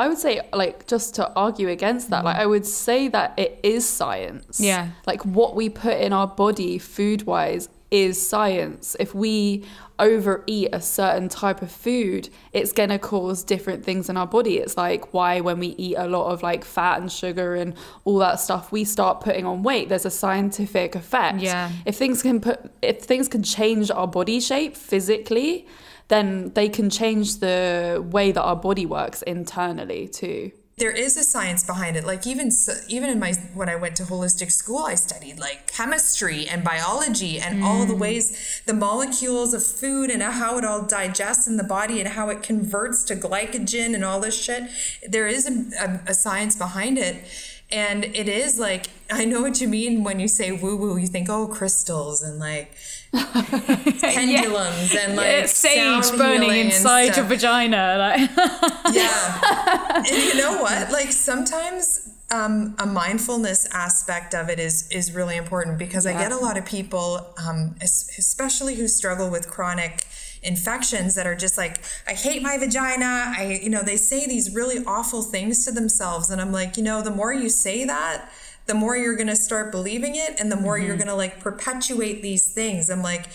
I 0.00 0.08
would 0.08 0.18
say, 0.18 0.40
like, 0.52 0.86
just 0.86 1.14
to 1.16 1.30
argue 1.34 1.68
against 1.68 2.10
that, 2.10 2.22
mm. 2.22 2.24
like, 2.24 2.36
I 2.36 2.46
would 2.46 2.66
say 2.66 3.08
that 3.08 3.38
it 3.38 3.60
is 3.62 3.86
science. 3.86 4.58
Yeah. 4.58 4.90
Like, 5.06 5.24
what 5.24 5.54
we 5.54 5.68
put 5.68 5.98
in 5.98 6.12
our 6.12 6.26
body 6.26 6.78
food 6.78 7.24
wise 7.24 7.68
is 7.90 8.24
science. 8.24 8.96
If 8.98 9.14
we 9.14 9.64
overeat 10.00 10.70
a 10.72 10.80
certain 10.80 11.28
type 11.28 11.62
of 11.62 11.70
food, 11.70 12.28
it's 12.52 12.72
going 12.72 12.88
to 12.88 12.98
cause 12.98 13.44
different 13.44 13.84
things 13.84 14.08
in 14.08 14.16
our 14.16 14.26
body. 14.26 14.58
It's 14.58 14.76
like 14.76 15.14
why, 15.14 15.40
when 15.40 15.60
we 15.60 15.68
eat 15.68 15.96
a 15.96 16.08
lot 16.08 16.32
of 16.32 16.42
like 16.42 16.64
fat 16.64 17.00
and 17.00 17.12
sugar 17.12 17.54
and 17.54 17.74
all 18.04 18.18
that 18.18 18.40
stuff, 18.40 18.72
we 18.72 18.84
start 18.84 19.20
putting 19.20 19.44
on 19.44 19.62
weight. 19.62 19.88
There's 19.88 20.06
a 20.06 20.10
scientific 20.10 20.94
effect. 20.94 21.38
Yeah. 21.38 21.70
If 21.86 21.96
things 21.96 22.22
can 22.22 22.40
put, 22.40 22.72
if 22.82 23.02
things 23.02 23.28
can 23.28 23.42
change 23.42 23.90
our 23.90 24.08
body 24.08 24.40
shape 24.40 24.76
physically, 24.76 25.66
then 26.08 26.52
they 26.54 26.68
can 26.68 26.90
change 26.90 27.38
the 27.38 28.04
way 28.10 28.32
that 28.32 28.42
our 28.42 28.56
body 28.56 28.86
works 28.86 29.22
internally 29.22 30.08
too 30.08 30.50
there 30.80 30.90
is 30.90 31.14
a 31.18 31.22
science 31.22 31.62
behind 31.62 31.94
it 31.94 32.04
like 32.04 32.26
even 32.26 32.50
even 32.88 33.10
in 33.10 33.18
my 33.18 33.32
when 33.54 33.68
i 33.68 33.76
went 33.76 33.94
to 33.94 34.02
holistic 34.02 34.50
school 34.50 34.84
i 34.84 34.94
studied 34.94 35.38
like 35.38 35.70
chemistry 35.70 36.48
and 36.48 36.64
biology 36.64 37.38
and 37.38 37.60
mm. 37.60 37.64
all 37.64 37.84
the 37.84 37.94
mm. 37.94 38.00
ways 38.00 38.62
the 38.64 38.72
molecules 38.72 39.52
of 39.52 39.62
food 39.62 40.08
and 40.10 40.22
how 40.22 40.56
it 40.56 40.64
all 40.64 40.82
digests 40.82 41.46
in 41.46 41.58
the 41.58 41.64
body 41.64 42.00
and 42.00 42.08
how 42.08 42.30
it 42.30 42.42
converts 42.42 43.04
to 43.04 43.14
glycogen 43.14 43.94
and 43.94 44.02
all 44.04 44.18
this 44.20 44.42
shit 44.42 44.64
there 45.06 45.28
is 45.28 45.46
a, 45.46 45.84
a, 45.84 46.00
a 46.08 46.14
science 46.14 46.56
behind 46.56 46.96
it 46.96 47.16
and 47.70 48.04
it 48.04 48.28
is 48.28 48.58
like 48.58 48.86
i 49.10 49.24
know 49.24 49.42
what 49.42 49.60
you 49.60 49.68
mean 49.68 50.02
when 50.02 50.18
you 50.18 50.26
say 50.26 50.50
woo 50.50 50.76
woo 50.76 50.96
you 50.96 51.06
think 51.06 51.28
oh 51.28 51.46
crystals 51.46 52.22
and 52.22 52.38
like 52.38 52.72
pendulums 54.00 54.94
yeah. 54.94 55.00
and 55.00 55.16
like 55.16 55.26
yeah, 55.26 55.46
sage 55.46 56.16
burning 56.16 56.50
inside 56.50 57.16
your 57.16 57.24
vagina 57.24 57.96
like 57.98 58.30
yeah 58.94 59.96
and 59.96 60.06
you 60.06 60.36
know 60.36 60.58
what 60.62 60.92
like 60.92 61.10
sometimes 61.10 62.10
um, 62.32 62.76
a 62.78 62.86
mindfulness 62.86 63.66
aspect 63.72 64.34
of 64.34 64.48
it 64.48 64.60
is 64.60 64.88
is 64.90 65.12
really 65.12 65.36
important 65.36 65.78
because 65.78 66.06
yeah. 66.06 66.16
I 66.16 66.22
get 66.22 66.32
a 66.32 66.36
lot 66.36 66.56
of 66.56 66.64
people, 66.64 67.26
um, 67.44 67.74
especially 67.82 68.76
who 68.76 68.86
struggle 68.86 69.30
with 69.30 69.50
chronic 69.50 70.04
infections, 70.42 71.16
that 71.16 71.26
are 71.26 71.34
just 71.34 71.58
like, 71.58 71.80
I 72.06 72.12
hate 72.12 72.42
my 72.42 72.56
vagina. 72.56 73.34
I, 73.36 73.60
you 73.62 73.68
know, 73.68 73.82
they 73.82 73.96
say 73.96 74.26
these 74.26 74.54
really 74.54 74.84
awful 74.86 75.22
things 75.22 75.64
to 75.64 75.72
themselves, 75.72 76.30
and 76.30 76.40
I'm 76.40 76.52
like, 76.52 76.76
you 76.76 76.82
know, 76.82 77.02
the 77.02 77.10
more 77.10 77.32
you 77.32 77.48
say 77.48 77.84
that, 77.84 78.30
the 78.70 78.74
more 78.76 78.96
you're 78.96 79.16
going 79.16 79.26
to 79.26 79.34
start 79.34 79.72
believing 79.72 80.14
it 80.14 80.38
and 80.38 80.50
the 80.50 80.56
more 80.56 80.78
you're 80.78 80.90
mm-hmm. 80.90 80.98
going 80.98 81.08
to 81.08 81.14
like 81.16 81.40
perpetuate 81.40 82.22
these 82.22 82.52
things. 82.52 82.88
I'm 82.88 83.02
like, 83.02 83.26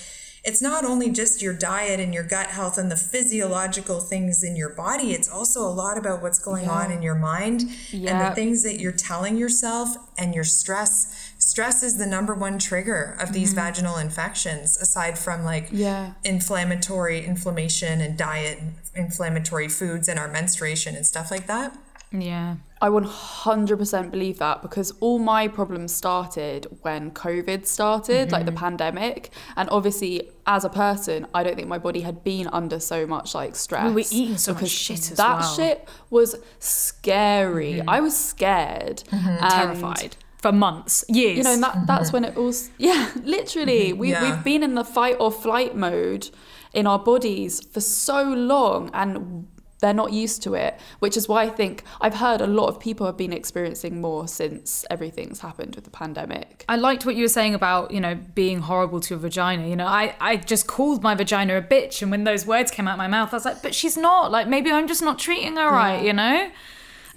it's 0.45 0.61
not 0.61 0.85
only 0.85 1.11
just 1.11 1.41
your 1.41 1.53
diet 1.53 1.99
and 1.99 2.13
your 2.13 2.23
gut 2.23 2.47
health 2.47 2.77
and 2.77 2.89
the 2.89 2.95
physiological 2.95 3.99
things 3.99 4.43
in 4.43 4.55
your 4.55 4.69
body, 4.69 5.11
it's 5.11 5.27
also 5.27 5.59
a 5.61 5.73
lot 5.73 5.97
about 5.97 6.21
what's 6.21 6.39
going 6.39 6.69
on 6.69 6.89
in 6.89 7.01
your 7.01 7.15
mind 7.15 7.63
and 7.91 8.21
the 8.21 8.31
things 8.33 8.63
that 8.63 8.79
you're 8.79 8.93
telling 8.93 9.35
yourself 9.35 9.89
and 10.17 10.33
your 10.33 10.45
stress. 10.45 11.33
Stress 11.37 11.83
is 11.83 11.97
the 11.97 12.07
number 12.07 12.33
one 12.33 12.57
trigger 12.57 13.17
of 13.19 13.33
these 13.33 13.49
mm-hmm. 13.49 13.59
vaginal 13.59 13.97
infections, 13.97 14.77
aside 14.77 15.17
from 15.19 15.43
like 15.43 15.67
Yeah. 15.69 16.13
inflammatory 16.23 17.25
inflammation 17.25 17.99
and 17.99 18.17
diet, 18.17 18.59
inflammatory 18.95 19.67
foods 19.67 20.07
and 20.07 20.17
our 20.17 20.29
menstruation 20.29 20.95
and 20.95 21.05
stuff 21.05 21.29
like 21.29 21.47
that. 21.47 21.75
Yeah. 22.11 22.55
I 22.81 22.89
100% 22.89 24.11
believe 24.11 24.37
that 24.39 24.61
because 24.61 24.91
all 24.99 25.17
my 25.17 25.47
problems 25.47 25.93
started 25.93 26.67
when 26.81 27.11
COVID 27.11 27.65
started, 27.65 28.31
like 28.31 28.45
the 28.45 28.51
Mm-hmm. 28.51 28.59
pandemic. 28.59 29.31
And 29.55 29.69
obviously, 29.71 30.29
as 30.45 30.63
a 30.65 30.69
person, 30.69 31.25
I 31.33 31.43
don't 31.43 31.55
think 31.55 31.67
my 31.67 31.77
body 31.79 32.01
had 32.01 32.23
been 32.23 32.47
under 32.53 32.79
so 32.79 33.07
much 33.07 33.33
like 33.33 33.55
stress. 33.55 33.87
We 33.87 33.93
were 34.03 34.07
eating 34.11 34.37
so 34.37 34.53
much 34.53 34.69
shit 34.69 34.99
as 35.11 35.17
That 35.17 35.39
well. 35.39 35.47
Mm-hmm. 35.47 35.55
shit 35.55 35.89
was 36.09 36.35
scary. 36.59 37.81
I 37.87 37.99
was 38.01 38.15
scared. 38.17 39.03
and, 39.11 39.39
Terrified 39.39 40.17
for 40.37 40.51
months, 40.51 41.03
years. 41.09 41.37
You 41.37 41.43
know, 41.43 41.53
and 41.53 41.63
that, 41.63 41.87
that's 41.87 42.13
when 42.13 42.23
it 42.23 42.37
all, 42.37 42.53
yeah, 42.77 43.09
literally. 43.23 43.93
We, 43.93 44.11
Yeah. 44.11 44.21
We've 44.35 44.43
been 44.43 44.63
in 44.63 44.75
the 44.75 44.83
fight 44.85 45.15
or 45.19 45.31
flight 45.31 45.75
mode 45.75 46.29
in 46.73 46.85
our 46.87 46.99
bodies 46.99 47.65
for 47.73 47.79
so 47.81 48.21
long 48.23 48.91
and 48.93 49.47
they're 49.85 49.93
not 49.93 50.11
used 50.11 50.41
to 50.43 50.55
it, 50.55 50.79
which 50.99 51.15
is 51.15 51.27
why 51.29 51.43
I 51.43 51.49
think 51.49 51.83
I've 52.01 52.15
heard 52.15 52.41
a 52.41 52.47
lot 52.47 52.67
of 52.69 52.79
people 52.79 53.05
have 53.05 53.17
been 53.17 53.31
experiencing 53.31 54.01
more 54.01 54.27
since 54.27 54.83
everything's 54.89 55.39
happened 55.41 55.75
with 55.75 55.83
the 55.83 55.91
pandemic. 55.91 56.65
I 56.67 56.75
liked 56.75 57.05
what 57.05 57.15
you 57.15 57.23
were 57.23 57.35
saying 57.39 57.53
about, 57.53 57.91
you 57.91 58.01
know, 58.01 58.15
being 58.33 58.59
horrible 58.59 58.99
to 59.01 59.13
your 59.13 59.19
vagina. 59.19 59.67
You 59.67 59.75
know, 59.75 59.85
I, 59.85 60.15
I 60.19 60.37
just 60.37 60.65
called 60.65 61.03
my 61.03 61.13
vagina 61.13 61.55
a 61.57 61.61
bitch. 61.61 62.01
And 62.01 62.09
when 62.09 62.23
those 62.23 62.47
words 62.47 62.71
came 62.71 62.87
out 62.87 62.93
of 62.93 62.97
my 62.97 63.07
mouth, 63.07 63.31
I 63.31 63.35
was 63.37 63.45
like, 63.45 63.61
but 63.61 63.75
she's 63.75 63.95
not. 63.95 64.31
Like, 64.31 64.47
maybe 64.47 64.71
I'm 64.71 64.87
just 64.87 65.03
not 65.03 65.19
treating 65.19 65.55
her 65.57 65.69
right, 65.69 66.03
you 66.03 66.13
know? 66.13 66.49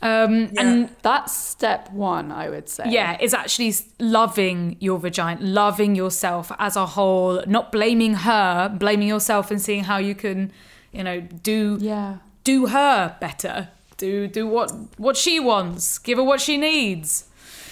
Um, 0.00 0.50
And 0.58 0.90
That's 1.02 1.34
step 1.36 1.90
one, 1.90 2.30
I 2.30 2.48
would 2.48 2.68
say. 2.68 2.84
yeah, 2.88 3.16
is 3.20 3.34
actually 3.34 3.74
loving 3.98 4.76
your 4.78 4.98
vagina, 4.98 5.40
loving 5.40 5.96
yourself 5.96 6.52
as 6.58 6.76
a 6.76 6.86
whole, 6.86 7.42
not 7.46 7.72
blaming 7.72 8.14
her, 8.14 8.68
blaming 8.68 9.08
yourself 9.08 9.50
and 9.50 9.60
seeing 9.60 9.84
how 9.84 9.98
you 9.98 10.14
can, 10.14 10.52
you 10.92 11.02
know, 11.02 11.20
do 11.20 11.78
Yeah. 11.80 12.18
Do 12.52 12.66
her 12.66 13.16
better. 13.20 13.56
Do 13.98 14.10
do 14.38 14.46
what 14.46 14.68
what 15.06 15.16
she 15.24 15.34
wants. 15.50 15.98
Give 16.06 16.16
her 16.20 16.24
what 16.24 16.40
she 16.46 16.56
needs. 16.56 17.08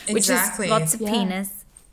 Which 0.09 0.29
Exactly. 0.29 0.67
is 0.67 0.71
lots 0.77 0.95
of 0.95 1.01
Yeah. 1.01 1.13
penis. 1.13 1.49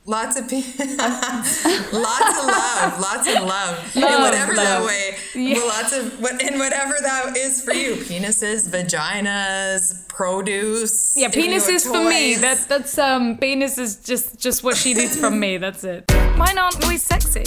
Lots 0.06 0.36
of 0.40 0.50
people, 0.50 0.86
lots 0.98 2.30
of 2.40 2.46
love, 2.60 2.92
lots 3.08 3.26
of 3.36 3.42
love, 3.56 3.74
in 3.96 4.02
whatever 4.26 4.54
that 4.54 4.80
way. 4.90 5.04
Well, 5.34 5.68
lots 5.76 5.94
of 6.00 6.04
what 6.24 6.36
in 6.48 6.60
whatever 6.60 6.96
that 7.08 7.38
is 7.38 7.64
for 7.64 7.74
you. 7.84 7.92
Penises, 8.10 8.68
vaginas, 8.74 10.06
produce. 10.10 11.16
Yeah, 11.16 11.30
penises 11.30 11.36
you 11.36 11.46
penis 11.46 11.86
for 11.94 12.04
me. 12.16 12.36
That 12.36 12.58
that's 12.68 12.98
um 12.98 13.38
penis 13.38 13.78
is 13.78 13.92
just 14.12 14.38
just 14.46 14.62
what 14.66 14.76
she 14.76 14.94
needs 14.94 15.16
from 15.16 15.40
me. 15.40 15.52
That's 15.66 15.84
it. 15.86 16.04
Mine 16.42 16.58
aren't 16.58 16.84
always 16.84 17.02
sexy. 17.14 17.46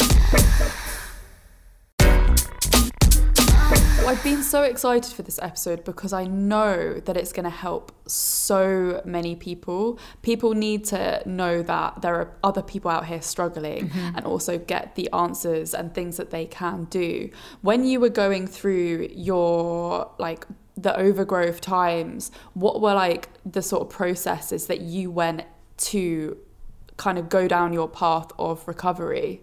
I've 4.06 4.22
been 4.22 4.44
so 4.44 4.62
excited 4.62 5.12
for 5.12 5.22
this 5.22 5.40
episode 5.42 5.82
because 5.84 6.12
I 6.12 6.26
know 6.26 7.00
that 7.00 7.16
it's 7.16 7.32
going 7.32 7.42
to 7.42 7.50
help 7.50 7.90
so 8.08 9.02
many 9.04 9.34
people. 9.34 9.98
People 10.22 10.54
need 10.54 10.84
to 10.86 11.20
know 11.26 11.60
that 11.62 12.02
there 12.02 12.14
are 12.14 12.32
other 12.44 12.62
people 12.62 12.88
out 12.88 13.06
here 13.06 13.20
struggling 13.20 13.88
mm-hmm. 13.88 14.16
and 14.16 14.24
also 14.24 14.58
get 14.58 14.94
the 14.94 15.10
answers 15.12 15.74
and 15.74 15.92
things 15.92 16.18
that 16.18 16.30
they 16.30 16.46
can 16.46 16.84
do. 16.84 17.30
When 17.62 17.84
you 17.84 17.98
were 17.98 18.08
going 18.08 18.46
through 18.46 19.08
your 19.12 20.12
like 20.18 20.46
the 20.76 20.96
overgrowth 20.96 21.60
times, 21.60 22.30
what 22.54 22.80
were 22.80 22.94
like 22.94 23.28
the 23.44 23.60
sort 23.60 23.82
of 23.82 23.90
processes 23.90 24.68
that 24.68 24.82
you 24.82 25.10
went 25.10 25.42
to 25.78 26.38
kind 26.96 27.18
of 27.18 27.28
go 27.28 27.48
down 27.48 27.72
your 27.72 27.88
path 27.88 28.30
of 28.38 28.68
recovery? 28.68 29.40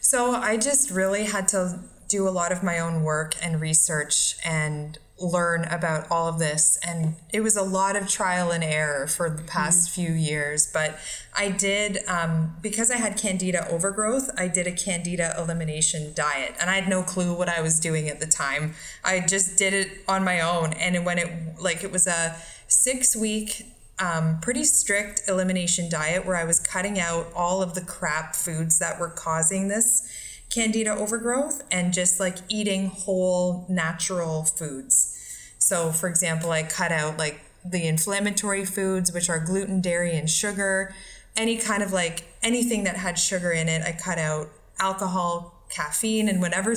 So 0.00 0.34
I 0.34 0.56
just 0.56 0.90
really 0.90 1.22
had 1.22 1.46
to 1.48 1.78
do 2.08 2.28
a 2.28 2.30
lot 2.30 2.52
of 2.52 2.62
my 2.62 2.78
own 2.78 3.02
work 3.02 3.34
and 3.42 3.60
research 3.60 4.36
and 4.44 4.98
learn 5.18 5.64
about 5.64 6.06
all 6.10 6.28
of 6.28 6.38
this. 6.38 6.78
And 6.86 7.14
it 7.32 7.40
was 7.40 7.56
a 7.56 7.62
lot 7.62 7.96
of 7.96 8.08
trial 8.08 8.50
and 8.50 8.62
error 8.62 9.06
for 9.06 9.30
the 9.30 9.42
past 9.42 9.90
few 9.90 10.12
years. 10.12 10.70
But 10.70 10.98
I 11.36 11.50
did, 11.50 12.00
um, 12.06 12.56
because 12.60 12.90
I 12.90 12.96
had 12.96 13.16
candida 13.16 13.66
overgrowth, 13.70 14.30
I 14.38 14.48
did 14.48 14.66
a 14.66 14.72
candida 14.72 15.34
elimination 15.38 16.12
diet. 16.14 16.54
And 16.60 16.68
I 16.68 16.74
had 16.74 16.88
no 16.88 17.02
clue 17.02 17.34
what 17.34 17.48
I 17.48 17.62
was 17.62 17.80
doing 17.80 18.08
at 18.08 18.20
the 18.20 18.26
time. 18.26 18.74
I 19.04 19.20
just 19.20 19.56
did 19.56 19.72
it 19.72 19.88
on 20.06 20.22
my 20.22 20.40
own. 20.40 20.74
And 20.74 21.06
when 21.06 21.18
it, 21.18 21.58
like, 21.58 21.82
it 21.82 21.90
was 21.90 22.06
a 22.06 22.36
six 22.68 23.16
week 23.16 23.66
um, 23.98 24.40
pretty 24.40 24.64
strict 24.64 25.22
elimination 25.26 25.88
diet 25.88 26.26
where 26.26 26.36
I 26.36 26.44
was 26.44 26.60
cutting 26.60 27.00
out 27.00 27.28
all 27.34 27.62
of 27.62 27.74
the 27.74 27.80
crap 27.80 28.36
foods 28.36 28.78
that 28.78 29.00
were 29.00 29.08
causing 29.08 29.68
this 29.68 30.06
candida 30.50 30.94
overgrowth 30.94 31.62
and 31.70 31.92
just 31.92 32.20
like 32.20 32.36
eating 32.48 32.86
whole 32.86 33.66
natural 33.68 34.44
foods. 34.44 35.12
So, 35.58 35.90
for 35.90 36.08
example, 36.08 36.50
I 36.50 36.62
cut 36.62 36.92
out 36.92 37.18
like 37.18 37.40
the 37.64 37.86
inflammatory 37.86 38.64
foods, 38.64 39.12
which 39.12 39.28
are 39.28 39.38
gluten, 39.38 39.80
dairy, 39.80 40.16
and 40.16 40.30
sugar. 40.30 40.94
Any 41.36 41.56
kind 41.56 41.82
of 41.82 41.92
like 41.92 42.28
anything 42.42 42.84
that 42.84 42.96
had 42.96 43.18
sugar 43.18 43.50
in 43.50 43.68
it, 43.68 43.82
I 43.82 43.92
cut 43.92 44.18
out 44.18 44.48
alcohol, 44.78 45.64
caffeine, 45.68 46.28
and 46.28 46.40
whenever, 46.40 46.74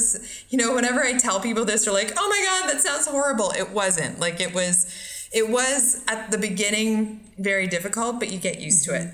you 0.50 0.58
know, 0.58 0.74
whenever 0.74 1.02
I 1.02 1.18
tell 1.18 1.40
people 1.40 1.64
this, 1.64 1.86
they're 1.86 1.94
like, 1.94 2.12
oh 2.18 2.28
my 2.28 2.44
God, 2.46 2.74
that 2.74 2.82
sounds 2.82 3.06
horrible. 3.08 3.52
It 3.52 3.70
wasn't. 3.72 4.20
Like, 4.20 4.42
it 4.42 4.54
was, 4.54 5.30
it 5.32 5.50
was 5.50 6.04
at 6.08 6.32
the 6.32 6.38
beginning 6.38 7.32
very 7.38 7.68
difficult, 7.68 8.20
but 8.20 8.32
you 8.32 8.40
get 8.40 8.60
used 8.60 8.84
to 8.86 8.96
it. 8.96 9.14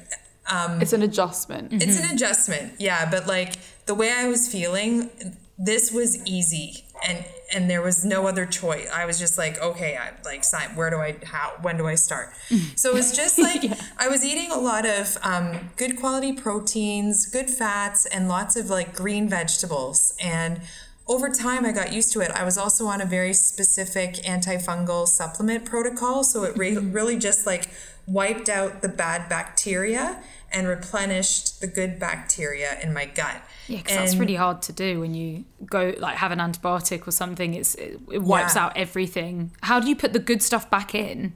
Um, 0.49 0.81
It's 0.81 0.93
an 0.93 1.01
adjustment. 1.01 1.73
It's 1.73 1.99
an 1.99 2.15
adjustment, 2.15 2.73
yeah. 2.79 3.09
But 3.09 3.27
like 3.27 3.55
the 3.85 3.95
way 3.95 4.11
I 4.11 4.27
was 4.27 4.47
feeling, 4.47 5.09
this 5.57 5.91
was 5.91 6.23
easy, 6.25 6.85
and 7.07 7.23
and 7.53 7.69
there 7.69 7.81
was 7.81 8.03
no 8.03 8.27
other 8.27 8.45
choice. 8.45 8.89
I 8.93 9.05
was 9.05 9.19
just 9.19 9.37
like, 9.37 9.61
okay, 9.61 9.95
I'm 9.97 10.15
like, 10.25 10.43
sign. 10.43 10.75
Where 10.75 10.89
do 10.89 10.97
I? 10.97 11.15
How? 11.23 11.53
When 11.61 11.77
do 11.77 11.87
I 11.87 11.95
start? 11.95 12.33
So 12.75 12.91
it 12.91 12.95
was 12.95 13.15
just 13.15 13.39
like 13.39 13.63
I 13.97 14.07
was 14.07 14.23
eating 14.25 14.51
a 14.51 14.59
lot 14.59 14.85
of 14.85 15.17
um, 15.23 15.71
good 15.77 15.99
quality 15.99 16.33
proteins, 16.33 17.25
good 17.25 17.49
fats, 17.49 18.05
and 18.05 18.27
lots 18.27 18.55
of 18.55 18.69
like 18.69 18.93
green 18.93 19.29
vegetables. 19.29 20.15
And 20.21 20.61
over 21.07 21.29
time, 21.29 21.65
I 21.65 21.71
got 21.71 21.93
used 21.93 22.11
to 22.13 22.21
it. 22.21 22.31
I 22.31 22.43
was 22.43 22.57
also 22.57 22.87
on 22.87 22.99
a 22.99 23.05
very 23.05 23.33
specific 23.33 24.15
antifungal 24.25 25.07
supplement 25.07 25.65
protocol, 25.65 26.23
so 26.23 26.43
it 26.43 26.57
re- 26.57 26.77
really 26.77 27.17
just 27.17 27.45
like 27.45 27.69
wiped 28.07 28.49
out 28.49 28.81
the 28.81 28.89
bad 28.89 29.29
bacteria 29.29 30.21
and 30.55 30.67
replenished 30.67 31.59
the 31.61 31.67
good 31.67 31.99
bacteria 31.99 32.79
in 32.81 32.93
my 32.93 33.05
gut. 33.05 33.41
Yeah, 33.67 33.77
because 33.79 33.97
that's 33.97 34.15
really 34.15 34.35
hard 34.35 34.61
to 34.63 34.73
do 34.73 34.99
when 35.01 35.13
you 35.13 35.43
go 35.65 35.93
like 35.99 36.15
have 36.17 36.31
an 36.31 36.39
antibiotic 36.39 37.07
or 37.07 37.11
something. 37.11 37.53
It's 37.53 37.75
it, 37.75 37.99
it 38.11 38.23
wipes 38.23 38.55
Yeah. 38.55 38.65
out 38.65 38.77
everything. 38.77 39.51
How 39.63 39.79
do 39.79 39.89
you 39.89 39.95
put 39.95 40.13
the 40.13 40.19
good 40.19 40.41
stuff 40.41 40.69
back 40.69 40.95
in? 40.95 41.33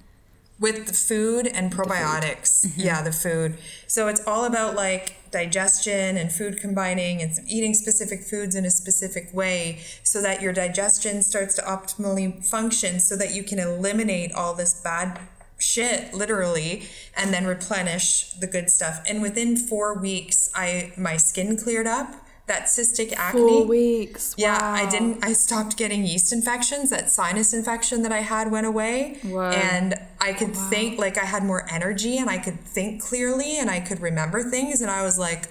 with 0.62 0.88
the 0.88 0.94
food 0.94 1.48
and 1.48 1.72
probiotics. 1.72 2.66
Mm-hmm. 2.66 2.82
Yeah, 2.82 3.02
the 3.02 3.14
food. 3.14 3.58
So 3.88 4.10
it's 4.10 4.28
all 4.28 4.44
about 4.44 4.76
like 4.76 5.32
digestion 5.32 6.18
and 6.18 6.34
food 6.34 6.60
combining 6.60 7.22
and 7.22 7.32
eating 7.48 7.74
specific 7.74 8.24
foods 8.24 8.56
in 8.56 8.66
a 8.66 8.70
specific 8.70 9.34
way 9.34 9.80
so 10.04 10.22
that 10.22 10.42
your 10.42 10.52
digestion 10.52 11.22
starts 11.22 11.56
to 11.56 11.62
optimally 11.62 12.46
function 12.46 13.00
so 13.00 13.16
that 13.16 13.34
you 13.34 13.42
can 13.42 13.58
eliminate 13.58 14.34
all 14.34 14.54
this 14.54 14.82
bad 14.82 15.18
shit 15.60 16.14
literally 16.14 16.84
and 17.16 17.34
then 17.34 17.46
replenish 17.46 18.32
the 18.34 18.48
good 18.48 18.70
stuff. 18.70 19.02
And 19.08 19.22
within 19.22 19.56
4 19.58 20.00
weeks 20.00 20.50
I 20.56 20.94
my 20.98 21.18
skin 21.18 21.58
cleared 21.58 21.88
up. 21.88 22.16
That 22.48 22.64
cystic 22.64 23.14
acne. 23.16 23.42
Four 23.42 23.66
weeks. 23.66 24.34
Yeah. 24.36 24.58
I 24.60 24.90
didn't. 24.90 25.24
I 25.24 25.34
stopped 25.34 25.78
getting 25.78 26.04
yeast 26.04 26.34
infections. 26.34 26.90
That 26.90 27.08
sinus 27.12 27.54
infection 27.54 28.02
that 28.02 28.12
I 28.12 28.22
had 28.22 28.50
went 28.50 28.66
away, 28.66 29.20
Whoa. 29.22 29.52
and 29.52 29.94
I 30.20 30.34
could 30.34 30.56
think 30.56 30.98
like 30.98 31.16
I 31.20 31.26
had 31.26 31.44
more 31.44 31.68
energy 31.72 32.18
and 32.18 32.28
I 32.28 32.40
could 32.40 32.60
think 32.62 33.04
clearly 33.04 33.60
and 33.60 33.70
I 33.70 33.80
could 33.80 34.02
remember 34.02 34.42
things. 34.42 34.82
And 34.82 34.90
I 34.90 35.04
was 35.04 35.20
like, 35.20 35.46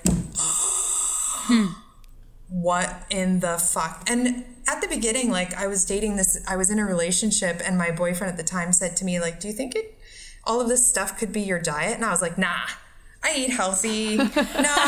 "What 2.49 3.07
in 3.11 3.39
the 3.39 3.59
fuck?" 3.59 4.03
And 4.11 4.45
at 4.67 4.81
the 4.81 4.89
beginning, 4.89 5.31
like 5.31 5.55
I 5.55 5.69
was 5.69 5.85
dating 5.85 6.17
this, 6.17 6.45
I 6.49 6.57
was 6.57 6.69
in 6.69 6.81
a 6.81 6.85
relationship, 6.85 7.63
and 7.65 7.79
my 7.79 7.93
boyfriend 7.93 8.33
at 8.33 8.37
the 8.37 8.43
time 8.43 8.73
said 8.73 8.97
to 8.97 9.05
me, 9.05 9.21
"Like, 9.21 9.39
do 9.39 9.47
you 9.47 9.55
think 9.55 9.77
it, 9.77 9.98
all 10.49 10.61
of 10.61 10.69
this 10.69 10.85
stuff 10.87 11.17
could 11.19 11.33
be 11.33 11.43
your 11.43 11.61
diet?" 11.61 11.95
And 11.95 12.05
I 12.05 12.11
was 12.11 12.23
like, 12.23 12.37
"Nah." 12.39 12.67
I 13.21 13.35
eat 13.37 13.51
healthy. 13.51 14.17
No, 14.17 14.29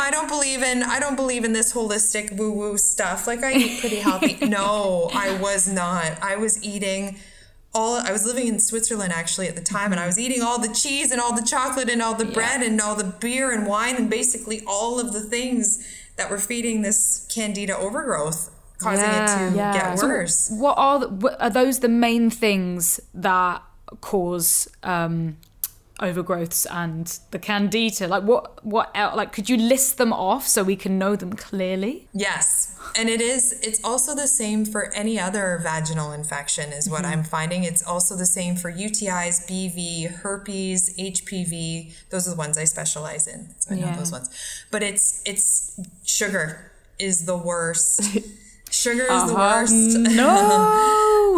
I 0.07 0.09
don't 0.13 0.29
believe 0.29 0.63
in 0.63 0.85
I 0.85 1.01
don't 1.01 1.17
believe 1.17 1.43
in 1.45 1.53
this 1.53 1.73
holistic 1.75 2.37
woo 2.37 2.53
woo 2.53 2.79
stuff. 2.79 3.27
Like 3.27 3.43
I 3.43 3.53
eat 3.55 3.81
pretty 3.81 3.97
healthy. 3.97 4.39
No, 4.47 5.11
I 5.13 5.37
was 5.41 5.67
not. 5.69 6.13
I 6.23 6.37
was 6.37 6.63
eating 6.65 7.17
all 7.75 7.97
I 7.97 8.13
was 8.13 8.25
living 8.25 8.47
in 8.47 8.61
Switzerland 8.61 9.13
actually 9.13 9.49
at 9.49 9.57
the 9.57 9.61
time 9.77 9.91
and 9.91 10.01
I 10.01 10.07
was 10.07 10.17
eating 10.17 10.43
all 10.43 10.61
the 10.61 10.73
cheese 10.73 11.11
and 11.11 11.21
all 11.21 11.35
the 11.35 11.43
chocolate 11.43 11.89
and 11.91 12.01
all 12.01 12.15
the 12.15 12.25
bread 12.25 12.63
and 12.63 12.81
all 12.81 12.95
the 12.95 13.13
beer 13.21 13.51
and 13.51 13.67
wine 13.67 13.97
and 13.97 14.09
basically 14.09 14.63
all 14.65 15.01
of 15.01 15.13
the 15.13 15.21
things 15.21 15.85
that 16.17 16.31
were 16.31 16.39
feeding 16.39 16.83
this 16.83 17.27
candida 17.35 17.77
overgrowth 17.77 18.51
causing 18.79 19.05
Yeah. 19.07 19.25
it 19.25 19.51
to 19.51 19.57
Yeah. 19.57 19.73
get 19.73 19.99
So 19.99 20.07
worse. 20.07 20.51
What 20.51 20.79
are 20.79 21.01
the, 21.01 21.37
are 21.45 21.51
those 21.51 21.81
the 21.81 21.89
main 21.89 22.31
things 22.31 23.01
that 23.13 23.61
cause 24.01 24.69
um, 24.85 25.37
overgrowths 26.01 26.67
and 26.71 27.19
the 27.31 27.39
candida? 27.39 28.09
Like 28.09 28.25
what 28.25 28.65
what 28.65 28.91
else? 28.95 29.17
Like 29.17 29.33
could 29.33 29.49
you 29.49 29.57
list 29.57 29.99
them 29.99 30.13
off 30.13 30.47
so 30.47 30.63
we 30.63 30.77
can 30.77 30.99
know 30.99 31.17
them 31.17 31.33
clearly? 31.33 32.09
Yes. 32.13 32.77
And 32.97 33.09
it 33.09 33.21
is, 33.21 33.53
it's 33.63 33.83
also 33.85 34.15
the 34.15 34.27
same 34.27 34.65
for 34.65 34.93
any 34.95 35.19
other 35.19 35.61
vaginal 35.63 36.13
infection, 36.13 36.73
is 36.73 36.89
what 36.89 37.03
mm-hmm. 37.03 37.13
I'm 37.13 37.23
finding. 37.23 37.65
It's 37.65 37.87
also 37.87 38.17
the 38.17 38.27
same 38.27 38.57
for 38.57 38.73
UTIs, 38.73 39.47
BV, 39.49 40.11
herpes, 40.23 40.97
HPV. 40.99 41.93
Those 42.11 42.27
are 42.27 42.31
the 42.31 42.37
ones 42.37 42.59
I 42.59 42.65
specialize 42.65 43.27
in. 43.27 43.55
So 43.59 43.75
I 43.75 43.79
know 43.79 43.87
Yeah. 43.87 43.97
those 43.97 44.13
ones. 44.13 44.31
But 44.71 44.83
it's, 44.83 45.23
it's 45.25 45.79
sugar 46.05 46.73
is 46.99 47.27
the 47.27 47.37
worst. 47.37 48.19
Sugar 48.71 49.03
is 49.11 49.27
the 49.27 49.35
worst. 49.35 49.99
No. 49.99 50.87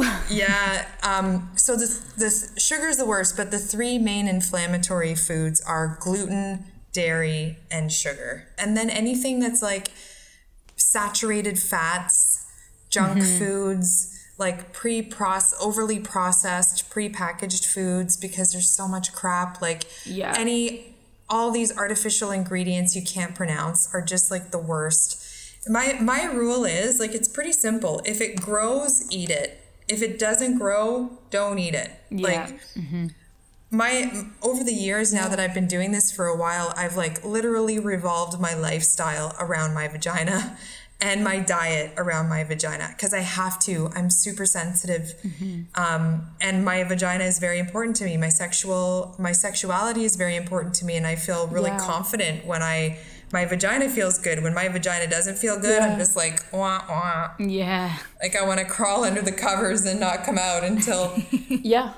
Yeah. 0.30 0.86
Um, 1.02 1.50
so 1.56 1.76
this 1.76 1.98
the 2.16 2.60
sugar 2.60 2.86
is 2.88 2.96
the 2.96 3.04
worst, 3.04 3.36
but 3.36 3.50
the 3.50 3.58
three 3.58 3.98
main 3.98 4.26
inflammatory 4.26 5.14
foods 5.14 5.60
are 5.60 5.98
gluten, 6.00 6.64
dairy, 6.92 7.58
and 7.70 7.92
sugar. 7.92 8.48
And 8.58 8.74
then 8.76 8.88
anything 8.88 9.40
that's 9.40 9.60
like 9.62 9.90
saturated 10.76 11.58
fats, 11.58 12.44
junk 12.88 13.22
foods, 13.22 14.18
like 14.38 14.72
pre-processed, 14.72 15.62
overly 15.62 15.98
processed, 16.00 16.88
pre-packaged 16.90 17.66
foods, 17.66 18.16
because 18.16 18.52
there's 18.52 18.70
so 18.70 18.88
much 18.88 19.12
crap. 19.12 19.60
Like 19.60 19.84
Yeah. 20.06 20.34
any, 20.36 20.94
all 21.28 21.50
these 21.50 21.76
artificial 21.76 22.30
ingredients 22.30 22.96
you 22.96 23.02
can't 23.02 23.34
pronounce 23.34 23.88
are 23.94 24.02
just 24.02 24.30
like 24.30 24.50
the 24.50 24.58
worst. 24.58 25.21
My 25.68 25.96
my 26.00 26.24
rule 26.24 26.64
is 26.64 26.98
like 26.98 27.14
it's 27.14 27.28
pretty 27.28 27.52
simple. 27.52 28.00
If 28.04 28.20
it 28.20 28.40
grows, 28.40 29.06
eat 29.10 29.30
it. 29.30 29.58
If 29.88 30.02
it 30.02 30.18
doesn't 30.18 30.58
grow, 30.58 31.18
don't 31.30 31.58
eat 31.58 31.74
it. 31.74 31.90
Yeah. 32.10 32.48
Like 32.50 33.10
my 33.70 34.26
over 34.42 34.62
the 34.64 34.72
years 34.74 35.12
now 35.14 35.28
that 35.28 35.40
I've 35.40 35.54
been 35.54 35.66
doing 35.68 35.92
this 35.92 36.12
for 36.12 36.26
a 36.26 36.36
while, 36.36 36.74
I've 36.76 36.96
like 36.96 37.24
literally 37.24 37.78
revolved 37.78 38.40
my 38.40 38.54
lifestyle 38.54 39.34
around 39.38 39.72
my 39.74 39.88
vagina 39.88 40.58
and 41.00 41.24
my 41.24 41.38
diet 41.40 41.92
around 41.96 42.28
my 42.28 42.44
vagina 42.44 42.88
because 42.94 43.14
I 43.14 43.20
have 43.20 43.58
to. 43.60 43.90
I'm 43.94 44.10
super 44.10 44.46
sensitive, 44.46 45.14
um, 45.74 46.26
and 46.40 46.64
my 46.64 46.84
vagina 46.84 47.24
is 47.24 47.38
very 47.38 47.58
important 47.58 47.96
to 47.96 48.04
me. 48.04 48.16
My 48.16 48.28
sexual 48.28 49.14
my 49.18 49.32
sexuality 49.32 50.04
is 50.04 50.16
very 50.16 50.36
important 50.36 50.74
to 50.76 50.84
me, 50.84 50.96
and 50.96 51.06
I 51.06 51.16
feel 51.16 51.46
really 51.46 51.70
Yeah. 51.70 51.78
confident 51.78 52.44
when 52.46 52.62
I 52.62 52.98
my 53.32 53.44
vagina 53.46 53.88
feels 53.88 54.18
good. 54.18 54.42
When 54.42 54.54
my 54.54 54.68
vagina 54.68 55.08
doesn't 55.08 55.36
feel 55.38 55.58
good, 55.58 55.80
I'm 55.80 55.98
just 55.98 56.16
like 56.16 56.44
wah 56.52 56.82
wah. 56.88 57.30
yeah. 57.38 57.96
Like 58.22 58.36
I 58.36 58.46
want 58.46 58.60
to 58.60 58.66
crawl 58.66 59.04
under 59.04 59.22
the 59.22 59.32
covers 59.32 59.84
and 59.86 59.98
not 60.00 60.24
come 60.24 60.38
out 60.38 60.64
until 60.64 61.14
Yeah. 61.48 61.94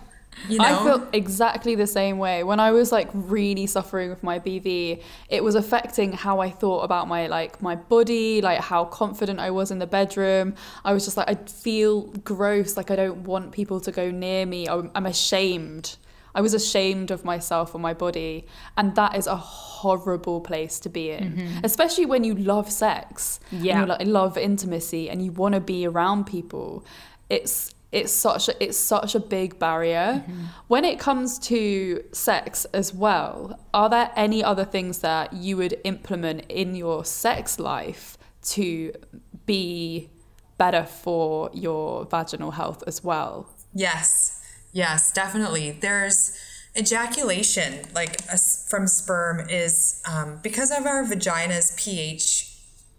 you 0.49 0.59
know. 0.59 0.65
I 0.65 0.85
feel 0.85 1.09
exactly 1.13 1.75
the 1.75 1.87
same 1.87 2.19
way. 2.19 2.43
When 2.45 2.59
I 2.61 2.71
was 2.73 2.91
like 2.93 3.09
really 3.13 3.67
suffering 3.67 4.11
with 4.11 4.23
my 4.23 4.39
BV, 4.41 5.01
it 5.29 5.45
was 5.45 5.55
affecting 5.55 6.13
how 6.13 6.41
I 6.41 6.51
thought 6.51 6.81
about 6.81 7.09
my 7.09 7.27
like 7.29 7.61
my 7.63 7.77
body, 7.77 8.41
like 8.41 8.61
how 8.61 8.85
confident 8.85 9.39
I 9.41 9.51
was 9.51 9.71
in 9.71 9.79
the 9.79 9.87
bedroom. 9.87 10.55
I 10.85 10.93
was 10.93 11.05
just 11.05 11.17
like 11.17 11.29
I 11.31 11.35
feel 11.35 12.03
gross, 12.25 12.77
like 12.77 12.91
I 12.91 12.97
don't 12.97 13.25
want 13.25 13.53
people 13.53 13.81
to 13.81 13.93
go 13.93 14.11
near 14.11 14.45
me. 14.47 14.69
I'm, 14.69 14.91
I'm 14.95 15.07
ashamed. 15.07 15.97
I 16.35 16.41
was 16.41 16.55
ashamed 16.55 17.11
of 17.11 17.25
myself 17.25 17.75
and 17.75 17.83
my 17.83 17.95
body, 17.95 18.47
and 18.77 18.95
that 18.97 19.17
is 19.17 19.27
a 19.27 19.37
horrible 19.37 20.41
place 20.41 20.81
to 20.81 20.89
be 20.89 21.11
in, 21.11 21.35
mm-hmm. 21.35 21.65
especially 21.65 22.07
when 22.07 22.25
you 22.25 22.35
love 22.35 22.71
sex. 22.71 23.41
Yeah. 23.51 23.81
you 23.81 23.87
like, 23.87 24.07
love 24.07 24.37
intimacy 24.37 25.09
and 25.09 25.25
you 25.25 25.33
want 25.33 25.55
to 25.55 25.61
be 25.61 25.87
around 25.87 26.25
people. 26.25 26.85
It's 27.31 27.75
it's 27.93 28.13
such 28.13 28.49
a, 28.49 28.65
it's 28.65 28.77
such 28.77 29.15
a 29.15 29.21
big 29.21 29.61
barrier. 29.61 30.25
Mm-hmm. 30.27 30.45
When 30.67 30.85
it 30.85 30.99
comes 30.99 31.39
to 31.41 32.03
sex 32.11 32.65
as 32.75 32.93
well, 32.93 33.61
are 33.73 33.89
there 33.89 34.11
any 34.17 34.43
other 34.43 34.65
things 34.65 34.99
that 34.99 35.33
you 35.33 35.57
would 35.59 35.79
implement 35.85 36.45
in 36.49 36.75
your 36.75 37.05
sex 37.05 37.61
life 37.61 38.19
to 38.43 38.93
be 39.47 40.11
better 40.59 40.85
for 40.85 41.51
your 41.53 42.05
vaginal 42.07 42.51
health 42.51 42.83
as 42.89 43.05
well? 43.05 43.49
Yes, 43.73 44.24
yes, 44.75 45.11
definitely. 45.11 45.71
There's 45.71 46.37
ejaculation, 46.77 47.87
like 47.95 48.21
a 48.31 48.37
from 48.37 48.87
sperm, 48.87 49.49
is 49.49 50.03
um, 50.07 50.41
because 50.43 50.71
of 50.71 50.85
our 50.87 51.03
vagina's 51.05 51.75
pH. 51.83 52.51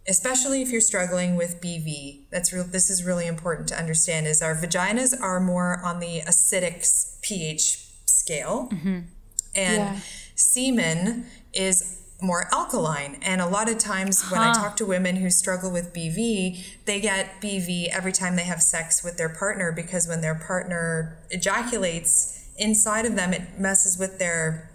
Especially 0.07 0.61
if 0.61 0.69
you're 0.69 0.81
struggling 0.81 1.35
with 1.35 1.59
BV, 1.59 2.29
that's 2.29 2.53
real. 2.53 2.63
This 2.63 2.91
is 2.91 3.03
really 3.03 3.25
important 3.25 3.67
to 3.69 3.75
understand. 3.75 4.27
Is 4.27 4.39
our 4.39 4.53
vaginas 4.53 5.19
are 5.19 5.39
more 5.39 5.81
on 5.83 5.99
the 5.99 6.21
acidic 6.27 6.85
pH 7.23 7.87
scale, 8.05 8.69
and 8.71 9.07
Yeah. 9.55 9.99
semen 10.35 11.25
is 11.53 11.97
more 12.21 12.47
alkaline. 12.53 13.19
And 13.21 13.41
a 13.41 13.47
lot 13.47 13.69
of 13.69 13.77
times 13.77 14.29
when 14.31 14.41
I 14.41 14.53
talk 14.53 14.77
to 14.77 14.85
women 14.85 15.17
who 15.17 15.29
struggle 15.29 15.71
with 15.71 15.93
BV, 15.93 16.63
they 16.85 16.99
get 17.01 17.41
BV 17.41 17.89
every 17.89 18.11
time 18.11 18.35
they 18.35 18.43
have 18.43 18.61
sex 18.61 19.03
with 19.03 19.17
their 19.17 19.29
partner 19.29 19.71
because 19.71 20.07
when 20.07 20.21
their 20.21 20.35
partner 20.35 21.17
ejaculates 21.29 22.47
inside 22.57 23.05
of 23.05 23.15
them, 23.15 23.33
it 23.33 23.59
messes 23.59 23.97
with 23.97 24.17
their 24.17 24.69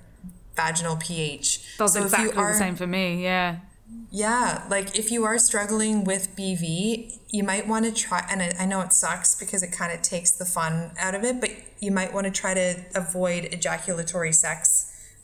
vaginal 0.54 0.96
pH. 0.96 1.76
That's 1.78 1.94
So 1.94 2.02
exactly 2.04 2.36
the 2.36 2.54
same 2.54 2.76
for 2.76 2.86
me. 2.86 3.22
Yeah. 3.22 3.60
yeah, 4.10 4.64
like 4.68 4.98
if 4.98 5.10
you 5.10 5.24
are 5.24 5.38
struggling 5.38 6.04
with 6.04 6.36
BV, 6.36 7.18
you 7.30 7.42
might 7.42 7.66
want 7.66 7.84
to 7.86 7.92
try, 7.92 8.26
and 8.30 8.42
I, 8.42 8.52
I 8.60 8.66
know 8.66 8.80
it 8.82 8.92
sucks 8.92 9.34
because 9.34 9.62
it 9.62 9.72
kind 9.72 9.92
of 9.92 10.02
takes 10.02 10.30
the 10.32 10.44
fun 10.44 10.92
out 10.98 11.14
of 11.14 11.24
it, 11.24 11.40
but 11.40 11.50
you 11.80 11.90
might 11.90 12.12
want 12.12 12.26
to 12.26 12.30
try 12.30 12.52
to 12.52 12.84
avoid 12.94 13.46
ejaculatory 13.46 14.32
sex 14.32 14.79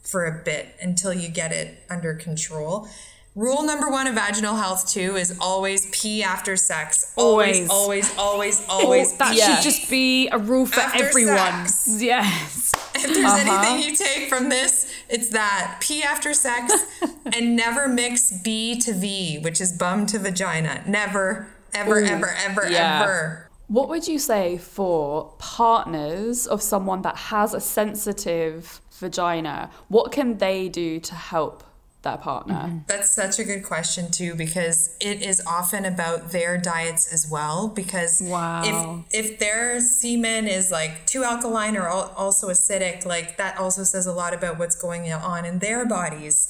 for 0.06 0.24
a 0.24 0.42
bit 0.44 0.74
until 0.80 1.12
you 1.12 1.28
get 1.28 1.52
it 1.52 1.82
under 1.90 2.14
control. 2.14 2.88
Rule 3.36 3.64
number 3.64 3.90
one 3.90 4.06
of 4.06 4.14
vaginal 4.14 4.54
health, 4.56 4.88
too, 4.88 5.14
is 5.16 5.36
always 5.42 5.90
pee 5.90 6.22
after 6.22 6.56
sex. 6.56 7.12
Always. 7.16 7.68
Always, 7.68 8.16
always, 8.16 8.18
always, 8.18 8.66
oh, 8.70 8.84
always 8.84 9.16
That. 9.18 9.36
Yeah. 9.36 9.56
should 9.56 9.62
just 9.62 9.90
be 9.90 10.28
a 10.28 10.38
rule 10.38 10.64
for 10.64 10.80
After 10.80 11.04
everyone. 11.04 11.68
sex. 11.68 12.02
Yes. 12.02 12.72
If 12.98 13.12
there's 13.12 13.26
uh-huh. 13.26 13.68
anything 13.68 13.90
you 13.90 13.94
take 13.94 14.30
from 14.30 14.48
this, 14.48 14.90
it's 15.10 15.28
that 15.28 15.76
pee 15.80 16.02
after 16.02 16.32
sex 16.32 16.72
and 17.34 17.54
never 17.54 17.88
mix 17.88 18.32
B 18.42 18.80
to 18.80 18.94
V, 18.94 19.38
which 19.40 19.60
is 19.60 19.70
bum 19.76 20.06
to 20.06 20.18
vagina. 20.18 20.82
Never, 20.86 21.46
ever, 21.74 21.98
Ooh, 21.98 22.04
ever, 22.06 22.34
ever, 22.42 22.70
yeah. 22.70 23.02
ever. 23.02 23.50
What 23.68 23.90
would 23.90 24.08
you 24.08 24.18
say 24.18 24.56
for 24.56 25.34
partners 25.38 26.46
of 26.46 26.62
someone 26.62 27.02
that 27.02 27.16
has 27.16 27.52
a 27.52 27.60
sensitive 27.60 28.80
vagina? 28.98 29.70
What 29.88 30.12
can 30.12 30.38
they 30.38 30.68
do 30.68 31.00
to 31.00 31.14
help 31.14 31.62
their 32.02 32.16
partner? 32.16 32.54
Mm-hmm. 32.54 32.78
That's 32.86 33.10
such 33.10 33.38
a 33.38 33.44
good 33.44 33.64
question 33.64 34.10
too, 34.10 34.34
because 34.34 34.96
it 35.00 35.22
is 35.22 35.42
often 35.46 35.84
about 35.84 36.30
their 36.30 36.56
diets 36.56 37.12
as 37.12 37.28
well. 37.28 37.68
Because 37.68 38.22
Wow. 38.24 39.04
if 39.12 39.30
if 39.30 39.38
their 39.38 39.80
semen 39.80 40.46
is 40.46 40.70
like 40.70 41.06
too 41.06 41.24
alkaline 41.24 41.76
or 41.76 41.88
also 41.88 42.48
acidic, 42.48 43.04
like 43.04 43.36
that 43.38 43.58
also 43.58 43.82
says 43.82 44.06
a 44.06 44.12
lot 44.12 44.32
about 44.34 44.58
what's 44.58 44.76
going 44.76 45.12
on 45.12 45.44
in 45.44 45.58
their 45.58 45.84
bodies. 45.84 46.48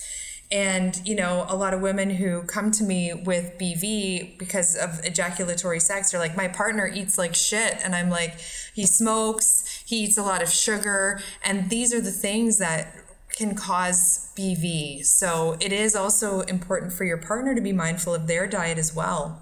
And 0.52 1.00
you 1.04 1.16
know, 1.16 1.44
a 1.48 1.56
lot 1.56 1.74
of 1.74 1.80
women 1.80 2.10
who 2.10 2.42
come 2.42 2.70
to 2.72 2.84
me 2.84 3.12
with 3.12 3.58
BV 3.58 4.38
because 4.38 4.76
of 4.76 5.04
ejaculatory 5.04 5.80
sex 5.80 6.14
are 6.14 6.18
like, 6.18 6.36
my 6.36 6.46
partner 6.46 6.86
eats 6.86 7.18
like 7.18 7.34
shit, 7.34 7.78
and 7.82 7.96
I'm 7.96 8.10
like, 8.10 8.34
he 8.72 8.86
smokes, 8.86 9.75
he 9.86 10.04
eats 10.04 10.18
a 10.18 10.22
lot 10.22 10.42
of 10.42 10.50
sugar, 10.50 11.20
and 11.44 11.70
these 11.70 11.94
are 11.94 12.00
the 12.00 12.10
things 12.10 12.58
that 12.58 12.92
can 13.30 13.54
cause 13.54 14.32
BV. 14.36 15.04
So 15.06 15.56
it 15.60 15.72
is 15.72 15.94
also 15.94 16.40
important 16.40 16.92
for 16.92 17.04
your 17.04 17.18
partner 17.18 17.54
to 17.54 17.60
be 17.60 17.72
mindful 17.72 18.14
of 18.14 18.26
their 18.26 18.46
diet 18.46 18.78
as 18.78 18.94
well, 18.94 19.40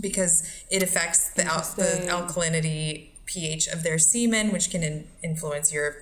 because 0.00 0.42
it 0.70 0.82
affects 0.82 1.30
the, 1.30 1.44
al- 1.44 1.60
the 1.76 2.06
alkalinity 2.08 3.10
pH 3.26 3.68
of 3.68 3.84
their 3.84 3.98
semen, 3.98 4.50
which 4.52 4.70
can 4.70 4.82
in- 4.82 5.06
influence 5.22 5.72
your 5.72 5.96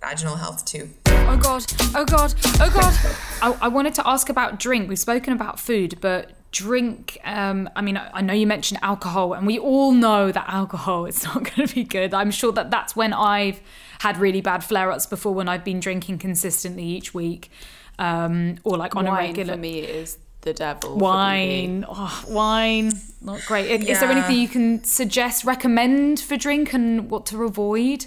vaginal 0.00 0.36
health 0.36 0.64
too. 0.64 0.90
Oh 1.06 1.38
god. 1.42 1.64
Oh 1.94 2.04
god. 2.04 2.34
Oh 2.60 2.70
god. 2.72 2.94
I, 3.42 3.66
I 3.66 3.68
wanted 3.68 3.94
to 3.94 4.06
ask 4.06 4.28
about 4.28 4.60
drink. 4.60 4.88
We've 4.88 4.98
spoken 4.98 5.32
about 5.32 5.58
food, 5.58 5.96
but 6.00 6.30
drink. 6.54 7.18
Um, 7.24 7.68
I 7.76 7.82
mean, 7.82 7.96
I, 7.96 8.08
I 8.14 8.20
know 8.22 8.32
you 8.32 8.46
mentioned 8.46 8.78
alcohol, 8.82 9.34
and 9.34 9.46
we 9.46 9.58
all 9.58 9.92
know 9.92 10.32
that 10.32 10.46
alcohol 10.48 11.04
is 11.04 11.22
not 11.28 11.34
going 11.34 11.68
to 11.68 11.74
be 11.74 11.84
good. 11.84 12.14
I'm 12.14 12.30
sure 12.30 12.52
that 12.52 12.70
that's 12.70 12.96
when 12.96 13.12
I've 13.12 13.60
had 13.98 14.16
really 14.16 14.40
bad 14.40 14.64
flare-ups 14.64 15.06
before 15.06 15.34
when 15.34 15.48
I've 15.48 15.64
been 15.64 15.80
drinking 15.80 16.18
consistently 16.18 16.84
each 16.84 17.12
week, 17.12 17.50
um, 17.98 18.56
or 18.64 18.78
like 18.78 18.96
on 18.96 19.06
a 19.06 19.10
Wine 19.10 19.28
regular. 19.28 19.54
for 19.54 19.58
me 19.60 19.80
is 19.80 20.16
the 20.42 20.54
devil. 20.54 20.90
for 20.90 20.96
Wine, 20.96 21.84
oh, 21.88 22.24
wine, 22.28 22.92
not 23.20 23.44
great. 23.46 23.82
Is 23.82 24.00
there 24.00 24.10
anything 24.10 24.36
you 24.36 24.48
can 24.48 24.84
suggest, 24.84 25.44
recommend 25.44 26.20
for 26.20 26.36
drink, 26.36 26.72
and 26.72 27.10
what 27.10 27.26
to 27.26 27.42
avoid? 27.42 28.06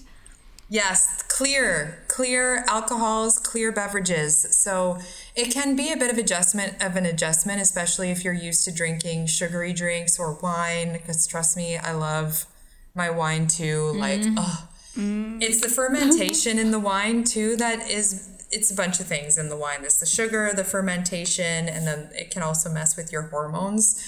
Yes, 0.69 1.23
clear, 1.38 2.00
clear 2.08 2.63
alcohols, 2.67 3.38
clear 3.38 3.71
beverages. 3.71 4.58
So 4.58 4.97
it 5.36 5.54
can 5.54 5.76
be 5.76 5.91
a 5.91 5.97
bit 5.97 6.12
of 6.12 6.17
adjustment 6.17 6.82
of 6.82 6.95
an 6.95 7.06
adjustment, 7.06 7.62
especially 7.62 8.10
if 8.10 8.23
you're 8.23 8.34
used 8.34 8.65
to 8.65 8.71
drinking 8.71 9.28
sugary 9.28 9.71
drinks 9.71 10.17
or 10.17 10.34
wine. 10.34 10.93
Because 10.93 11.28
trust 11.28 11.56
me, 11.56 11.78
I 11.78 11.91
love 11.91 12.47
my 12.95 13.12
wine 13.12 13.45
too. 13.47 13.91
Like, 13.93 14.21
oh, 14.36 14.67
it's 14.95 15.62
the 15.62 15.69
fermentation 15.69 16.58
in 16.58 16.71
the 16.71 16.80
wine 16.80 17.23
too 17.23 17.56
that 17.58 17.88
is. 17.88 18.34
It's 18.50 18.71
a 18.71 18.76
bunch 18.76 19.00
of 19.00 19.06
things 19.06 19.38
in 19.38 19.50
the 19.50 19.58
wine. 19.58 19.82
There's 19.82 20.00
the 20.00 20.06
sugar, 20.08 20.52
the 20.56 20.63
fermentation, 20.63 21.67
and 21.67 21.86
then 21.86 22.10
it 22.15 22.32
can 22.32 22.41
also 22.41 22.71
mess 22.71 22.95
with 22.95 23.12
your 23.12 23.23
hormones, 23.23 24.02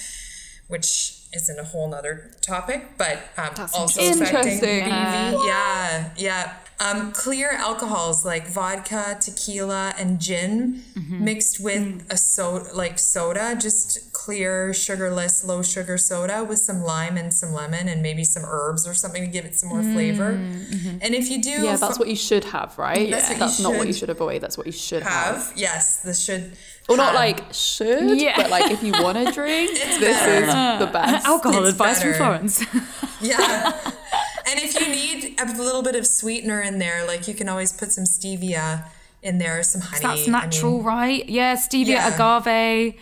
which 0.67 1.18
isn't 1.33 1.59
a 1.59 1.63
whole 1.63 1.87
nother 1.87 2.31
topic, 2.41 2.97
but 2.97 3.19
um, 3.37 3.49
also 3.73 4.01
affecting 4.01 4.07
interesting. 4.07 4.83
BV. 4.85 5.47
Yeah, 5.47 6.09
yeah. 6.17 6.53
Um, 6.79 7.11
clear 7.11 7.51
alcohols 7.51 8.25
like 8.25 8.47
vodka, 8.47 9.17
tequila, 9.19 9.93
and 9.97 10.19
gin 10.19 10.81
mixed 11.09 11.59
with 11.61 12.05
a 12.09 12.15
soda, 12.15 12.73
like 12.73 12.97
soda, 12.97 13.57
just 13.59 14.08
clear, 14.29 14.71
sugarless, 14.75 15.43
low 15.43 15.63
sugar 15.63 15.97
soda 15.97 16.43
with 16.43 16.59
some 16.59 16.83
lime 16.83 17.17
and 17.17 17.33
some 17.33 17.51
lemon 17.51 17.87
and 17.87 18.03
maybe 18.03 18.23
some 18.23 18.43
herbs 18.45 18.87
or 18.87 18.93
something 18.93 19.23
to 19.25 19.27
give 19.31 19.43
it 19.43 19.55
some 19.55 19.69
more 19.69 19.79
mm, 19.81 19.91
flavor. 19.93 20.33
Mm-hmm. 20.33 20.97
And 21.01 21.15
if 21.15 21.31
you 21.31 21.41
do, 21.41 21.49
Yeah, 21.49 21.77
that's 21.77 21.97
what 21.97 22.07
you 22.07 22.15
should 22.15 22.43
have, 22.43 22.77
right? 22.77 23.09
That's 23.09 23.27
what 23.27 23.33
you 23.33 23.39
That's 23.39 23.59
not 23.59 23.73
what 23.75 23.87
you 23.87 23.93
should 23.93 24.01
should 24.01 24.09
avoid. 24.11 24.39
That's 24.41 24.55
what 24.55 24.67
you 24.67 24.71
should 24.71 25.01
have. 25.01 25.37
have. 25.47 25.53
Yes, 25.55 25.97
this 26.01 26.23
should. 26.23 26.51
Or 26.87 26.95
not 26.95 27.15
like 27.15 27.41
should, 27.53 28.21
Yeah. 28.21 28.35
but 28.37 28.51
like 28.51 28.69
if 28.71 28.83
you 28.83 28.91
want 28.91 29.17
to 29.17 29.31
drink, 29.39 29.71
this 29.71 29.99
better. 29.99 30.45
is 30.45 30.53
the 30.53 30.87
uh, 30.89 30.91
best. 30.91 31.25
Alcohol 31.25 31.63
It's 31.65 31.71
advice 31.71 31.99
better. 31.99 32.13
from 32.13 32.49
Florence. 32.49 32.63
Yeah. 33.21 33.71
and 34.47 34.59
if 34.59 34.79
you 34.79 34.87
need 34.87 35.39
a 35.41 35.45
little 35.61 35.81
bit 35.81 35.95
of 35.95 36.05
sweetener 36.05 36.61
in 36.61 36.77
there, 36.77 37.05
like 37.07 37.27
you 37.27 37.33
can 37.33 37.49
always 37.49 37.73
put 37.73 37.91
some 37.91 38.03
stevia 38.05 38.85
in 39.23 39.39
there, 39.39 39.63
some 39.63 39.81
honey. 39.81 40.03
That's 40.03 40.27
I 40.27 40.31
natural, 40.31 40.77
mean, 40.77 40.83
right? 40.85 41.27
Yeah, 41.27 41.55
stevia, 41.55 41.87
Yeah. 41.87 42.13
agave, 42.13 42.93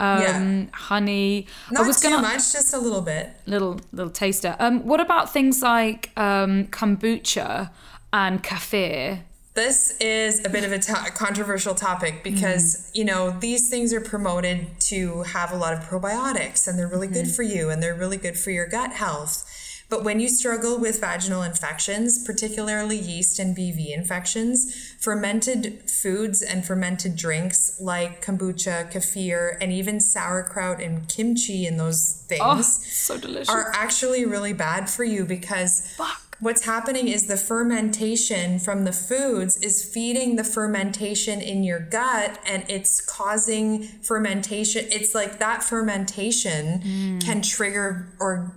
um, 0.00 0.20
Yeah. 0.22 0.64
honey. 0.72 1.46
not 1.70 1.84
I 1.84 1.86
was 1.86 2.00
too 2.00 2.08
gonna 2.10 2.22
much, 2.22 2.52
just 2.52 2.74
a 2.74 2.78
little 2.78 3.02
bit. 3.02 3.30
little 3.46 3.78
little 3.92 4.10
taster. 4.12 4.56
Um, 4.58 4.84
what 4.86 5.00
about 5.00 5.32
things 5.32 5.62
like 5.62 6.10
um, 6.16 6.66
kombucha 6.68 7.70
and 8.12 8.42
kefir? 8.42 9.20
This 9.54 9.96
is 10.00 10.44
a 10.44 10.48
bit 10.48 10.64
of 10.64 10.72
a 10.72 10.78
to- 10.78 11.10
controversial 11.14 11.74
topic 11.74 12.22
because, 12.22 12.88
you 12.94 13.04
know, 13.04 13.36
these 13.40 13.68
things 13.68 13.92
are 13.92 14.00
promoted 14.00 14.78
to 14.90 15.22
have 15.24 15.50
a 15.52 15.56
lot 15.56 15.72
of 15.74 15.80
probiotics 15.80 16.68
and 16.68 16.78
they're 16.78 16.88
really 16.88 17.08
good 17.08 17.28
for 17.28 17.42
you 17.42 17.68
and 17.68 17.82
they're 17.82 17.94
really 17.94 18.16
good 18.16 18.38
for 18.38 18.50
your 18.50 18.66
gut 18.66 18.92
health. 18.92 19.44
But 19.90 20.04
when 20.04 20.20
you 20.20 20.28
struggle 20.28 20.78
with 20.78 21.00
vaginal 21.00 21.42
infections, 21.42 22.24
particularly 22.24 22.96
yeast 22.96 23.40
and 23.40 23.56
BV 23.56 23.92
infections, 23.92 24.94
fermented 25.00 25.90
foods 25.90 26.42
and 26.42 26.64
fermented 26.64 27.16
drinks 27.16 27.78
like 27.80 28.24
kombucha, 28.24 28.90
kefir, 28.92 29.56
and 29.60 29.72
even 29.72 30.00
sauerkraut 30.00 30.80
and 30.80 31.08
kimchi 31.08 31.66
and 31.66 31.78
those 31.78 32.24
things 32.28 32.40
Oh, 32.40 32.62
so 32.62 33.18
are 33.48 33.72
actually 33.74 34.24
really 34.24 34.52
bad 34.52 34.88
for 34.88 35.02
you 35.02 35.24
because 35.24 35.96
what's 36.38 36.64
happening 36.64 37.08
is 37.08 37.26
the 37.26 37.36
fermentation 37.36 38.58
from 38.58 38.84
the 38.84 38.92
foods 38.92 39.56
is 39.58 39.84
feeding 39.84 40.36
the 40.36 40.44
fermentation 40.44 41.40
in 41.40 41.64
your 41.64 41.80
gut 41.80 42.38
and 42.46 42.64
it's 42.68 43.00
causing 43.00 43.82
fermentation. 43.82 44.86
It's 44.90 45.14
like 45.14 45.38
that 45.40 45.62
fermentation 45.62 46.80
mm. 46.80 47.24
can 47.24 47.42
trigger 47.42 48.14
or 48.20 48.54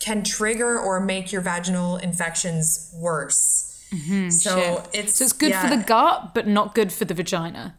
can 0.00 0.22
trigger 0.22 0.78
or 0.78 1.00
make 1.00 1.30
your 1.30 1.42
vaginal 1.42 1.96
infections 1.96 2.92
worse 2.98 3.66
so 4.30 4.84
it's 4.92 5.14
so 5.16 5.24
it's 5.24 5.32
good 5.32 5.52
for 5.54 5.68
the 5.68 5.82
gut, 5.84 6.32
but 6.32 6.46
not 6.46 6.74
good 6.76 6.92
for 6.92 7.04
the 7.04 7.14
vagina. 7.14 7.74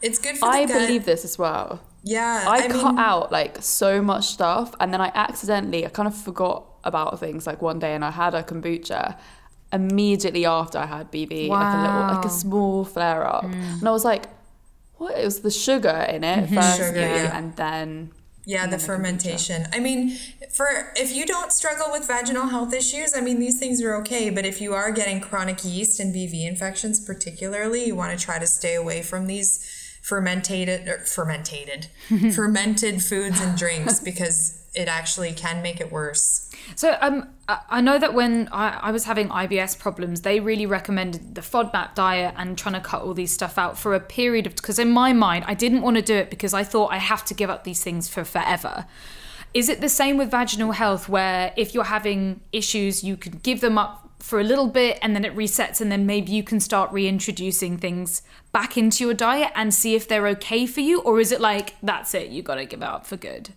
it's 0.00 0.18
good 0.18 0.38
for 0.38 0.48
the 0.50 0.56
I 0.56 0.66
believe 0.66 1.04
this 1.04 1.22
as 1.24 1.38
well. 1.38 1.82
yeah 2.02 2.44
I, 2.48 2.64
I, 2.64 2.68
cut 2.68 2.94
mean, 2.94 2.98
out 2.98 3.30
like 3.30 3.58
so 3.60 4.00
much 4.00 4.24
stuff, 4.24 4.74
and 4.80 4.92
then 4.92 5.02
I 5.02 5.12
accidentally, 5.14 5.84
I 5.84 5.90
kind 5.90 6.08
of 6.08 6.16
forgot 6.16 6.64
about 6.82 7.20
things 7.20 7.46
like 7.46 7.60
one 7.60 7.78
day, 7.78 7.94
and 7.94 8.02
I 8.04 8.10
had 8.10 8.34
a 8.34 8.42
kombucha 8.42 9.18
immediately 9.70 10.46
after 10.46 10.78
I 10.78 10.86
had 10.86 11.12
BV, 11.12 11.48
like 11.48 11.74
a 11.74 11.82
little, 11.82 12.16
like 12.16 12.24
a 12.24 12.30
small 12.30 12.86
flare 12.86 13.26
up, 13.26 13.44
and 13.44 13.86
I 13.86 13.90
was 13.90 14.04
like, 14.04 14.26
"What?" 14.96 15.18
It 15.18 15.24
was 15.26 15.40
the 15.40 15.50
sugar 15.50 16.06
in 16.08 16.24
it 16.24 16.48
Mm-hmm. 16.48 16.82
Sugar, 16.82 17.00
yeah. 17.00 17.36
and 17.36 17.54
then 17.56 18.12
Yeah, 18.44 18.66
the 18.66 18.78
fermentation. 18.78 19.66
I 19.72 19.80
mean, 19.80 20.16
for 20.50 20.92
if 20.96 21.14
you 21.14 21.26
don't 21.26 21.52
struggle 21.52 21.92
with 21.92 22.06
vaginal 22.06 22.46
health 22.46 22.72
issues, 22.72 23.14
I 23.14 23.20
mean 23.20 23.38
these 23.38 23.58
things 23.58 23.82
are 23.82 23.94
okay. 23.96 24.30
But 24.30 24.46
if 24.46 24.60
you 24.60 24.74
are 24.74 24.90
getting 24.90 25.20
chronic 25.20 25.64
yeast 25.64 26.00
and 26.00 26.14
BV 26.14 26.46
infections, 26.46 27.04
particularly, 27.04 27.84
you 27.86 27.94
want 27.94 28.18
to 28.18 28.24
try 28.24 28.38
to 28.38 28.46
stay 28.46 28.74
away 28.74 29.02
from 29.02 29.26
these 29.26 29.64
fermented 30.02 30.88
or 30.88 30.94
er, 30.94 30.98
fermented 31.00 31.88
fermented 32.34 33.02
foods 33.02 33.40
and 33.40 33.58
drinks 33.58 34.00
because 34.00 34.59
it 34.74 34.86
actually 34.86 35.32
can 35.32 35.62
make 35.62 35.80
it 35.80 35.90
worse. 35.90 36.50
So 36.76 36.96
um, 37.00 37.28
I 37.48 37.80
know 37.80 37.98
that 37.98 38.14
when 38.14 38.48
I, 38.52 38.78
I 38.82 38.90
was 38.92 39.04
having 39.04 39.28
IBS 39.28 39.78
problems, 39.78 40.20
they 40.20 40.38
really 40.38 40.66
recommended 40.66 41.34
the 41.34 41.40
FODMAP 41.40 41.94
diet 41.94 42.34
and 42.36 42.56
trying 42.56 42.74
to 42.74 42.80
cut 42.80 43.02
all 43.02 43.14
these 43.14 43.32
stuff 43.32 43.58
out 43.58 43.76
for 43.76 43.94
a 43.94 44.00
period 44.00 44.46
of 44.46 44.54
because 44.54 44.78
in 44.78 44.90
my 44.90 45.12
mind 45.12 45.44
I 45.48 45.54
didn't 45.54 45.82
want 45.82 45.96
to 45.96 46.02
do 46.02 46.14
it 46.14 46.30
because 46.30 46.54
I 46.54 46.62
thought 46.62 46.92
I 46.92 46.98
have 46.98 47.24
to 47.26 47.34
give 47.34 47.50
up 47.50 47.64
these 47.64 47.82
things 47.82 48.08
for 48.08 48.24
forever. 48.24 48.86
Is 49.52 49.68
it 49.68 49.80
the 49.80 49.88
same 49.88 50.16
with 50.16 50.30
vaginal 50.30 50.72
health 50.72 51.08
where 51.08 51.52
if 51.56 51.74
you're 51.74 51.84
having 51.84 52.40
issues, 52.52 53.02
you 53.02 53.16
can 53.16 53.40
give 53.42 53.60
them 53.60 53.76
up 53.76 54.08
for 54.20 54.38
a 54.38 54.44
little 54.44 54.68
bit 54.68 54.98
and 55.02 55.16
then 55.16 55.24
it 55.24 55.34
resets 55.34 55.80
and 55.80 55.90
then 55.90 56.06
maybe 56.06 56.30
you 56.30 56.44
can 56.44 56.60
start 56.60 56.92
reintroducing 56.92 57.78
things 57.78 58.22
back 58.52 58.76
into 58.76 59.02
your 59.02 59.14
diet 59.14 59.50
and 59.56 59.74
see 59.74 59.96
if 59.96 60.06
they're 60.06 60.28
okay 60.28 60.66
for 60.66 60.80
you 60.80 61.00
or 61.00 61.18
is 61.18 61.32
it 61.32 61.40
like 61.40 61.74
that's 61.82 62.14
it 62.14 62.28
you 62.28 62.42
got 62.42 62.56
to 62.56 62.66
give 62.66 62.82
it 62.82 62.86
up 62.86 63.06
for 63.06 63.16
good? 63.16 63.50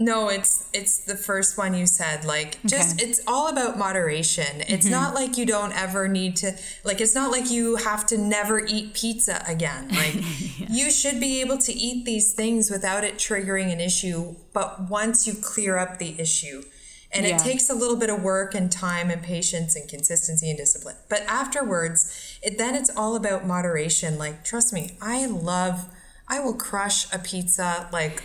No, 0.00 0.30
it's 0.30 0.66
it's 0.72 0.96
the 0.96 1.14
first 1.14 1.58
one 1.58 1.74
you 1.74 1.86
said. 1.86 2.24
Like 2.24 2.58
just 2.64 2.98
Okay. 2.98 3.10
it's 3.10 3.20
all 3.26 3.48
about 3.48 3.78
moderation. 3.78 4.62
It's 4.62 4.86
mm-hmm. 4.86 4.92
not 4.92 5.14
like 5.14 5.36
you 5.36 5.44
don't 5.44 5.72
ever 5.72 6.08
need 6.08 6.36
to 6.36 6.56
like 6.84 7.02
it's 7.02 7.14
not 7.14 7.30
like 7.30 7.50
you 7.50 7.76
have 7.76 8.06
to 8.06 8.16
never 8.16 8.64
eat 8.66 8.94
pizza 8.94 9.44
again. 9.46 9.88
Like 10.00 10.14
you 10.70 10.90
should 10.90 11.20
be 11.20 11.42
able 11.42 11.58
to 11.58 11.72
eat 11.72 12.06
these 12.06 12.32
things 12.32 12.70
without 12.70 13.04
it 13.04 13.16
triggering 13.16 13.70
an 13.70 13.78
issue, 13.78 14.36
but 14.54 14.88
once 14.88 15.26
you 15.26 15.34
clear 15.34 15.76
up 15.76 15.98
the 15.98 16.18
issue. 16.18 16.62
And 17.12 17.26
Yeah. 17.26 17.34
it 17.36 17.40
takes 17.40 17.68
a 17.68 17.74
little 17.74 17.96
bit 17.96 18.08
of 18.08 18.22
work 18.22 18.54
and 18.54 18.72
time 18.72 19.10
and 19.10 19.20
patience 19.22 19.76
and 19.76 19.86
consistency 19.86 20.48
and 20.48 20.56
discipline. 20.56 20.96
But 21.10 21.24
afterwards, 21.28 22.38
it 22.42 22.56
then 22.56 22.74
it's 22.74 22.88
all 22.96 23.16
about 23.16 23.46
moderation. 23.46 24.16
Like 24.16 24.44
trust 24.44 24.72
me, 24.72 24.96
I 25.02 25.26
love 25.26 25.90
I 26.26 26.40
will 26.40 26.54
crush 26.54 27.12
a 27.12 27.18
pizza 27.18 27.86
like 27.92 28.22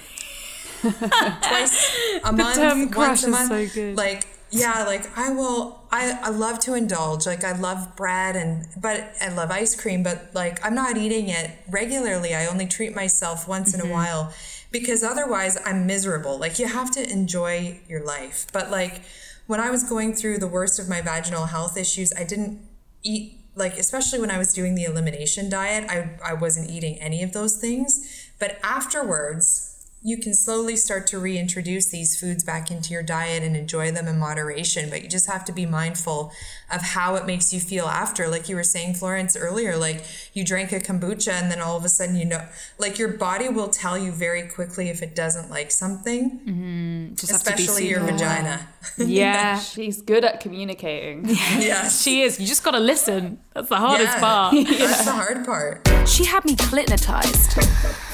twice 1.41 2.19
a 2.23 2.31
month, 2.31 2.55
term 2.55 2.91
once 2.91 3.23
a 3.23 3.29
month. 3.29 3.49
so 3.49 3.67
good. 3.67 3.95
Like 3.97 4.27
yeah, 4.51 4.83
like 4.85 5.17
I 5.17 5.31
will. 5.31 5.81
I 5.91 6.17
I 6.23 6.29
love 6.29 6.59
to 6.61 6.73
indulge. 6.75 7.25
Like 7.25 7.43
I 7.43 7.53
love 7.57 7.95
bread 7.95 8.35
and 8.35 8.67
but 8.77 9.11
I 9.21 9.29
love 9.29 9.51
ice 9.51 9.75
cream. 9.79 10.03
But 10.03 10.29
like 10.33 10.63
I'm 10.65 10.75
not 10.75 10.97
eating 10.97 11.29
it 11.29 11.51
regularly. 11.69 12.33
I 12.35 12.45
only 12.47 12.67
treat 12.67 12.95
myself 12.95 13.47
once 13.47 13.73
Mm-hmm. 13.75 13.85
in 13.85 13.91
a 13.91 13.93
while 13.93 14.33
because 14.71 15.03
otherwise 15.03 15.57
I'm 15.65 15.85
miserable. 15.87 16.37
Like 16.37 16.59
you 16.59 16.67
have 16.67 16.91
to 16.91 17.09
enjoy 17.09 17.79
your 17.87 18.03
life. 18.03 18.45
But 18.53 18.69
like 18.71 19.01
when 19.47 19.59
I 19.59 19.69
was 19.71 19.83
going 19.83 20.13
through 20.13 20.37
the 20.39 20.47
worst 20.47 20.79
of 20.79 20.87
my 20.89 21.01
vaginal 21.01 21.45
health 21.45 21.77
issues, 21.77 22.13
I 22.17 22.23
didn't 22.23 22.59
eat 23.03 23.41
like 23.55 23.77
especially 23.77 24.19
when 24.19 24.29
I 24.31 24.37
was 24.37 24.53
doing 24.53 24.75
the 24.75 24.83
elimination 24.83 25.49
diet, 25.49 25.89
I 25.89 26.09
I 26.23 26.33
wasn't 26.33 26.69
eating 26.69 26.97
any 26.99 27.23
of 27.23 27.31
those 27.33 27.57
things. 27.57 28.29
But 28.39 28.59
afterwards, 28.63 29.64
you 30.05 30.19
can 30.19 30.35
slowly 30.35 30.75
start 30.75 31.07
to 31.07 31.17
reintroduce 31.17 31.87
these 31.87 32.15
foods 32.19 32.43
back 32.43 32.69
into 32.69 32.93
your 32.93 33.01
diet 33.01 33.41
and 33.41 33.57
enjoy 33.57 33.89
them 33.89 34.07
in 34.07 34.19
moderation. 34.19 34.87
But 34.87 35.01
you 35.01 35.09
just 35.09 35.25
have 35.27 35.43
to 35.45 35.51
be 35.51 35.65
mindful 35.65 36.31
of 36.71 36.81
how 36.81 37.15
it 37.15 37.25
makes 37.25 37.51
you 37.51 37.59
feel 37.59 37.85
after. 37.85 38.27
Like 38.27 38.47
you 38.47 38.55
were 38.55 38.61
saying, 38.63 38.93
Florence, 38.93 39.35
earlier, 39.35 39.75
like 39.75 40.05
you 40.33 40.45
drank 40.45 40.71
a 40.71 40.79
kombucha 40.79 41.31
and 41.31 41.51
then 41.51 41.59
all 41.59 41.75
of 41.75 41.83
a 41.83 41.89
sudden, 41.89 42.17
you 42.17 42.25
know, 42.25 42.45
like 42.77 42.99
your 42.99 43.07
body 43.17 43.49
will 43.49 43.69
tell 43.69 43.97
you 43.97 44.11
very 44.11 44.47
quickly 44.47 44.89
if 44.89 45.01
it 45.01 45.15
doesn't 45.15 45.49
like 45.49 45.71
something, 45.71 46.39
mm-hmm. 46.39 47.15
Just 47.15 47.31
have 47.31 47.41
to 47.41 47.55
be 47.55 47.63
especially 47.63 47.89
your 47.89 48.01
vagina. 48.01 48.67
Yeah. 48.99 49.57
she's 49.57 50.03
good 50.03 50.23
at 50.23 50.39
communicating. 50.39 51.25
yes. 51.27 52.03
She 52.03 52.21
is. 52.21 52.39
You 52.39 52.45
just 52.45 52.63
got 52.63 52.71
to 52.71 52.79
listen. 52.79 53.39
That's 53.55 53.69
the 53.69 53.77
hardest 53.77 54.13
Yeah. 54.13 54.19
part. 54.19 54.53
That's 54.53 55.05
the 55.05 55.11
hard 55.23 55.45
part. 55.47 56.07
She 56.07 56.25
had 56.25 56.45
me 56.45 56.55
clitnotized. 56.55 58.13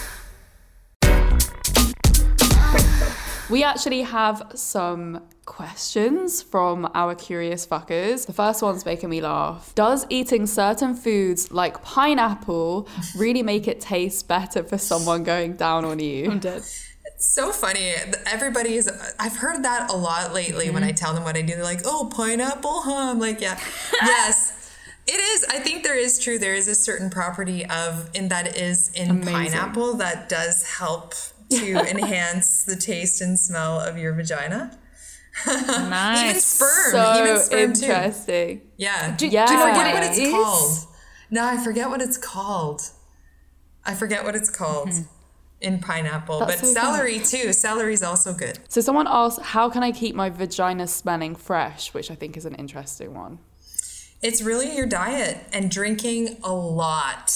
We 3.52 3.66
actually 3.66 4.04
have 4.04 4.54
some 4.56 5.24
questions 5.46 6.42
from 6.42 6.90
our 6.94 7.16
curious 7.16 7.68
fuckers. 7.68 8.26
The 8.26 8.32
first 8.32 8.62
one's 8.62 8.86
making 8.86 9.10
me 9.10 9.20
laugh. 9.20 9.76
Does 9.76 10.06
eating 10.10 10.46
certain 10.46 10.96
foods 10.96 11.52
like 11.52 11.84
pineapple 11.84 12.88
really 13.18 13.44
make 13.44 13.68
it 13.68 13.82
taste 13.82 14.30
better 14.30 14.64
for 14.64 14.78
someone 14.78 15.24
going 15.24 15.58
down 15.58 15.84
on 15.84 16.00
you? 16.00 16.32
I'm 16.32 16.40
dead. 16.40 16.64
so 17.18 17.52
funny. 17.52 17.94
Everybody 18.26 18.76
is. 18.76 18.90
I've 19.20 19.36
heard 19.36 19.64
that 19.64 19.92
a 19.92 19.98
lot 19.98 20.34
lately 20.34 20.70
when 20.70 20.84
I 20.84 20.88
mm-hmm. 20.88 20.96
tell 20.96 21.14
them 21.14 21.26
what 21.26 21.36
I 21.36 21.42
do. 21.42 21.54
They're 21.56 21.64
like, 21.64 21.82
"Oh, 21.84 22.10
pineapple, 22.16 22.84
huh?" 22.84 23.12
I'm 23.12 23.20
like, 23.20 23.42
"Yeah, 23.42 23.60
yes." 24.02 24.58
It 25.08 25.20
is. 25.20 25.44
I 25.50 25.60
think 25.60 25.84
there 25.84 25.98
is 25.98 26.20
true. 26.20 26.40
There 26.40 26.54
is 26.54 26.70
a 26.70 26.76
certain 26.76 27.10
property 27.10 27.66
of 27.66 28.10
and 28.16 28.30
that 28.30 28.56
is 28.56 28.94
in 28.94 29.10
Amazing. 29.10 29.34
pineapple 29.34 29.96
that 29.96 30.30
does 30.30 30.64
help 30.64 31.16
to 31.52 31.76
enhance 31.90 32.64
the 32.64 32.76
taste 32.76 33.22
and 33.22 33.40
smell 33.40 33.80
of 33.80 33.98
your 33.98 34.14
vagina. 34.14 34.78
Even 35.48 35.90
Nice. 35.90 36.46
sperm. 36.46 36.92
So 36.92 37.24
even 37.24 37.40
sperm 37.40 37.74
too. 37.74 37.86
interesting. 37.86 38.62
Yeah. 38.78 39.16
Do, 39.16 39.28
Yeah. 39.28 39.46
do 39.48 39.54
you 39.54 39.60
forget 39.60 39.94
what 39.94 40.04
it's 40.04 40.18
is? 40.18 40.32
called. 40.32 40.88
No, 41.30 41.46
I 41.46 41.58
forget 41.58 41.90
what 41.90 42.02
it's 42.02 42.18
called. 42.18 42.82
I 43.86 43.94
forget 43.94 44.24
what 44.24 44.36
it's 44.36 44.50
called 44.50 44.90
mm-hmm. 44.90 45.04
in 45.62 45.80
pineapple, 45.80 46.40
That's 46.40 46.62
but 46.62 46.68
so 46.68 46.74
celery 46.74 47.20
too. 47.20 47.54
Celery's 47.54 48.04
also 48.04 48.34
good. 48.34 48.60
So 48.68 48.82
someone 48.82 49.08
asked, 49.10 49.42
how 49.42 49.70
can 49.70 49.84
I 49.84 49.92
keep 49.92 50.16
my 50.16 50.30
vagina 50.30 50.88
smelling 50.88 51.36
fresh? 51.36 51.94
Which 51.94 52.12
I 52.12 52.16
think 52.16 52.36
is 52.36 52.46
an 52.46 52.56
interesting 52.56 53.14
one. 53.14 53.40
It's 54.22 54.42
really 54.42 54.76
your 54.76 54.86
diet 54.86 55.38
and 55.52 55.72
drinking 55.72 56.38
a 56.44 56.54
lot 56.54 57.32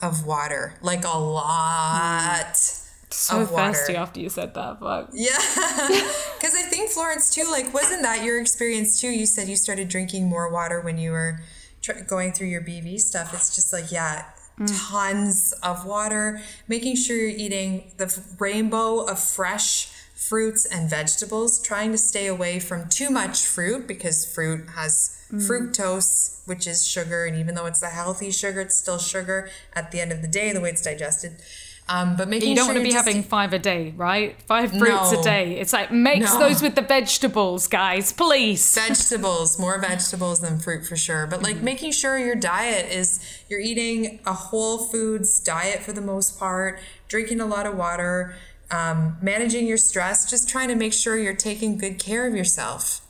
of 0.00 0.24
water, 0.24 0.74
like 0.80 1.04
a 1.04 1.18
lot 1.18 2.54
mm. 2.54 2.89
So 3.12 3.40
of 3.40 3.50
water. 3.50 3.72
thirsty 3.72 3.96
after 3.96 4.20
you 4.20 4.28
said 4.28 4.54
that. 4.54 4.78
Fuck. 4.80 5.10
Yeah, 5.12 5.30
because 6.38 6.54
I 6.54 6.62
think 6.62 6.90
Florence 6.90 7.34
too. 7.34 7.44
Like, 7.50 7.74
wasn't 7.74 8.02
that 8.02 8.22
your 8.24 8.40
experience 8.40 9.00
too? 9.00 9.08
You 9.10 9.26
said 9.26 9.48
you 9.48 9.56
started 9.56 9.88
drinking 9.88 10.28
more 10.28 10.50
water 10.50 10.80
when 10.80 10.96
you 10.96 11.10
were 11.10 11.40
tr- 11.82 12.04
going 12.06 12.32
through 12.32 12.48
your 12.48 12.62
BV 12.62 13.00
stuff. 13.00 13.34
It's 13.34 13.54
just 13.54 13.72
like 13.72 13.90
yeah, 13.90 14.26
mm. 14.58 14.90
tons 14.90 15.52
of 15.62 15.84
water. 15.84 16.40
Making 16.68 16.94
sure 16.96 17.16
you're 17.16 17.30
eating 17.30 17.90
the 17.96 18.04
f- 18.04 18.40
rainbow 18.40 19.04
of 19.04 19.18
fresh 19.18 19.86
fruits 20.14 20.64
and 20.64 20.88
vegetables. 20.88 21.60
Trying 21.60 21.90
to 21.92 21.98
stay 21.98 22.28
away 22.28 22.60
from 22.60 22.88
too 22.88 23.10
much 23.10 23.44
fruit 23.44 23.88
because 23.88 24.24
fruit 24.24 24.68
has 24.76 25.26
mm. 25.32 25.40
fructose, 25.40 26.46
which 26.46 26.66
is 26.66 26.86
sugar, 26.86 27.24
and 27.24 27.36
even 27.36 27.56
though 27.56 27.66
it's 27.66 27.82
a 27.82 27.88
healthy 27.88 28.30
sugar, 28.30 28.60
it's 28.60 28.76
still 28.76 28.98
sugar 28.98 29.50
at 29.72 29.90
the 29.90 30.00
end 30.00 30.12
of 30.12 30.22
the 30.22 30.28
day, 30.28 30.52
the 30.52 30.60
way 30.60 30.70
it's 30.70 30.82
digested. 30.82 31.42
Um, 31.92 32.14
but 32.16 32.28
making 32.28 32.50
You 32.50 32.54
don't 32.54 32.66
sure 32.66 32.74
want 32.74 32.84
to 32.86 32.88
be 32.88 32.94
having 32.94 33.24
five 33.24 33.52
a 33.52 33.58
day, 33.58 33.92
right? 33.96 34.36
Five 34.46 34.70
fruits 34.70 35.10
No. 35.12 35.20
a 35.20 35.24
day. 35.24 35.58
It's 35.58 35.72
like 35.72 35.90
mix 35.90 36.32
No. 36.32 36.38
those 36.38 36.62
with 36.62 36.76
the 36.76 36.82
vegetables, 36.82 37.66
guys, 37.66 38.12
please. 38.12 38.74
vegetables 38.74 39.58
more 39.58 39.76
vegetables 39.80 40.38
than 40.40 40.58
fruit 40.60 40.86
for 40.86 40.96
sure 40.96 41.26
but 41.26 41.42
like 41.42 41.56
making 41.62 41.90
sure 41.90 42.16
your 42.18 42.34
diet 42.36 42.90
is 42.92 43.18
you're 43.48 43.58
eating 43.60 44.20
a 44.24 44.32
whole 44.32 44.78
foods 44.78 45.40
diet 45.40 45.80
for 45.82 45.92
the 45.92 46.00
most 46.00 46.38
part 46.38 46.78
drinking 47.08 47.40
a 47.40 47.46
lot 47.46 47.66
of 47.66 47.76
water 47.76 48.34
um, 48.70 49.16
managing 49.20 49.66
your 49.66 49.76
stress 49.76 50.30
just 50.30 50.48
trying 50.48 50.68
to 50.68 50.74
make 50.76 50.92
sure 50.92 51.16
you're 51.18 51.34
taking 51.34 51.76
good 51.76 51.98
care 51.98 52.26
of 52.26 52.34
yourself 52.36 53.00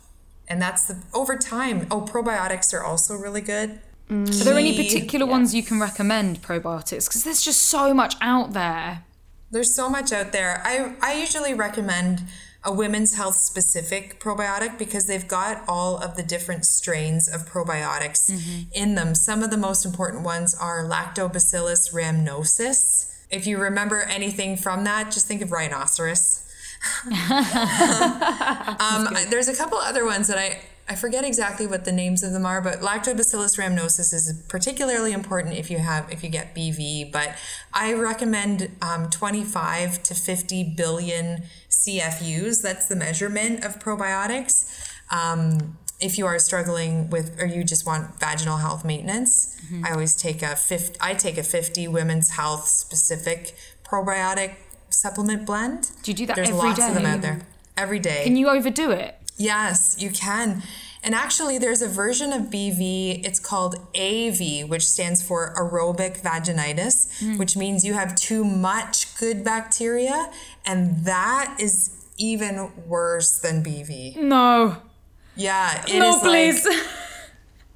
and 0.49 0.61
that's 0.61 0.87
the 0.87 0.97
over 1.12 1.37
time 1.37 1.87
oh 1.91 2.01
probiotics 2.01 2.72
are 2.72 2.83
also 2.85 3.14
really 3.14 3.43
good 3.43 3.81
Are 4.11 4.45
there 4.45 4.59
any 4.59 4.77
particular 4.77 5.25
ones 5.25 5.55
you 5.55 5.63
can 5.63 5.79
recommend 5.79 6.43
probiotics? 6.43 7.07
Because 7.09 7.23
there's 7.23 7.43
just 7.43 7.63
so 7.63 7.95
much 7.95 8.17
out 8.21 8.53
there. 8.53 9.05
There's 9.53 9.73
so 9.73 9.89
much 9.89 10.13
out 10.13 10.33
there. 10.33 10.61
I, 10.65 10.95
I 11.01 11.15
usually 11.15 11.55
recommend 11.55 12.23
a 12.65 12.73
women's 12.73 13.15
health 13.15 13.37
specific 13.37 14.21
probiotic 14.21 14.79
because 14.79 15.07
they've 15.07 15.27
got 15.27 15.63
all 15.67 15.97
of 15.97 16.17
the 16.17 16.23
different 16.23 16.67
strains 16.67 17.29
of 17.29 17.49
probiotics 17.49 18.31
in 18.73 18.97
them. 18.97 19.15
Some 19.15 19.43
of 19.43 19.51
the 19.51 19.57
most 19.57 19.87
important 19.87 20.25
ones 20.25 20.55
are 20.55 20.85
Lactobacillus 20.85 21.93
rhamnosus. 21.93 23.15
If 23.31 23.47
you 23.47 23.59
remember 23.59 24.03
anything 24.03 24.57
from 24.57 24.85
that, 24.85 25.13
just 25.13 25.27
think 25.27 25.41
of 25.41 25.53
rhinoceros. 25.53 26.45
um, 27.07 27.13
there's 29.31 29.49
a 29.49 29.55
couple 29.57 29.79
other 29.79 30.05
ones 30.05 30.27
that 30.29 30.39
I, 30.39 30.61
I 30.91 30.97
forget 30.97 31.24
exactly 31.24 31.68
what 31.68 31.84
the 31.84 31.93
names 31.93 32.24
of 32.24 32.32
them 32.32 32.45
are, 32.45 32.61
but 32.61 32.80
Lactobacillus 32.80 33.57
rhamnosus 33.57 34.12
is 34.12 34.43
particularly 34.49 35.12
important 35.12 35.57
if 35.57 35.70
you 35.70 35.78
have 35.78 36.11
if 36.11 36.24
you 36.24 36.30
get 36.30 36.53
BV. 36.53 37.12
But 37.12 37.36
I 37.72 37.93
recommend 37.93 38.72
um, 38.82 39.09
25 39.09 40.03
to 40.03 40.14
50 40.14 40.74
billion 40.76 41.45
CFUs. 41.68 42.61
That's 42.61 42.88
the 42.88 42.97
measurement 42.97 43.64
of 43.64 43.78
probiotics. 43.78 44.68
Um, 45.12 45.78
if 46.01 46.18
you 46.18 46.26
are 46.26 46.41
struggling 46.41 47.09
with 47.09 47.41
or 47.41 47.47
you 47.47 47.62
just 47.62 47.86
want 47.86 48.18
vaginal 48.18 48.57
health 48.57 48.84
maintenance, 48.84 49.57
I 49.84 49.93
always 49.93 50.16
take 50.16 50.43
a 50.43 50.57
50, 50.57 50.97
I 51.01 51.14
take 51.14 51.38
a 51.38 51.45
50 51.45 51.86
women's 51.86 52.30
health 52.30 52.66
specific 52.66 53.55
probiotic 53.84 54.55
supplement 54.88 55.47
blend. 55.47 55.93
Do 56.03 56.11
you 56.11 56.16
do 56.16 56.26
that 56.26 56.34
There's 56.34 56.49
every 56.49 56.61
lots 56.61 56.84
of 56.84 56.95
them 56.95 57.07
out 57.07 57.22
there. 57.22 57.43
Every 57.76 58.01
day. 58.01 58.24
Can 58.24 58.36
you 58.36 58.49
overdo 58.49 58.91
it? 58.91 59.20
Yes, 59.41 59.97
you 59.99 60.11
can. 60.11 60.62
And 61.03 61.14
actually, 61.14 61.57
there's 61.57 61.80
a 61.80 61.88
version 61.88 62.30
of 62.30 62.51
BV, 62.51 63.24
it's 63.24 63.41
called 63.41 63.76
AV, 63.97 64.68
which 64.68 64.86
stands 64.86 65.22
for 65.22 65.55
aerobic 65.57 66.20
vaginitis, 66.20 67.20
hmm. 67.20 67.38
which 67.38 67.57
means 67.57 67.82
you 67.82 67.95
have 67.95 68.14
too 68.14 68.45
much 68.45 69.18
good 69.18 69.43
bacteria. 69.43 70.30
And 70.66 71.05
that 71.07 71.57
is 71.59 72.05
even 72.18 72.70
worse 72.86 73.38
than 73.38 73.64
BV. 73.64 74.16
No. 74.16 74.76
Yeah, 75.36 75.82
it 75.84 75.88
is 75.88 75.99
no, 75.99 76.11
like- 76.11 76.22
please. 76.22 76.68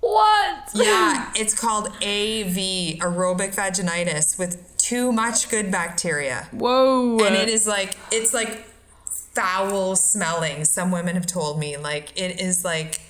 What? 0.00 0.68
yeah, 0.74 1.32
it's 1.34 1.58
called 1.58 1.86
AV, 1.86 2.98
aerobic 3.00 3.54
vaginitis, 3.54 4.38
with 4.38 4.76
too 4.76 5.12
much 5.12 5.48
good 5.48 5.70
bacteria. 5.70 6.46
Whoa. 6.52 7.24
and 7.24 7.34
it 7.34 7.48
is 7.48 7.66
like 7.66 7.96
it's 8.12 8.34
like 8.34 8.66
foul 9.35 9.97
smelling 9.97 10.64
some 10.64 10.91
women 10.91 11.14
have 11.14 11.26
told 11.26 11.59
me 11.59 11.76
like 11.76 12.12
it 12.16 12.41
is 12.41 12.64
like 12.64 13.01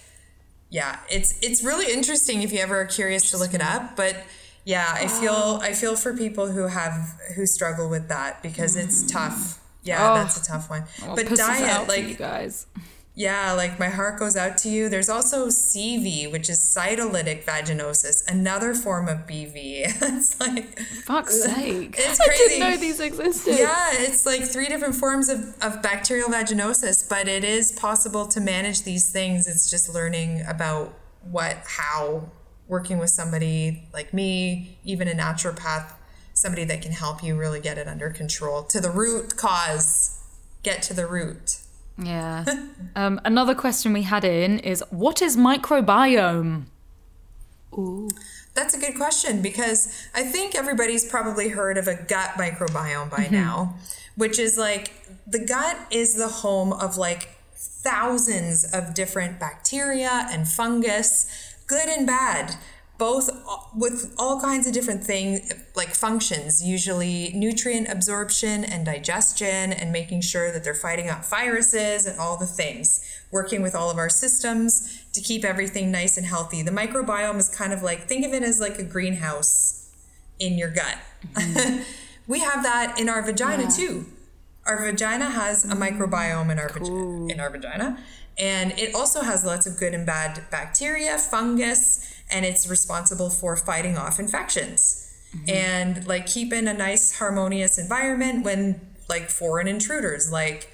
yeah 0.71 0.99
it's 1.11 1.39
it's 1.43 1.63
really 1.63 1.93
interesting 1.93 2.43
if 2.43 2.53
you 2.53 2.59
ever 2.61 2.81
are 2.81 2.87
curious 2.87 3.31
to 3.31 3.37
look 3.37 3.55
it 3.55 3.61
up 3.61 3.95
but 3.97 4.17
yeah 4.65 4.91
i 4.95 5.07
feel 5.07 5.59
i 5.63 5.73
feel 5.73 5.95
for 5.97 6.17
people 6.17 6.47
who 6.47 6.67
have 6.67 6.93
who 7.37 7.45
struggle 7.47 7.89
with 7.91 8.09
that 8.09 8.43
because 8.43 8.75
it's 8.77 9.11
tough 9.11 9.61
yeah 9.83 10.13
Oh. 10.13 10.15
that's 10.15 10.41
a 10.41 10.45
tough 10.45 10.71
one 10.71 10.85
but 11.15 11.27
Puss 11.27 11.39
is 11.39 11.41
out 11.41 11.87
diet 11.87 11.89
like 11.89 12.19
guys. 12.19 12.67
Yeah, 13.17 13.53
like 13.53 13.79
my 13.79 13.89
heart 13.89 14.19
goes 14.19 14.37
out 14.37 14.59
to 14.59 14.69
you. 14.69 14.89
There's 14.89 15.09
also 15.09 15.47
CV, 15.47 16.31
which 16.31 16.51
is 16.51 16.59
cytolytic 16.59 17.45
vaginosis, 17.45 18.27
another 18.29 18.75
form 18.75 19.09
of 19.09 19.19
BV. 19.19 19.53
it's 20.03 20.41
like 20.41 20.79
Fuck's 20.81 21.43
sake. 21.45 21.95
it's 21.97 22.21
I 22.21 22.27
crazy. 22.27 22.45
didn't 22.49 22.71
know 22.71 22.77
these 22.77 22.99
existed. 22.99 23.57
Yeah, 23.57 23.91
it's 23.93 24.27
like 24.27 24.43
three 24.43 24.67
different 24.67 24.97
forms 24.97 25.29
of, 25.29 25.55
of 25.63 25.81
bacterial 25.81 26.29
vaginosis, 26.29 27.09
but 27.09 27.29
it 27.29 27.45
is 27.45 27.71
possible 27.73 28.27
to 28.27 28.41
manage 28.41 28.83
these 28.83 29.13
things. 29.13 29.47
It's 29.47 29.71
just 29.71 29.95
learning 29.95 30.43
about 30.49 30.93
what, 31.23 31.59
how, 31.67 32.33
working 32.67 32.99
with 32.99 33.11
somebody 33.11 33.89
like 33.93 34.13
me, 34.13 34.79
even 34.85 35.07
a 35.07 35.13
naturopath, 35.13 35.93
somebody 36.33 36.65
that 36.65 36.83
can 36.83 36.91
help 36.91 37.23
you 37.23 37.37
really 37.37 37.61
get 37.61 37.79
it 37.79 37.87
under 37.87 38.11
control 38.11 38.65
to 38.65 38.81
the 38.81 38.91
root 38.91 39.37
cause, 39.37 40.21
get 40.65 40.83
to 40.83 40.95
the 40.95 41.07
root. 41.07 41.61
Yeah. 41.97 42.45
um, 42.97 43.21
another 43.25 43.55
question 43.55 43.93
we 43.93 44.03
had 44.03 44.25
in 44.25 44.59
is 44.59 44.83
what 44.91 45.23
is 45.23 45.37
microbiome? 45.37 46.65
Ooh. 47.73 48.11
That's 48.55 48.73
a 48.75 48.79
good 48.79 48.95
question 48.97 49.43
because 49.43 50.09
I 50.15 50.23
think 50.23 50.55
everybody's 50.55 51.05
probably 51.05 51.49
heard 51.49 51.77
of 51.77 51.89
a 51.89 51.97
gut 51.97 52.31
microbiome 52.37 53.11
by 53.11 53.29
now, 53.31 53.75
which 54.17 54.39
is 54.39 54.57
like 54.57 54.93
the 55.27 55.41
gut 55.41 55.77
is 55.91 56.15
the 56.15 56.29
home 56.29 56.73
of 56.73 56.97
like 56.97 57.31
thousands 57.57 58.65
of 58.73 58.95
different 58.95 59.41
bacteria 59.41 60.29
and 60.31 60.47
fungus, 60.47 61.27
good 61.67 61.89
and 61.89 62.07
bad, 62.07 62.57
both 62.97 63.29
with 63.75 64.15
all 64.19 64.41
kinds 64.41 64.67
of 64.67 64.73
different 64.73 65.03
things 65.03 65.53
like 65.75 65.89
functions, 65.89 66.63
usually 66.63 67.33
nutrient 67.35 67.89
absorption 67.89 68.65
and 68.65 68.87
digestion, 68.87 69.73
and 69.73 69.91
making 69.91 70.21
sure 70.21 70.53
that 70.53 70.63
they're 70.63 70.75
fighting 70.75 71.11
off 71.11 71.29
viruses 71.29 72.07
and 72.07 72.19
all 72.21 72.37
the 72.37 72.47
things, 72.47 73.05
working 73.33 73.63
with 73.63 73.75
all 73.75 73.91
of 73.91 73.99
our 73.99 74.09
systems 74.09 75.05
to 75.13 75.21
keep 75.21 75.45
everything 75.45 75.91
nice 75.91 76.17
and 76.17 76.27
healthy. 76.27 76.63
The 76.63 76.71
microbiome 76.71 77.39
is 77.39 77.49
kind 77.49 77.73
of 77.73 77.83
like 77.83 78.07
think 78.07 78.25
of 78.25 78.33
it 78.33 78.45
as 78.45 78.61
like 78.61 78.79
a 78.79 78.85
greenhouse 78.85 79.91
in 80.39 80.57
your 80.57 80.71
gut. 80.71 80.99
we 82.29 82.41
have 82.41 82.63
that 82.63 82.99
in 83.01 83.09
our 83.09 83.23
vagina 83.23 83.69
too. 83.71 84.07
Our 84.67 84.85
vagina 84.85 85.31
has 85.31 85.65
a 85.65 85.75
microbiome 85.75 86.51
in 86.51 86.59
our 86.59 86.69
vagi- 86.69 87.31
in 87.31 87.41
our 87.41 87.51
vagina, 87.51 87.99
and 88.39 88.73
it 88.79 88.95
also 88.95 89.21
has 89.21 89.45
lots 89.45 89.67
of 89.67 89.77
good 89.77 89.95
and 89.95 90.07
bad 90.07 90.43
bacteria, 90.51 91.19
fungus, 91.19 92.14
and 92.31 92.45
it's 92.45 92.69
responsible 92.69 93.31
for 93.31 93.57
fighting 93.57 93.97
off 93.97 94.19
infections 94.19 95.01
and 95.49 96.07
like 96.07 96.27
keeping 96.27 96.69
a 96.69 96.73
nice 96.75 97.19
harmonious 97.19 97.77
environment 97.79 98.45
when 98.45 98.81
like 99.09 99.29
foreign 99.31 99.67
intruders 99.67 100.31
like 100.31 100.71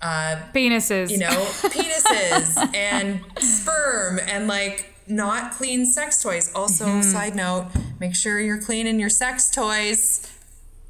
uh, 0.00 0.36
Penises. 0.54 1.10
you 1.10 1.18
know, 1.18 1.26
penises 1.28 2.74
and 2.74 3.20
sperm 3.38 4.18
and 4.26 4.46
like 4.48 4.94
not 5.06 5.52
clean 5.52 5.84
sex 5.86 6.22
toys. 6.22 6.52
Also, 6.54 6.84
Mm-hmm. 6.86 7.02
side 7.02 7.34
note, 7.34 7.68
make 8.00 8.14
sure 8.14 8.38
you're 8.40 8.60
cleaning 8.60 8.98
your 9.00 9.10
sex 9.10 9.50
toys. 9.50 10.26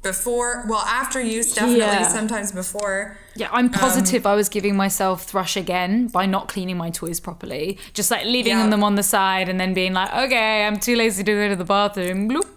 Before, 0.01 0.65
well, 0.67 0.81
after 0.81 1.21
use, 1.21 1.53
definitely, 1.53 1.79
Yeah. 1.79 2.07
sometimes 2.07 2.51
before. 2.51 3.17
Yeah, 3.35 3.49
I'm 3.51 3.65
um, 3.65 3.71
positive 3.71 4.25
I 4.25 4.35
was 4.35 4.47
giving 4.49 4.75
myself 4.75 5.23
thrush 5.23 5.57
again 5.57 6.07
by 6.07 6.25
not 6.25 6.47
cleaning 6.47 6.77
my 6.77 6.89
toys 6.89 7.19
properly. 7.19 7.77
Just 7.93 8.09
like 8.09 8.25
leaving 8.25 8.57
Yeah. 8.57 8.69
them 8.69 8.83
on 8.83 8.95
the 8.95 9.03
side 9.03 9.49
and 9.49 9.59
then 9.59 9.73
being 9.73 9.93
like, 9.93 10.13
okay, 10.13 10.65
I'm 10.65 10.79
too 10.79 10.95
lazy 10.95 11.23
to 11.23 11.31
go 11.31 11.49
to 11.49 11.55
the 11.55 11.65
bathroom. 11.65 12.29
Bloop. 12.29 12.47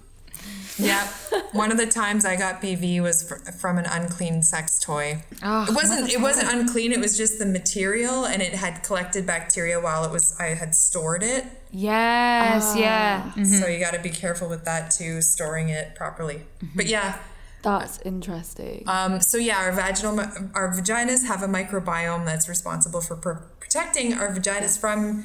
Yeah. 0.79 1.07
One 1.53 1.71
of 1.71 1.79
the 1.79 1.87
times 1.87 2.25
I 2.25 2.37
got 2.37 2.63
BV 2.63 3.03
was 3.03 3.29
fr- 3.29 3.51
from 3.53 3.79
an 3.79 3.87
unclean 3.87 4.43
sex 4.43 4.79
toy. 4.81 5.23
Oh, 5.43 5.67
it 5.69 5.75
wasn't 5.75 6.11
it 6.11 6.21
wasn't 6.21 6.53
unclean, 6.53 6.93
it 6.93 7.01
was 7.01 7.17
just 7.17 7.39
the 7.39 7.47
material 7.47 8.25
and 8.25 8.41
it 8.41 8.55
had 8.55 8.83
collected 8.83 9.27
bacteria 9.27 9.81
while 9.81 10.05
it 10.05 10.11
was 10.11 10.35
I 10.41 10.49
had 10.49 10.75
stored 10.75 11.23
it. 11.23 11.45
Yes, 11.71 12.75
yeah. 12.77 13.23
Ah. 13.25 13.33
So 13.35 13.41
mm-hmm. 13.41 13.73
you 13.73 13.79
got 13.79 13.95
to 13.95 14.01
be 14.01 14.11
careful 14.11 14.49
with 14.49 14.65
that 14.65 14.91
too, 14.91 15.23
storing 15.23 15.69
it 15.69 15.95
properly. 15.95 16.37
Mm-hmm. 16.37 16.77
But 16.77 16.87
yeah, 16.87 17.19
That's 17.63 17.99
interesting. 18.05 18.85
um, 18.87 19.21
so 19.21 19.39
yeah, 19.39 19.59
our 19.59 19.73
vaginal 19.73 20.19
our 20.55 20.69
vaginas 20.73 21.27
have 21.27 21.43
a 21.43 21.47
microbiome 21.49 22.25
that's 22.25 22.49
responsible 22.49 23.01
for 23.01 23.17
pr- 23.17 23.45
protecting 23.61 24.15
our 24.15 24.29
vaginas 24.35 24.79
from 24.79 25.25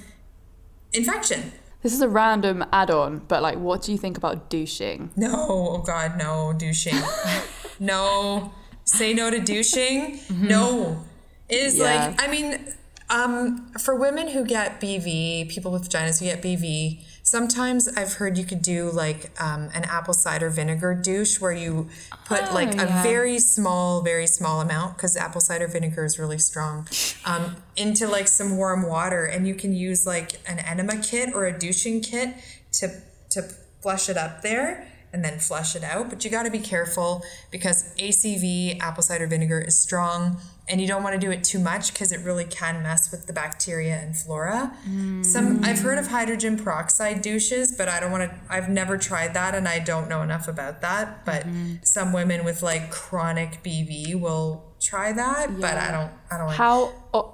infection. 0.94 1.52
this 1.82 1.94
is 1.94 2.02
a 2.02 2.10
random 2.10 2.64
add-on, 2.72 3.20
but 3.28 3.42
like, 3.42 3.58
what 3.58 3.82
do 3.82 3.92
you 3.92 3.98
think 3.98 4.18
about 4.18 4.50
douching? 4.50 5.12
No, 5.16 5.34
oh 5.50 5.78
God, 5.80 6.18
no 6.18 6.54
douching. 6.58 6.96
no, 7.80 8.52
say 8.84 9.14
no 9.14 9.30
to 9.30 9.40
douching. 9.40 10.20
No, 10.30 11.04
it 11.50 11.56
is 11.60 11.78
Yeah. 11.78 11.84
like 12.08 12.24
I 12.24 12.28
mean, 12.32 12.74
um, 13.10 13.72
for 13.80 13.96
women 13.96 14.28
who 14.30 14.46
get 14.46 14.82
BV, 14.82 15.50
people 15.50 15.72
with 15.72 15.90
vaginas 15.90 16.20
who 16.20 16.26
get 16.26 16.42
BV, 16.42 17.04
sometimes 17.28 17.90
I've 17.90 18.14
heard 18.14 18.38
you 18.38 18.46
could 18.46 18.62
do 18.62 18.90
like 18.90 19.30
um, 19.42 19.70
an 19.74 19.84
apple 19.84 20.14
cider 20.14 20.50
vinegar 20.50 20.94
douche 20.94 21.42
where 21.42 21.52
you 21.52 21.90
put 22.26 22.54
like 22.54 22.76
a 22.76 22.86
very 23.04 23.38
small, 23.38 24.02
very 24.02 24.28
small 24.28 24.62
amount 24.62 24.96
because 24.96 25.18
apple 25.18 25.42
cider 25.42 25.68
vinegar 25.68 26.06
is 26.06 26.18
really 26.18 26.38
strong 26.38 26.88
um, 27.26 27.58
into 27.76 28.08
like 28.08 28.30
some 28.30 28.56
warm 28.56 28.88
water, 28.88 29.26
and 29.26 29.46
you 29.46 29.56
can 29.56 29.74
use 29.74 30.08
like 30.08 30.40
an 30.48 30.60
enema 30.60 30.98
kit 31.02 31.34
or 31.34 31.46
a 31.46 31.58
douching 31.58 32.02
kit 32.02 32.34
to 32.72 33.02
to 33.32 33.42
flush 33.82 34.08
it 34.10 34.18
up 34.18 34.42
there 34.42 34.88
and 35.18 35.26
then 35.26 35.40
flush 35.40 35.76
it 35.76 35.84
out. 35.84 36.10
But 36.10 36.24
you 36.24 36.30
got 36.30 36.44
to 36.44 36.52
be 36.52 36.60
careful 36.60 37.24
because 37.52 37.94
ACV, 37.96 38.80
apple 38.80 39.02
cider 39.02 39.26
vinegar, 39.26 39.60
is 39.60 39.76
strong 39.76 40.38
and 40.70 40.80
you 40.82 40.88
don't 40.88 41.02
want 41.02 41.14
to 41.14 41.20
do 41.20 41.32
it 41.32 41.44
too 41.44 41.60
much 41.60 41.94
because 41.94 42.12
it 42.12 42.20
really 42.26 42.44
can 42.44 42.84
mess 42.84 43.10
with 43.10 43.26
the 43.26 43.34
bacteria 43.34 43.96
and 43.96 44.16
flora. 44.16 44.78
Some 45.24 45.64
I've 45.64 45.80
heard 45.80 45.98
of 45.98 46.08
hydrogen 46.08 46.58
peroxide 46.58 47.22
douches, 47.22 47.76
but 47.76 47.88
I 47.88 48.00
don't 48.00 48.12
want 48.12 48.30
to. 48.30 48.38
I've 48.50 48.70
never 48.70 48.98
tried 48.98 49.34
that 49.34 49.56
and 49.56 49.68
I 49.68 49.80
don't 49.80 50.10
know 50.10 50.22
enough 50.22 50.48
about 50.48 50.82
that. 50.82 51.26
But 51.26 51.44
mm-hmm. 51.44 51.76
some 51.84 52.14
women 52.14 52.44
with 52.44 52.62
like 52.62 52.92
chronic 52.92 53.64
BV 53.64 54.20
will 54.20 54.66
try 54.80 55.14
that, 55.14 55.60
but 55.60 55.78
I 55.78 55.92
don't. 55.92 56.12
I 56.30 56.38
don't 56.38 56.52
How 56.54 56.94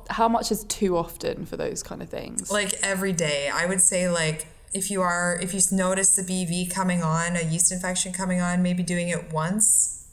how 0.10 0.30
much 0.30 0.52
is 0.52 0.64
too 0.66 0.96
often 0.96 1.46
for 1.46 1.58
those 1.58 1.84
kind 1.84 2.02
of 2.02 2.10
things? 2.10 2.52
like 2.52 2.74
every 2.82 3.12
day 3.12 3.50
i 3.54 3.66
would 3.66 3.82
say 3.82 4.10
like 4.10 4.48
if 4.74 4.90
you 4.92 5.02
are 5.02 5.40
if 5.42 5.54
you 5.54 5.60
notice 5.72 6.16
the 6.16 6.22
bv 6.22 6.74
coming 6.74 7.04
on 7.04 7.36
a 7.36 7.42
yeast 7.42 7.72
infection 7.72 8.12
coming 8.12 8.42
on 8.42 8.62
maybe 8.62 8.84
doing 8.84 9.10
it 9.10 9.32
once 9.32 10.08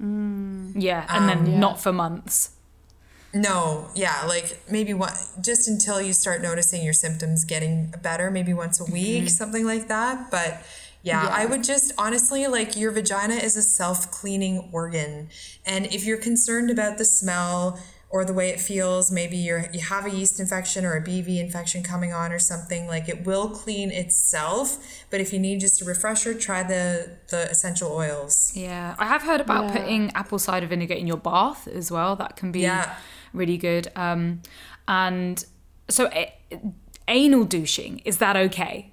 mm. 0.00 0.72
Yeah, 0.74 1.04
and 1.08 1.28
then 1.28 1.38
um, 1.38 1.46
yeah. 1.46 1.58
not 1.58 1.80
for 1.80 1.92
months. 1.92 2.50
no 3.32 3.88
yeah 3.94 4.24
like 4.26 4.60
maybe 4.70 4.92
one 4.94 5.12
just 5.40 5.68
until 5.68 6.00
you 6.00 6.12
start 6.12 6.42
noticing 6.42 6.82
your 6.82 6.92
symptoms 6.92 7.44
getting 7.44 7.92
better 8.02 8.30
maybe 8.30 8.52
once 8.52 8.80
a 8.80 8.84
week 8.84 9.24
mm-hmm. 9.24 9.26
something 9.28 9.64
like 9.64 9.88
that 9.88 10.30
but 10.30 10.62
yeah, 11.02 11.24
Yeah. 11.24 11.30
I 11.32 11.46
would 11.46 11.64
just 11.64 11.92
honestly 11.96 12.46
like 12.46 12.76
your 12.76 12.90
vagina 12.92 13.34
is 13.34 13.56
a 13.56 13.62
self 13.62 14.10
cleaning 14.10 14.68
organ. 14.72 15.28
And 15.64 15.86
if 15.86 16.04
you're 16.04 16.18
concerned 16.18 16.70
about 16.70 16.98
the 16.98 17.04
smell 17.04 17.80
or 18.12 18.24
the 18.24 18.32
way 18.34 18.48
it 18.50 18.60
feels, 18.60 19.12
maybe 19.12 19.36
you're 19.36 19.66
you 19.72 19.80
have 19.80 20.04
a 20.04 20.10
yeast 20.10 20.40
infection 20.40 20.84
or 20.84 20.94
a 20.96 21.00
BV 21.02 21.38
infection 21.38 21.82
coming 21.84 22.12
on 22.12 22.32
or 22.32 22.40
something, 22.40 22.86
like 22.88 23.08
it 23.08 23.24
will 23.24 23.48
clean 23.50 23.90
itself. 23.92 24.78
But 25.10 25.20
if 25.20 25.32
you 25.32 25.38
need 25.38 25.60
just 25.60 25.80
a 25.80 25.84
refresher, 25.84 26.34
try 26.34 26.62
the 26.64 27.18
the 27.28 27.48
essential 27.50 27.92
oils. 27.92 28.52
Yeah, 28.54 28.96
I 28.98 29.06
have 29.06 29.22
heard 29.22 29.40
about 29.40 29.66
Yeah. 29.66 29.72
putting 29.78 30.10
apple 30.14 30.38
cider 30.40 30.66
vinegar 30.66 30.94
in 30.94 31.06
your 31.06 31.18
bath 31.18 31.68
as 31.68 31.90
well. 31.92 32.16
That 32.16 32.34
can 32.36 32.50
be 32.50 32.60
Yeah. 32.60 32.96
really 33.32 33.56
good. 33.56 33.88
Um, 33.94 34.42
and 34.88 35.44
so, 35.88 36.08
a- 36.12 36.34
anal 37.06 37.44
douching 37.44 38.00
is 38.04 38.18
that 38.18 38.36
okay? 38.36 38.92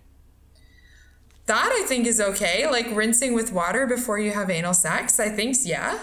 That 1.48 1.72
I 1.72 1.88
think 1.88 2.06
is 2.06 2.20
okay. 2.20 2.70
Like 2.70 2.88
rinsing 2.94 3.34
with 3.34 3.52
water 3.52 3.88
before 3.88 4.20
you 4.20 4.32
have 4.32 4.50
anal 4.50 4.74
sex, 4.74 5.20
I 5.20 5.30
think 5.30 5.56
yeah. 5.64 5.98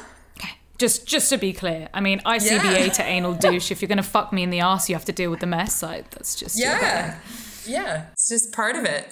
Just, 0.79 1.07
just 1.07 1.31
to 1.31 1.37
be 1.39 1.53
clear, 1.53 1.89
I 1.95 2.01
mean, 2.01 2.21
ICBA 2.27 2.87
Yeah. 2.87 2.93
to 2.95 3.03
anal 3.05 3.35
douche. 3.35 3.71
If 3.71 3.81
you're 3.81 3.89
gonna 3.89 4.03
fuck 4.03 4.33
me 4.33 4.43
in 4.43 4.51
the 4.51 4.61
ass, 4.61 4.89
you 4.89 4.95
have 4.97 5.05
to 5.05 5.13
deal 5.13 5.31
with 5.31 5.41
the 5.41 5.47
mess. 5.47 5.83
Like 5.83 6.11
that's 6.11 6.35
just 6.35 6.59
Yeah. 6.59 7.17
Yeah. 7.67 8.07
It's 8.13 8.29
just 8.29 8.53
part 8.53 8.75
of 8.77 8.85
it. 8.85 9.09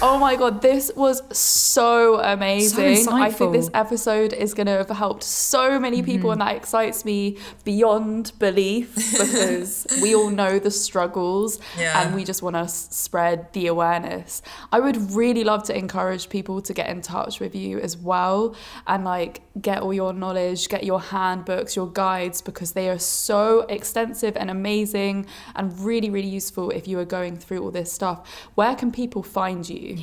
Oh 0.00 0.16
my 0.18 0.36
god, 0.36 0.62
this 0.62 0.90
was 0.96 1.22
so 1.36 2.20
amazing. 2.20 3.08
I 3.08 3.30
think 3.30 3.52
this 3.52 3.70
episode 3.74 4.32
is 4.32 4.54
going 4.54 4.66
to 4.66 4.72
have 4.78 4.88
helped 4.90 5.22
so 5.22 5.78
many 5.78 6.02
people, 6.02 6.30
and 6.30 6.40
that 6.40 6.54
excites 6.56 7.04
me 7.04 7.36
beyond 7.64 8.32
belief 8.38 8.94
because 9.12 9.86
we 10.00 10.14
all 10.14 10.30
know 10.30 10.58
the 10.58 10.70
struggles 10.70 11.58
Yeah. 11.78 12.00
and 12.00 12.14
we 12.14 12.24
just 12.24 12.42
want 12.42 12.56
to 12.56 12.68
spread 12.68 13.52
the 13.52 13.66
awareness. 13.66 14.40
I 14.72 14.80
would 14.80 14.96
really 15.12 15.44
love 15.44 15.64
to 15.64 15.76
encourage 15.76 16.28
people 16.28 16.62
to 16.62 16.72
get 16.72 16.88
in 16.88 17.00
touch 17.02 17.40
with 17.40 17.54
you 17.54 17.78
as 17.80 17.96
well 17.96 18.54
and 18.86 19.04
like 19.04 19.42
get 19.60 19.82
all 19.82 19.92
your 19.92 20.12
knowledge, 20.12 20.68
get 20.68 20.84
your 20.84 21.00
handbooks, 21.00 21.76
your 21.76 21.88
guides 21.88 22.40
because 22.40 22.72
they 22.72 22.88
are 22.88 22.98
so 22.98 23.60
extensive 23.68 24.36
and 24.36 24.50
amazing 24.50 25.26
and 25.56 25.78
really, 25.80 26.08
really 26.10 26.28
useful 26.28 26.70
if 26.70 26.86
you 26.88 26.98
are 26.98 27.04
going 27.04 27.36
through 27.36 27.62
all 27.62 27.70
this 27.70 27.92
stuff. 27.92 28.26
Where 28.54 28.74
can 28.76 28.92
people 28.92 29.17
find 29.22 29.68
you? 29.68 29.98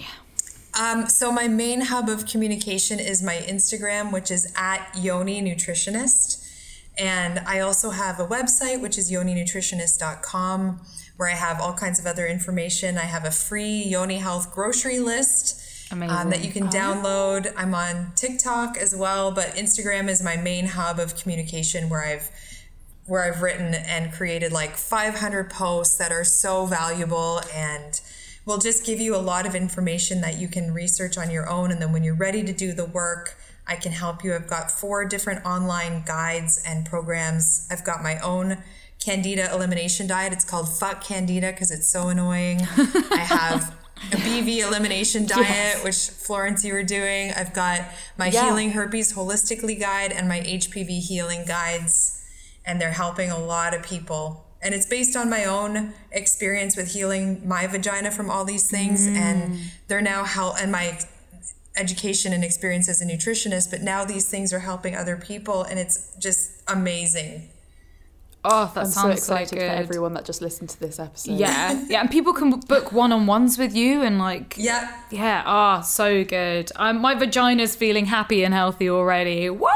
Um, 0.80 1.08
so 1.08 1.32
my 1.32 1.48
main 1.48 1.82
hub 1.82 2.10
of 2.10 2.26
communication 2.26 3.00
is 3.00 3.24
my 3.24 3.38
Instagram, 3.38 4.12
which 4.12 4.30
is 4.30 4.52
at 4.58 4.90
Yoni 4.98 5.42
Nutritionist. 5.42 6.42
And 6.98 7.40
I 7.40 7.60
also 7.60 7.92
have 7.92 8.20
a 8.20 8.28
website, 8.28 8.82
which 8.82 8.98
is 8.98 9.12
yoninutritionist.com, 9.12 10.82
where 11.18 11.30
I 11.30 11.36
have 11.36 11.62
all 11.62 11.74
kinds 11.74 12.00
of 12.00 12.06
other 12.06 12.26
information. 12.26 12.98
I 12.98 13.02
have 13.02 13.26
a 13.26 13.32
free 13.32 13.84
Yoni 13.84 14.18
Health 14.18 14.54
grocery 14.54 15.00
list 15.00 15.92
um, 15.92 16.30
that 16.30 16.44
you 16.44 16.52
can 16.52 16.68
download. 16.68 17.54
I'm 17.56 17.76
on 17.76 18.12
TikTok 18.16 18.78
as 18.78 18.96
well, 18.96 19.32
but 19.32 19.48
Instagram 19.56 20.10
is 20.10 20.24
my 20.24 20.36
main 20.36 20.68
hub 20.68 21.00
of 21.00 21.16
communication 21.16 21.90
where 21.90 22.04
I've 22.04 22.30
where 23.08 23.24
I've 23.24 23.44
written 23.44 23.76
and 23.76 24.12
created 24.12 24.52
like 24.52 24.72
500 24.72 25.52
posts 25.52 25.96
that 25.98 26.12
are 26.12 26.24
so 26.24 26.66
valuable 26.66 27.40
and 27.54 28.02
will 28.46 28.58
just 28.60 28.86
give 28.86 29.00
you 29.00 29.16
a 29.16 29.18
lot 29.18 29.46
of 29.46 29.56
information 29.56 30.22
that 30.22 30.38
you 30.38 30.48
can 30.48 30.74
research 30.74 31.18
on 31.18 31.32
your 31.32 31.50
own. 31.50 31.72
And 31.72 31.82
then 31.82 31.92
when 31.92 32.04
you're 32.04 32.16
ready 32.16 32.44
to 32.44 32.54
do 32.54 32.74
the 32.74 32.86
work, 32.86 33.36
I 33.68 33.76
can 33.76 33.92
help 33.92 34.24
you. 34.24 34.36
I've 34.36 34.48
got 34.48 34.70
four 34.72 35.06
different 35.06 35.44
online 35.46 36.04
guides 36.06 36.64
and 36.68 36.86
programs. 36.86 37.68
I've 37.72 37.84
got 37.84 38.04
my 38.04 38.20
own 38.20 38.58
Candida 39.04 39.52
elimination 39.54 40.08
diet. 40.08 40.34
It's 40.34 40.46
called 40.46 40.70
Fuck 40.70 41.04
Candida 41.04 41.52
because 41.52 41.72
it's 41.72 41.88
so 41.88 42.10
annoying. 42.10 42.62
I 42.62 43.26
have 43.28 43.76
a 44.12 44.16
BV 44.18 44.60
elimination 44.60 45.26
diet, 45.26 45.84
which 45.84 45.96
Florence, 46.10 46.64
you 46.64 46.74
were 46.74 46.84
doing. 46.84 47.32
I've 47.36 47.54
got 47.54 47.82
my 48.18 48.28
Yeah. 48.28 48.46
healing 48.46 48.72
herpes 48.72 49.14
holistically 49.14 49.80
guide 49.80 50.12
and 50.12 50.28
my 50.28 50.40
HPV 50.42 51.00
healing 51.00 51.46
guides 51.48 52.22
and 52.66 52.80
they're 52.82 52.92
helping 52.92 53.30
a 53.32 53.38
lot 53.40 53.74
of 53.74 53.84
people. 53.84 54.45
And 54.66 54.74
it's 54.74 54.88
based 54.88 55.16
on 55.16 55.30
my 55.30 55.46
own 55.46 55.94
experience 56.12 56.76
with 56.76 56.94
healing 56.94 57.48
my 57.48 57.68
vagina 57.68 58.10
from 58.10 58.32
all 58.32 58.44
these 58.44 58.70
things. 58.70 59.06
And 59.06 59.60
they're 59.88 60.02
now 60.02 60.24
help 60.26 60.56
and 60.60 60.72
my 60.72 61.00
education 61.78 62.34
and 62.34 62.44
experience 62.44 62.90
as 62.90 63.02
a 63.02 63.06
nutritionist. 63.06 63.70
But 63.70 63.82
now 63.82 64.06
these 64.06 64.28
things 64.28 64.52
are 64.54 64.60
helping 64.60 64.96
other 64.96 65.18
people, 65.18 65.64
and 65.64 65.80
it's 65.80 66.16
just 66.18 66.52
amazing. 66.68 67.50
Oh, 68.48 68.72
that 68.76 68.82
I'm 68.82 68.86
so 68.86 69.02
sounds 69.02 69.18
excited 69.18 69.50
so 69.50 69.56
for 69.56 69.62
everyone 69.62 70.14
that 70.14 70.24
just 70.24 70.40
listened 70.40 70.70
to 70.70 70.80
this 70.80 71.00
episode. 71.00 71.34
Yeah, 71.34 71.84
yeah, 71.90 72.02
and 72.02 72.12
people 72.12 72.32
can 72.32 72.60
book 72.60 72.92
one-on-ones 72.92 73.58
with 73.58 73.76
you 73.76 74.04
and 74.04 74.20
like 74.20 74.56
Yeah. 74.58 74.96
Yeah, 75.10 75.42
ah, 75.46 75.82
so 75.82 76.24
good. 76.24 76.72
Um, 76.76 77.02
my 77.02 77.16
vagina's 77.16 77.76
feeling 77.76 78.06
happy 78.06 78.44
and 78.44 78.54
healthy 78.54 78.90
already. 78.90 79.50
Woo! 79.50 79.68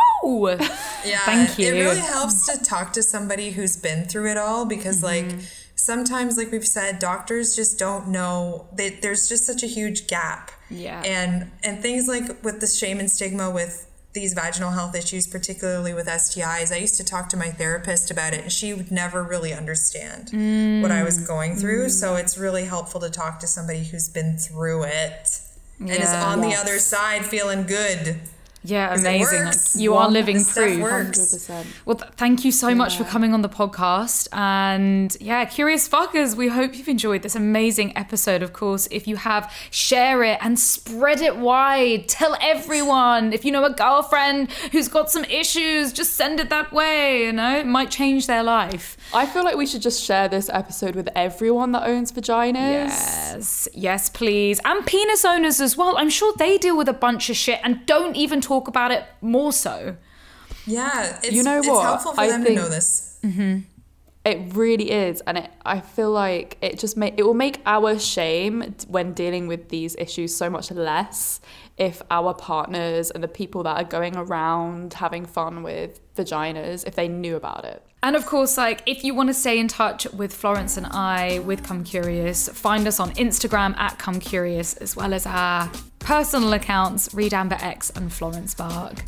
Yeah. 1.05 1.19
Thank 1.25 1.57
you. 1.57 1.67
It 1.67 1.79
really 1.79 1.99
helps 1.99 2.45
to 2.47 2.63
talk 2.63 2.93
to 2.93 3.03
somebody 3.03 3.51
who's 3.51 3.77
been 3.77 4.05
through 4.05 4.31
it 4.31 4.37
all 4.37 4.65
because, 4.65 5.03
like, 5.03 5.25
mm-hmm. 5.25 5.39
sometimes, 5.75 6.37
like 6.37 6.51
we've 6.51 6.67
said, 6.67 6.99
doctors 6.99 7.55
just 7.55 7.79
don't 7.79 8.09
know. 8.09 8.67
They, 8.73 8.89
there's 8.89 9.29
just 9.29 9.45
such 9.45 9.63
a 9.63 9.67
huge 9.67 10.07
gap. 10.07 10.51
Yeah. 10.69 11.01
And 11.03 11.51
and 11.63 11.81
things 11.81 12.07
like 12.07 12.43
with 12.43 12.61
the 12.61 12.67
shame 12.67 12.99
and 12.99 13.09
stigma 13.09 13.49
with 13.49 13.89
these 14.13 14.33
vaginal 14.33 14.71
health 14.71 14.95
issues, 14.95 15.27
particularly 15.27 15.93
with 15.93 16.07
STIs, 16.07 16.73
I 16.73 16.77
used 16.77 16.97
to 16.97 17.03
talk 17.03 17.29
to 17.29 17.37
my 17.37 17.49
therapist 17.49 18.09
about 18.09 18.33
it, 18.33 18.41
and 18.41 18.51
she 18.51 18.73
would 18.73 18.91
never 18.91 19.23
really 19.23 19.53
understand 19.53 20.29
what 20.81 20.91
I 20.91 21.03
was 21.03 21.19
mm. 21.19 21.27
going 21.27 21.55
through. 21.55 21.87
Mm. 21.87 21.91
So 21.91 22.15
it's 22.15 22.37
really 22.37 22.65
helpful 22.65 22.99
to 23.01 23.09
talk 23.09 23.39
to 23.41 23.47
somebody 23.47 23.83
who's 23.83 24.09
been 24.09 24.37
through 24.37 24.83
it. 24.83 25.41
and 25.79 25.91
is 25.91 26.11
Yeah. 26.11 26.25
on 26.25 26.41
the 26.41 26.55
other 26.55 26.77
side 26.79 27.25
feeling 27.25 27.63
good. 27.63 28.19
Yeah, 28.63 28.89
'Cause 28.89 29.03
it 29.03 29.07
amazing. 29.07 29.45
Like, 29.45 29.55
you 29.75 29.95
are 29.95 30.09
living 30.09 30.35
this 30.37 30.51
proof. 30.53 30.79
100%. 30.81 31.65
Well, 31.85 31.95
th- 31.95 32.11
thank 32.17 32.43
you 32.43 32.51
so 32.51 32.75
much 32.75 32.97
for 32.97 33.05
coming 33.05 33.33
on 33.33 33.41
the 33.41 33.47
podcast. 33.49 34.27
And 34.33 35.15
yeah, 35.21 35.45
curious 35.45 35.87
fuckers, 35.87 36.35
we 36.35 36.49
hope 36.49 36.75
you've 36.77 36.89
enjoyed 36.89 37.21
this 37.21 37.35
amazing 37.35 37.95
episode. 37.95 38.43
Of 38.43 38.51
course, 38.51 38.87
if 38.91 39.07
you 39.07 39.15
have, 39.15 39.49
share 39.71 40.23
it 40.23 40.39
and 40.41 40.59
spread 40.59 41.21
it 41.21 41.37
wide. 41.37 42.09
Tell 42.09 42.35
everyone. 42.41 43.31
If 43.31 43.45
you 43.45 43.51
know 43.53 43.63
a 43.63 43.69
girlfriend 43.73 44.51
who's 44.73 44.89
got 44.89 45.09
some 45.09 45.23
issues, 45.25 45.93
just 45.93 46.15
send 46.15 46.39
it 46.41 46.49
that 46.49 46.73
way. 46.73 47.23
You 47.23 47.31
know, 47.31 47.57
it 47.59 47.65
might 47.65 47.89
change 47.89 48.27
their 48.27 48.43
life. 48.43 48.97
I 49.13 49.25
feel 49.25 49.45
like 49.45 49.55
we 49.55 49.65
should 49.65 49.81
just 49.81 50.03
share 50.03 50.27
this 50.27 50.49
episode 50.49 50.95
with 50.95 51.07
everyone 51.15 51.71
that 51.71 51.83
owns 51.87 52.11
vaginas. 52.11 52.55
Yes, 52.55 53.67
yes, 53.73 54.09
please. 54.09 54.59
And 54.65 54.85
penis 54.85 55.23
owners 55.23 55.61
as 55.61 55.77
well. 55.77 55.97
I'm 55.97 56.09
sure 56.09 56.33
they 56.37 56.57
deal 56.57 56.75
with 56.77 56.89
a 56.89 56.93
bunch 56.93 57.29
of 57.29 57.37
shit 57.37 57.59
and 57.63 57.85
don't 57.85 58.15
even 58.17 58.41
talk 58.41 58.48
about 58.67 58.91
it 58.91 59.03
more 59.21 59.51
so. 59.53 59.95
Yeah, 60.65 61.19
it's, 61.23 61.31
You 61.35 61.43
know 61.43 61.59
it's 61.59 61.67
what? 61.67 61.83
helpful 61.83 62.13
for 62.13 62.21
I 62.21 62.27
them 62.27 62.43
think- 62.43 62.57
to 62.57 62.63
know 62.63 62.69
this. 62.69 63.17
Mm-hmm. 63.23 63.59
It 64.25 64.53
really 64.53 64.91
is, 64.91 65.21
and 65.21 65.37
it. 65.37 65.49
I 65.65 65.79
feel 65.79 66.11
like 66.11 66.57
it 66.61 66.77
just 66.77 66.97
make 66.97 67.13
it 67.17 67.23
will 67.23 67.33
make 67.33 67.61
our 67.65 67.97
shame 67.97 68.75
when 68.89 69.13
dealing 69.13 69.47
with 69.47 69.69
these 69.69 69.95
issues 69.95 70.35
so 70.35 70.49
much 70.49 70.69
less 70.71 71.39
if 71.77 72.01
our 72.11 72.33
partners 72.33 73.09
and 73.11 73.23
the 73.23 73.29
people 73.29 73.63
that 73.63 73.77
are 73.77 73.85
going 73.85 74.17
around 74.17 74.93
having 74.95 75.25
fun 75.25 75.63
with 75.63 76.01
vaginas 76.15 76.85
if 76.85 76.95
they 76.95 77.07
knew 77.07 77.37
about 77.37 77.63
it. 77.63 77.81
And 78.01 78.15
of 78.15 78.25
course, 78.25 78.57
like 78.57 78.81
if 78.85 79.03
you 79.03 79.13
want 79.13 79.27
to 79.27 79.33
stay 79.33 79.59
in 79.59 79.67
touch 79.67 80.05
with 80.13 80.33
Florence 80.33 80.77
and 80.77 80.85
I 80.87 81.39
with 81.39 81.63
Come 81.63 81.83
Curious, 81.83 82.47
find 82.47 82.87
us 82.87 82.99
on 82.99 83.11
Instagram 83.11 83.77
at 83.77 83.99
Come 83.99 84.19
Curious, 84.19 84.75
as 84.77 84.95
well 84.95 85.13
as 85.13 85.25
our 85.25 85.69
personal 85.99 86.53
accounts, 86.53 87.13
Read 87.13 87.33
Amber 87.33 87.57
X 87.59 87.89
and 87.89 88.11
Florence 88.11 88.53
Bark. 88.55 89.03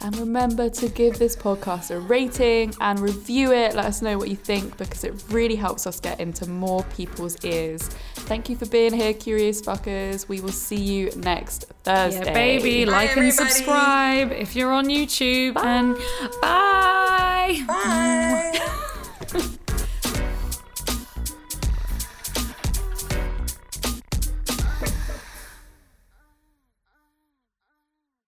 And 0.00 0.16
remember 0.18 0.68
to 0.68 0.88
give 0.88 1.18
this 1.18 1.34
podcast 1.36 1.90
a 1.90 1.98
rating 1.98 2.74
and 2.80 2.98
review 2.98 3.52
it. 3.52 3.74
Let 3.74 3.86
us 3.86 4.02
know 4.02 4.18
what 4.18 4.28
you 4.28 4.36
think 4.36 4.76
because 4.76 5.04
it 5.04 5.14
really 5.30 5.56
helps 5.56 5.86
us 5.86 5.98
get 6.00 6.20
into 6.20 6.48
more 6.48 6.82
people's 6.96 7.42
ears. 7.44 7.82
Thank 8.14 8.48
you 8.48 8.56
for 8.56 8.66
being 8.66 8.92
here, 8.92 9.14
curious 9.14 9.62
fuckers. 9.62 10.28
We 10.28 10.40
will 10.40 10.50
see 10.50 10.76
you 10.76 11.10
next 11.16 11.66
Thursday. 11.84 12.24
Yeah, 12.24 12.34
baby, 12.34 12.84
bye 12.84 12.90
like 12.90 13.10
everybody. 13.10 13.26
and 13.26 13.50
subscribe 13.50 14.32
if 14.32 14.54
you're 14.54 14.72
on 14.72 14.86
YouTube. 14.86 15.54
Bye. 15.54 15.62
And 15.64 15.96
bye. 16.42 17.64
Bye. 17.66 19.48